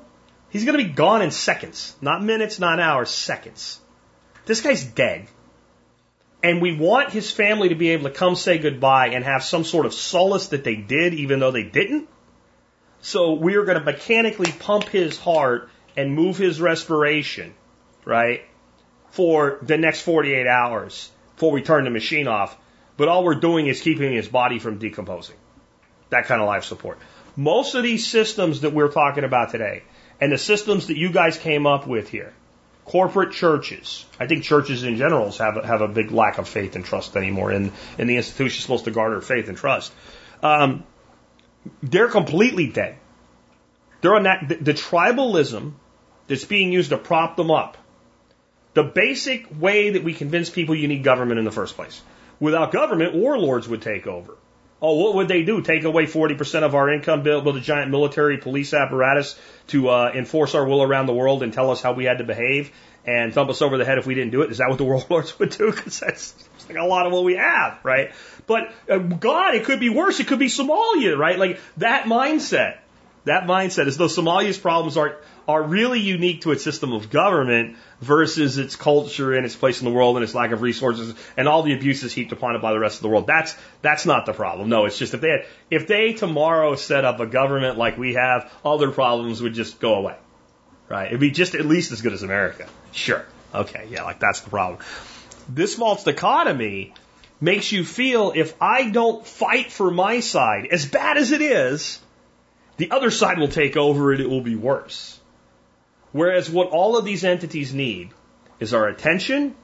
[0.51, 1.95] he's going to be gone in seconds.
[2.01, 3.81] Not minutes, not hours, seconds.
[4.47, 5.27] This guy's dead.
[6.43, 9.65] And we want his family to be able to come say goodbye and have some
[9.65, 12.09] sort of solace that they did, even though they didn't.
[13.01, 17.55] So we are going to mechanically pump his heart and move his respiration,
[18.05, 18.43] right,
[19.11, 22.57] for the next 48 hours before we turn the machine off.
[22.97, 25.37] But all we're doing is keeping his body from decomposing.
[26.11, 26.99] That kind of life support.
[27.35, 29.83] Most of these systems that we're talking about today,
[30.21, 32.33] and the systems that you guys came up with here,
[32.87, 34.07] corporate churches.
[34.19, 37.17] I think churches in general have a, have a big lack of faith and trust
[37.17, 39.93] anymore in, in the institution supposed to garner faith and trust.
[40.43, 40.85] Um,
[41.83, 42.97] they're completely dead.
[44.01, 45.73] They're on that, the, the tribalism
[46.29, 47.77] that's being used to prop them up.
[48.75, 52.01] The basic way that we convince people you need government in the first place.
[52.39, 54.37] Without government, warlords would take over.
[54.81, 55.63] Oh, what would they do?
[55.63, 59.39] Take away 40% of our income, build, a giant military police apparatus
[59.69, 62.25] to uh, enforce our will around the world and tell us how we had to
[62.25, 62.73] behave
[63.07, 64.51] and thump us over the head if we didn't do it?
[64.51, 65.73] Is that what the world lords would do?
[65.73, 66.35] Because that's
[66.69, 68.13] like a lot of what we have, right?
[68.47, 70.21] But uh, God, it could be worse.
[70.21, 71.39] It could be Somalia, right?
[71.39, 72.79] Like that mindset.
[73.25, 75.17] That mindset is though Somalia's problems are
[75.49, 79.85] are really unique to its system of government versus its culture and its place in
[79.85, 82.73] the world and its lack of resources and all the abuses heaped upon it by
[82.73, 83.27] the rest of the world.
[83.27, 84.69] That's that's not the problem.
[84.69, 88.15] No, it's just if they had, if they tomorrow set up a government like we
[88.15, 90.17] have, all their problems would just go away.
[90.89, 91.09] Right?
[91.09, 92.69] It'd be just at least as good as America.
[92.93, 93.25] Sure.
[93.55, 94.81] Okay, yeah, like that's the problem.
[95.49, 96.93] This false dichotomy
[97.41, 102.01] makes you feel if I don't fight for my side, as bad as it is,
[102.77, 105.16] the other side will take over and it will be worse.
[106.17, 108.09] Whereas what all of these entities need
[108.59, 109.55] is our attention,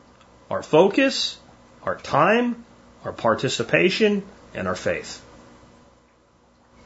[0.50, 1.38] our focus,
[1.82, 2.66] our time,
[3.06, 4.22] our participation,
[4.52, 5.24] and our faith.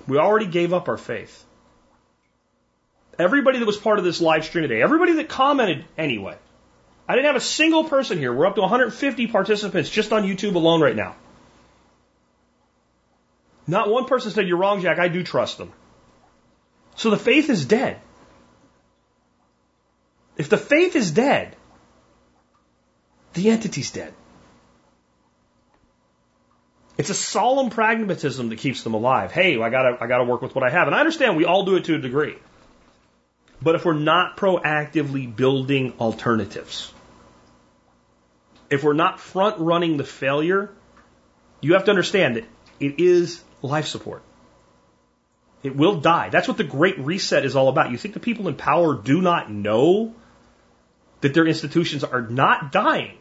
[0.07, 1.45] We already gave up our faith.
[3.19, 6.37] Everybody that was part of this live stream today, everybody that commented anyway,
[7.09, 8.33] I didn't have a single person here.
[8.33, 11.17] We're up to 150 participants just on YouTube alone right now.
[13.67, 15.01] Not one person said, You're wrong, Jack.
[15.01, 15.73] I do trust them.
[16.95, 18.01] So the faith is dead.
[20.37, 21.57] If the faith is dead,
[23.35, 24.13] the entity's dead.
[26.99, 29.31] It's a solemn pragmatism that keeps them alive.
[29.33, 30.87] Hey, I gotta, I gotta work with what I have.
[30.87, 32.37] And I understand we all do it to a degree.
[33.61, 36.93] But if we're not proactively building alternatives,
[38.71, 40.71] if we're not front running the failure,
[41.61, 42.45] you have to understand that
[42.81, 44.23] it is life support.
[45.63, 46.29] It will die.
[46.29, 47.91] That's what the Great Reset is all about.
[47.91, 50.15] You think the people in power do not know
[51.27, 53.19] that their institutions are not dying.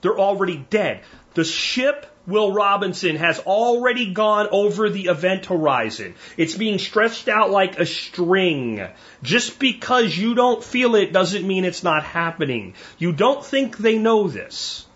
[0.00, 1.02] They're already dead.
[1.34, 6.14] The ship, Will Robinson, has already gone over the event horizon.
[6.38, 8.88] It's being stretched out like a string.
[9.22, 12.72] Just because you don't feel it doesn't mean it's not happening.
[12.96, 14.86] You don't think they know this.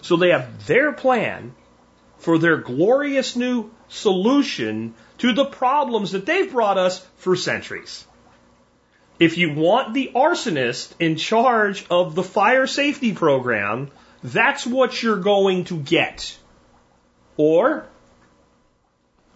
[0.00, 1.56] So they have their plan
[2.18, 8.06] for their glorious new solution to the problems that they've brought us for centuries.
[9.18, 13.90] If you want the arsonist in charge of the fire safety program,
[14.22, 16.36] that's what you're going to get.
[17.36, 17.86] Or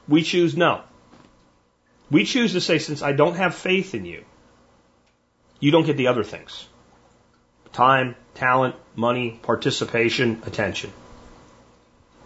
[0.09, 0.82] we choose no.
[2.10, 4.24] We choose to say, since I don't have faith in you,
[5.60, 6.66] you don't get the other things
[7.72, 10.92] time, talent, money, participation, attention.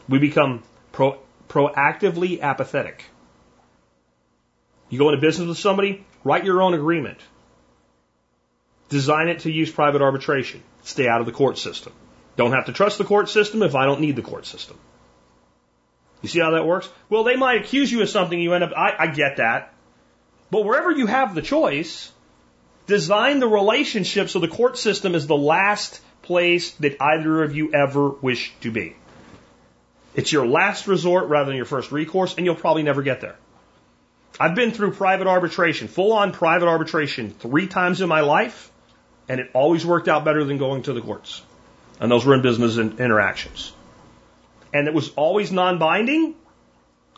[0.08, 0.62] We become
[0.92, 1.18] pro-
[1.48, 3.04] proactively apathetic.
[4.88, 7.18] You go into business with somebody, write your own agreement.
[8.92, 10.62] Design it to use private arbitration.
[10.82, 11.94] Stay out of the court system.
[12.36, 14.78] Don't have to trust the court system if I don't need the court system.
[16.20, 16.90] You see how that works?
[17.08, 19.72] Well, they might accuse you of something, you end up, I, I get that.
[20.50, 22.12] But wherever you have the choice,
[22.86, 27.72] design the relationship so the court system is the last place that either of you
[27.72, 28.94] ever wish to be.
[30.14, 33.36] It's your last resort rather than your first recourse, and you'll probably never get there.
[34.38, 38.70] I've been through private arbitration, full on private arbitration, three times in my life,
[39.28, 41.42] and it always worked out better than going to the courts.
[42.00, 43.72] And those were in business interactions.
[44.72, 46.34] And it was always non binding,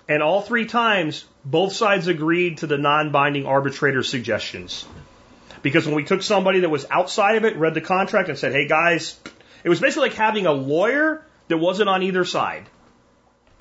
[0.08, 4.84] and all three times, both sides agreed to the non binding arbitrator's suggestions.
[5.62, 8.52] Because when we took somebody that was outside of it, read the contract, and said,
[8.52, 9.18] hey guys,
[9.62, 12.68] it was basically like having a lawyer that wasn't on either side.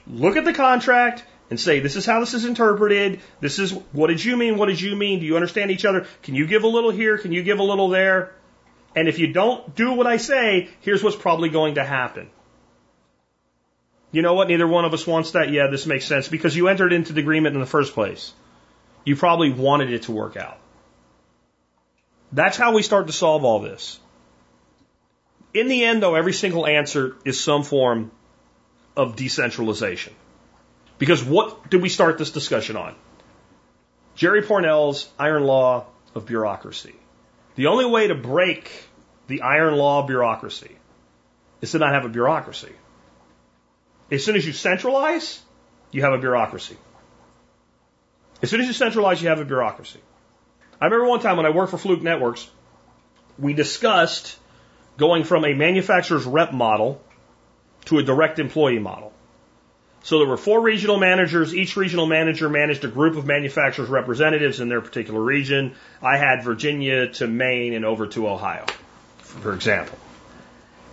[0.06, 1.24] Look at the contract,
[1.54, 3.20] and say, this is how this is interpreted.
[3.40, 4.58] This is, what did you mean?
[4.58, 5.20] What did you mean?
[5.20, 6.08] Do you understand each other?
[6.24, 7.20] Can you give a little here?
[7.20, 8.34] Can you give a little there?
[8.96, 12.32] And if you don't do what I say, here's what's probably going to happen.
[14.12, 14.48] You know what?
[14.48, 15.52] Neither one of us wants that.
[15.52, 18.34] Yeah, this makes sense because you entered into the agreement in the first place.
[19.06, 20.58] You probably wanted it to work out.
[22.32, 24.00] That's how we start to solve all this.
[25.54, 28.12] In the end, though, every single answer is some form
[28.98, 30.14] of decentralization.
[31.04, 32.96] Because what did we start this discussion on?
[34.16, 36.96] Jerry Pournelle's iron law of bureaucracy.
[37.56, 38.72] The only way to break
[39.28, 40.78] the iron law of bureaucracy
[41.60, 42.72] is to not have a bureaucracy.
[44.12, 45.42] As soon as you centralize,
[45.92, 46.78] you have a bureaucracy.
[48.42, 50.00] As soon as you centralize, you have a bureaucracy.
[50.80, 52.50] I remember one time when I worked for Fluke Networks,
[53.38, 54.38] we discussed
[54.98, 57.02] going from a manufacturer's rep model
[57.88, 59.13] to a direct employee model.
[60.04, 61.56] So there were four regional managers.
[61.56, 65.76] Each regional manager managed a group of manufacturers representatives in their particular region.
[66.02, 68.66] I had Virginia to Maine and over to Ohio,
[69.20, 69.98] for example.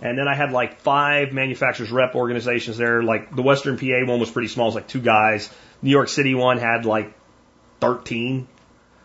[0.01, 3.03] And then I had like five manufacturers rep organizations there.
[3.03, 5.49] Like the Western PA one was pretty small, it was like two guys.
[5.81, 7.13] New York City one had like
[7.81, 8.47] 13,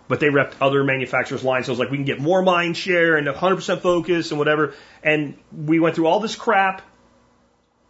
[0.07, 1.67] but they repped other manufacturers' lines.
[1.67, 4.75] So it was like we can get more mind share and 100% focus and whatever.
[5.03, 6.83] And we went through all this crap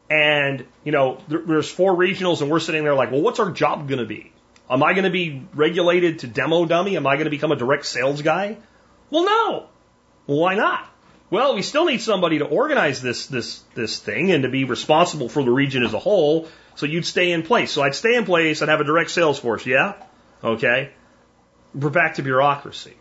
[0.09, 3.51] and, you know, there, there's four regionals and we're sitting there like, well, what's our
[3.51, 4.33] job going to be?
[4.69, 6.97] Am I going to be regulated to demo dummy?
[6.97, 8.57] Am I going to become a direct sales guy?
[9.11, 9.67] Well, no.
[10.27, 10.89] Well, why not?
[11.31, 15.29] Well, we still need somebody to organize this, this, this thing and to be responsible
[15.29, 16.49] for the region as a whole.
[16.77, 17.73] So you'd stay in place.
[17.73, 18.63] So I'd stay in place.
[18.63, 19.67] I'd have a direct sales force.
[19.67, 19.95] Yeah.
[20.43, 20.91] Okay.
[21.75, 22.95] We're back to bureaucracy.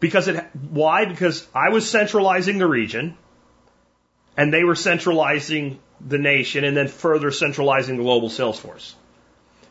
[0.00, 1.04] Because it, why?
[1.04, 3.18] Because I was centralizing the region
[4.40, 8.94] and they were centralizing the nation and then further centralizing the global sales force.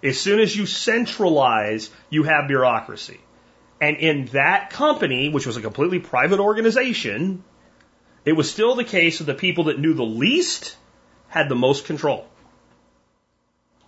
[0.03, 3.19] As soon as you centralize, you have bureaucracy.
[3.81, 7.43] And in that company, which was a completely private organization,
[8.25, 10.77] it was still the case that the people that knew the least
[11.29, 12.27] had the most control.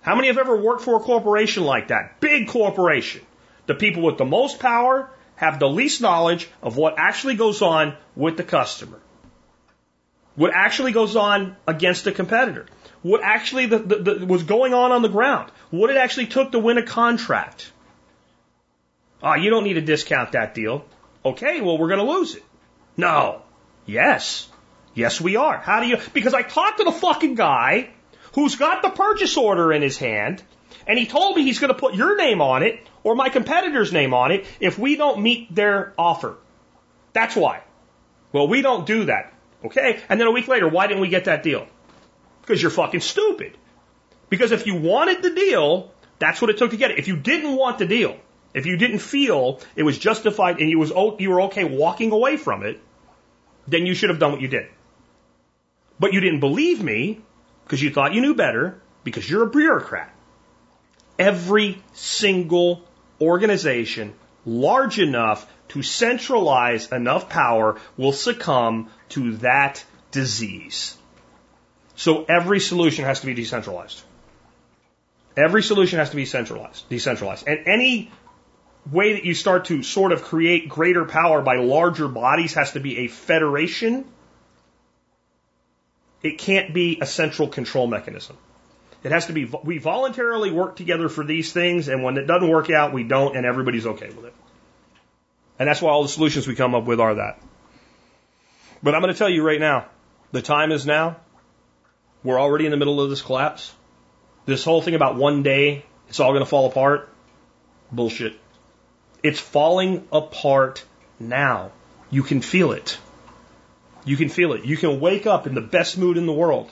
[0.01, 2.19] How many have ever worked for a corporation like that?
[2.21, 3.21] Big corporation.
[3.67, 7.95] The people with the most power have the least knowledge of what actually goes on
[8.15, 8.99] with the customer
[10.41, 12.65] what actually goes on against a competitor,
[13.03, 16.53] what actually the, the, the, was going on on the ground, what it actually took
[16.53, 17.71] to win a contract.
[19.21, 20.83] Ah, oh, you don't need to discount that deal.
[21.23, 22.43] Okay, well, we're going to lose it.
[22.97, 23.43] No.
[23.85, 24.49] Yes.
[24.95, 25.59] Yes, we are.
[25.59, 25.97] How do you?
[26.11, 27.91] Because I talked to the fucking guy
[28.33, 30.41] who's got the purchase order in his hand,
[30.87, 33.93] and he told me he's going to put your name on it or my competitor's
[33.93, 36.35] name on it if we don't meet their offer.
[37.13, 37.61] That's why.
[38.31, 39.35] Well, we don't do that.
[39.63, 39.99] Okay?
[40.09, 41.67] And then a week later, why didn't we get that deal?
[42.41, 43.57] Because you're fucking stupid.
[44.29, 46.99] Because if you wanted the deal, that's what it took to get it.
[46.99, 48.17] If you didn't want the deal,
[48.53, 52.37] if you didn't feel it was justified and you was you were okay walking away
[52.37, 52.79] from it,
[53.67, 54.67] then you should have done what you did.
[55.99, 57.21] But you didn't believe me
[57.63, 60.13] because you thought you knew better because you're a bureaucrat.
[61.19, 62.83] Every single
[63.19, 64.13] organization
[64.45, 70.97] large enough to centralize enough power will succumb to that disease.
[71.95, 74.01] So every solution has to be decentralized.
[75.37, 77.47] Every solution has to be centralized, decentralized.
[77.47, 78.11] And any
[78.89, 82.79] way that you start to sort of create greater power by larger bodies has to
[82.79, 84.05] be a federation.
[86.23, 88.37] It can't be a central control mechanism.
[89.03, 92.47] It has to be, we voluntarily work together for these things, and when it doesn't
[92.47, 94.33] work out, we don't, and everybody's okay with it.
[95.57, 97.39] And that's why all the solutions we come up with are that.
[98.83, 99.85] But I'm going to tell you right now,
[100.31, 101.17] the time is now.
[102.23, 103.73] We're already in the middle of this collapse.
[104.45, 107.09] This whole thing about one day, it's all going to fall apart.
[107.91, 108.39] Bullshit.
[109.23, 110.83] It's falling apart
[111.19, 111.71] now.
[112.09, 112.97] You can feel it.
[114.03, 114.65] You can feel it.
[114.65, 116.71] You can wake up in the best mood in the world.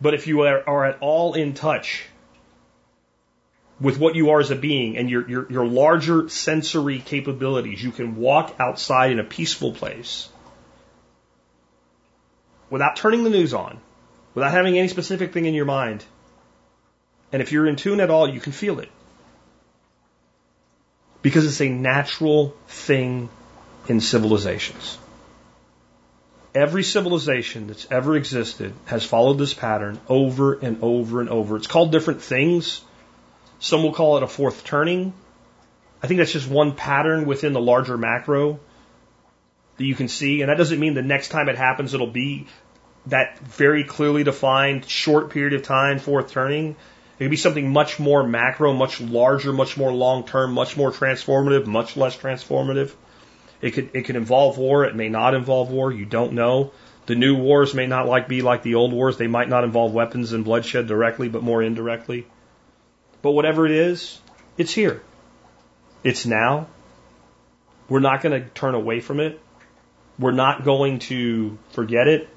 [0.00, 2.04] But if you are, are at all in touch
[3.80, 7.92] with what you are as a being and your, your, your larger sensory capabilities, you
[7.92, 10.28] can walk outside in a peaceful place
[12.74, 13.78] without turning the news on,
[14.34, 16.04] without having any specific thing in your mind.
[17.30, 18.88] And if you're in tune at all, you can feel it.
[21.22, 23.28] Because it's a natural thing
[23.86, 24.98] in civilizations.
[26.52, 31.56] Every civilization that's ever existed has followed this pattern over and over and over.
[31.56, 32.82] It's called different things.
[33.60, 35.12] Some will call it a fourth turning.
[36.02, 38.58] I think that's just one pattern within the larger macro
[39.76, 40.42] that you can see.
[40.42, 42.48] And that doesn't mean the next time it happens, it'll be
[43.06, 46.76] that very clearly defined short period of time, fourth turning.
[47.18, 50.90] It could be something much more macro, much larger, much more long term, much more
[50.90, 52.92] transformative, much less transformative.
[53.60, 54.84] It could it could involve war.
[54.84, 55.92] It may not involve war.
[55.92, 56.72] You don't know.
[57.06, 59.16] The new wars may not like be like the old wars.
[59.16, 62.26] They might not involve weapons and bloodshed directly, but more indirectly.
[63.22, 64.20] But whatever it is,
[64.56, 65.02] it's here.
[66.02, 66.68] It's now.
[67.88, 69.40] We're not going to turn away from it.
[70.18, 72.28] We're not going to forget it.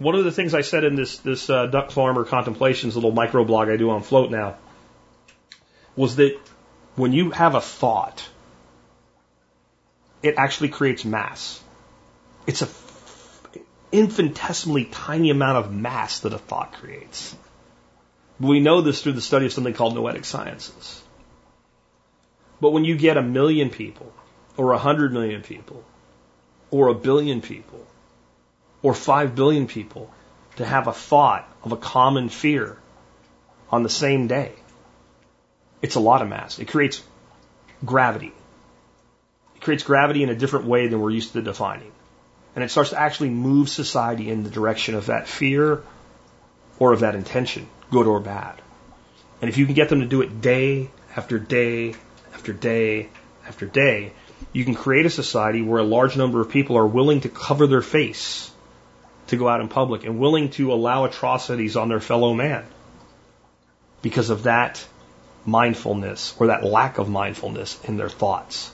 [0.00, 3.72] One of the things I said in this this uh, duck farmer contemplations little microblog
[3.72, 4.56] I do on Flote now
[5.94, 6.36] was that
[6.96, 8.26] when you have a thought
[10.22, 11.62] it actually creates mass.
[12.46, 12.68] It's a
[13.92, 17.36] infinitesimally tiny amount of mass that a thought creates.
[18.38, 21.02] We know this through the study of something called noetic sciences.
[22.60, 24.12] But when you get a million people,
[24.56, 25.84] or a hundred million people,
[26.70, 27.86] or a billion people,
[28.82, 30.10] or five billion people
[30.56, 32.76] to have a thought of a common fear
[33.70, 34.52] on the same day,
[35.82, 36.58] it's a lot of mass.
[36.58, 37.02] It creates
[37.84, 38.32] gravity.
[39.56, 41.92] It creates gravity in a different way than we're used to defining.
[42.54, 45.82] And it starts to actually move society in the direction of that fear
[46.78, 48.60] or of that intention, good or bad.
[49.40, 51.94] And if you can get them to do it day after day
[52.34, 53.08] after day
[53.46, 54.12] after day,
[54.52, 57.66] you can create a society where a large number of people are willing to cover
[57.66, 58.50] their face
[59.30, 62.64] to go out in public and willing to allow atrocities on their fellow man
[64.02, 64.84] because of that
[65.46, 68.72] mindfulness or that lack of mindfulness in their thoughts.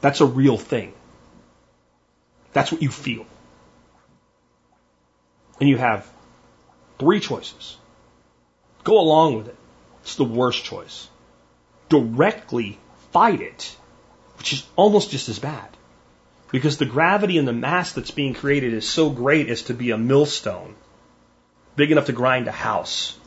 [0.00, 0.94] That's a real thing.
[2.54, 3.26] That's what you feel.
[5.60, 6.10] And you have
[6.98, 7.76] three choices.
[8.84, 9.56] Go along with it.
[10.02, 11.08] It's the worst choice.
[11.90, 12.78] Directly
[13.12, 13.76] fight it,
[14.38, 15.68] which is almost just as bad.
[16.52, 19.90] Because the gravity and the mass that's being created is so great as to be
[19.90, 20.76] a millstone,
[21.74, 23.18] big enough to grind a house.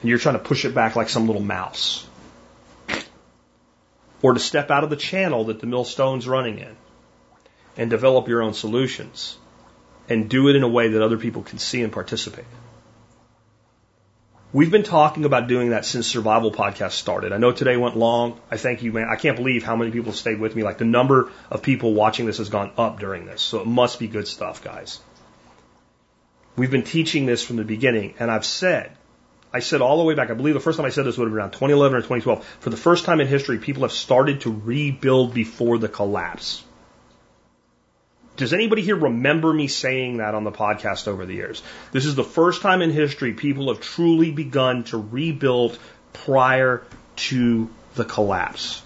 [0.00, 2.06] And you're trying to push it back like some little mouse
[4.22, 6.76] or to step out of the channel that the millstone's running in
[7.76, 9.36] and develop your own solutions
[10.08, 12.44] and do it in a way that other people can see and participate.
[14.52, 17.32] We've been talking about doing that since Survival Podcast started.
[17.32, 18.40] I know today went long.
[18.50, 19.08] I thank you, man.
[19.10, 20.62] I can't believe how many people stayed with me.
[20.62, 23.42] Like the number of people watching this has gone up during this.
[23.42, 25.00] So it must be good stuff, guys.
[26.56, 28.96] We've been teaching this from the beginning, and I've said
[29.56, 31.24] I said all the way back, I believe the first time I said this would
[31.24, 32.44] have been around 2011 or 2012.
[32.60, 36.62] For the first time in history, people have started to rebuild before the collapse.
[38.36, 41.62] Does anybody here remember me saying that on the podcast over the years?
[41.92, 45.78] This is the first time in history people have truly begun to rebuild
[46.12, 46.82] prior
[47.16, 48.82] to the collapse.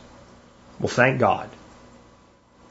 [0.78, 1.50] Well, thank God.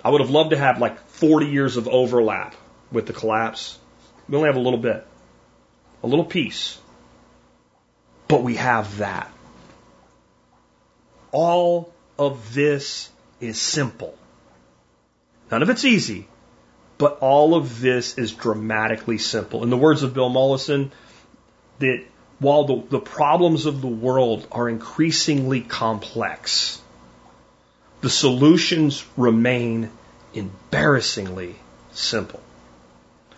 [0.03, 2.55] I would have loved to have like 40 years of overlap
[2.91, 3.77] with the collapse.
[4.29, 5.05] We only have a little bit,
[6.01, 6.79] a little piece.
[8.29, 9.29] But we have that.
[11.31, 13.09] All of this
[13.41, 14.17] is simple.
[15.51, 16.27] None of it's easy,
[16.99, 19.63] But all of this is dramatically simple.
[19.63, 20.91] In the words of Bill Mollison,
[21.79, 22.03] that
[22.39, 26.81] while the, the problems of the world are increasingly complex,
[28.01, 29.89] the solutions remain
[30.33, 31.55] embarrassingly
[31.93, 32.41] simple.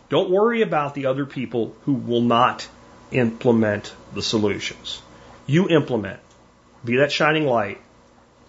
[0.09, 2.67] Don't worry about the other people who will not
[3.11, 5.01] implement the solutions.
[5.45, 6.19] You implement.
[6.83, 7.79] Be that shining light.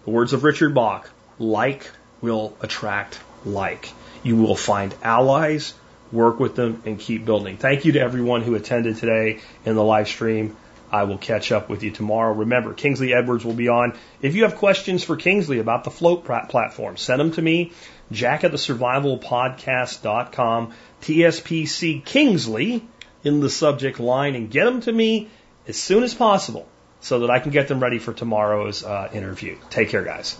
[0.05, 3.91] The words of Richard Bach like will attract like.
[4.23, 5.75] You will find allies,
[6.11, 7.57] work with them, and keep building.
[7.57, 10.57] Thank you to everyone who attended today in the live stream.
[10.91, 12.33] I will catch up with you tomorrow.
[12.33, 13.97] Remember, Kingsley Edwards will be on.
[14.21, 17.71] If you have questions for Kingsley about the Flote platform, send them to me,
[18.11, 22.87] jack at the survivalpodcast.com, TSPC Kingsley
[23.23, 25.29] in the subject line, and get them to me
[25.67, 26.67] as soon as possible
[27.01, 29.57] so that I can get them ready for tomorrow's uh, interview.
[29.71, 30.37] Take care, guys.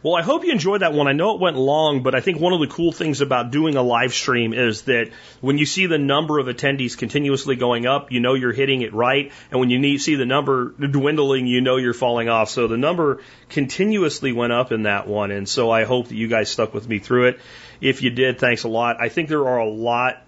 [0.00, 1.08] Well, I hope you enjoyed that one.
[1.08, 3.74] I know it went long, but I think one of the cool things about doing
[3.74, 5.10] a live stream is that
[5.40, 8.94] when you see the number of attendees continuously going up, you know you're hitting it
[8.94, 9.32] right.
[9.50, 12.48] And when you need, see the number dwindling, you know you're falling off.
[12.48, 15.32] So the number continuously went up in that one.
[15.32, 17.40] And so I hope that you guys stuck with me through it.
[17.80, 19.00] If you did, thanks a lot.
[19.00, 20.22] I think there are a lot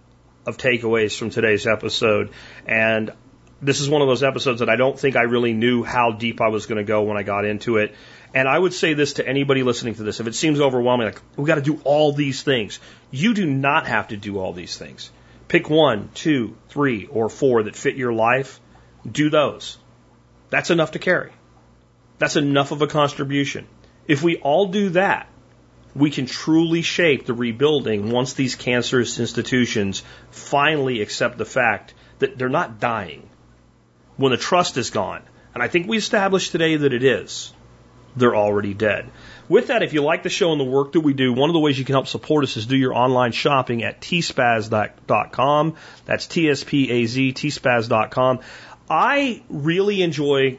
[0.47, 2.31] of takeaways from today's episode.
[2.67, 3.13] And
[3.63, 6.41] this is one of those episodes that I don't think I really knew how deep
[6.41, 7.95] I was going to go when I got into it.
[8.33, 10.21] And I would say this to anybody listening to this.
[10.21, 12.79] If it seems overwhelming, like, we got to do all these things.
[13.11, 15.11] You do not have to do all these things.
[15.49, 18.61] Pick one, two, three, or four that fit your life.
[19.11, 19.79] Do those.
[20.49, 21.33] That's enough to carry.
[22.19, 23.67] That's enough of a contribution.
[24.07, 25.27] If we all do that,
[25.95, 32.39] we can truly shape the rebuilding once these cancerous institutions finally accept the fact that
[32.39, 33.29] they're not dying.
[34.17, 37.53] When the trust is gone, and I think we established today that it is,
[38.17, 39.11] they're already dead.
[39.49, 41.55] With that, if you like the show and the work that we do, one of
[41.55, 45.75] the ways you can help support us is do your online shopping at tspaz.com.
[46.05, 48.41] That's T-S-P-A-Z, tspaz.com.
[48.89, 50.59] I really enjoy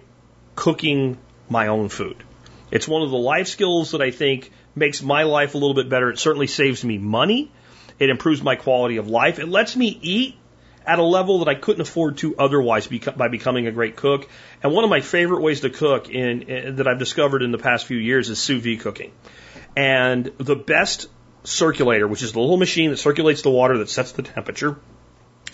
[0.55, 1.17] cooking
[1.49, 2.23] my own food.
[2.69, 5.89] It's one of the life skills that I think makes my life a little bit
[5.89, 6.09] better.
[6.09, 7.51] It certainly saves me money.
[7.99, 9.39] It improves my quality of life.
[9.39, 10.35] It lets me eat
[10.85, 14.27] at a level that I couldn't afford to otherwise by becoming a great cook.
[14.63, 17.57] And one of my favorite ways to cook in, in, that I've discovered in the
[17.57, 19.11] past few years is sous vide cooking.
[19.75, 21.07] And the best
[21.43, 24.77] circulator, which is the little machine that circulates the water that sets the temperature,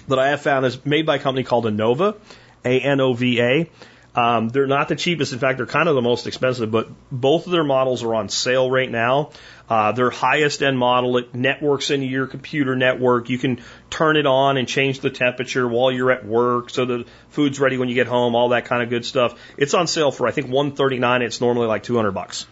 [0.08, 2.16] that I have found is made by a company called Anova,
[2.64, 3.70] A N O V A.
[4.16, 5.34] Um, they're not the cheapest.
[5.34, 8.30] In fact, they're kind of the most expensive, but both of their models are on
[8.30, 9.30] sale right now.
[9.70, 13.30] Uh, their highest end model, it networks into your computer network.
[13.30, 17.06] You can turn it on and change the temperature while you're at work so the
[17.30, 19.38] food's ready when you get home, all that kind of good stuff.
[19.58, 22.48] It's on sale for, I think, 139 It's normally like 200 bucks.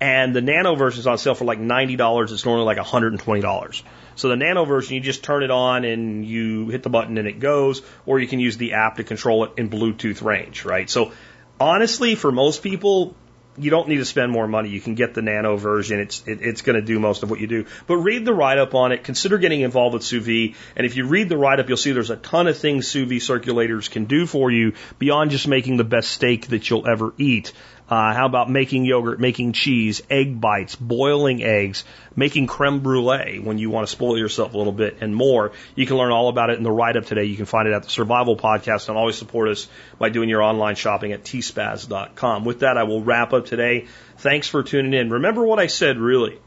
[0.00, 2.32] And the nano version is on sale for like $90.
[2.32, 3.82] It's normally like $120.
[4.16, 7.28] So the nano version, you just turn it on and you hit the button and
[7.28, 10.90] it goes, or you can use the app to control it in Bluetooth range, right?
[10.90, 11.12] So
[11.60, 13.14] honestly, for most people,
[13.58, 14.70] you don't need to spend more money.
[14.70, 16.00] You can get the nano version.
[16.00, 17.66] It's it, it's going to do most of what you do.
[17.86, 19.04] But read the write up on it.
[19.04, 20.54] Consider getting involved with sous vide.
[20.76, 23.08] And if you read the write up, you'll see there's a ton of things sous
[23.08, 27.12] vide circulators can do for you beyond just making the best steak that you'll ever
[27.18, 27.52] eat.
[27.88, 31.84] Uh, how about making yogurt, making cheese, egg bites, boiling eggs,
[32.16, 35.52] making creme brulee when you want to spoil yourself a little bit and more.
[35.74, 37.24] You can learn all about it in the write up today.
[37.24, 39.68] You can find it at the Survival Podcast and always support us
[39.98, 42.44] by doing your online shopping at tspaz.com.
[42.44, 43.86] With that, I will wrap up today.
[44.18, 45.10] Thanks for tuning in.
[45.10, 46.40] Remember what I said really.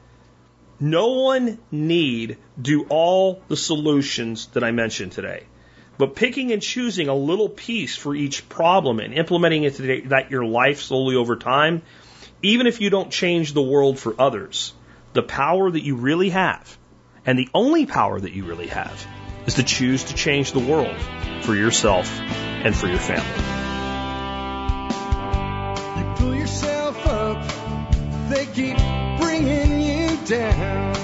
[0.79, 5.43] No one need do all the solutions that I mentioned today.
[5.97, 10.43] But picking and choosing a little piece for each problem and implementing it that your
[10.45, 11.83] life slowly over time,
[12.41, 14.73] even if you don't change the world for others,
[15.13, 16.77] the power that you really have,
[17.25, 19.07] and the only power that you really have,
[19.45, 20.95] is to choose to change the world
[21.43, 23.25] for yourself and for your family.
[25.97, 28.77] You pull yourself up, they keep
[29.17, 30.95] bringing you down.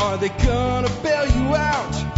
[0.00, 2.17] Are they gonna bail you out?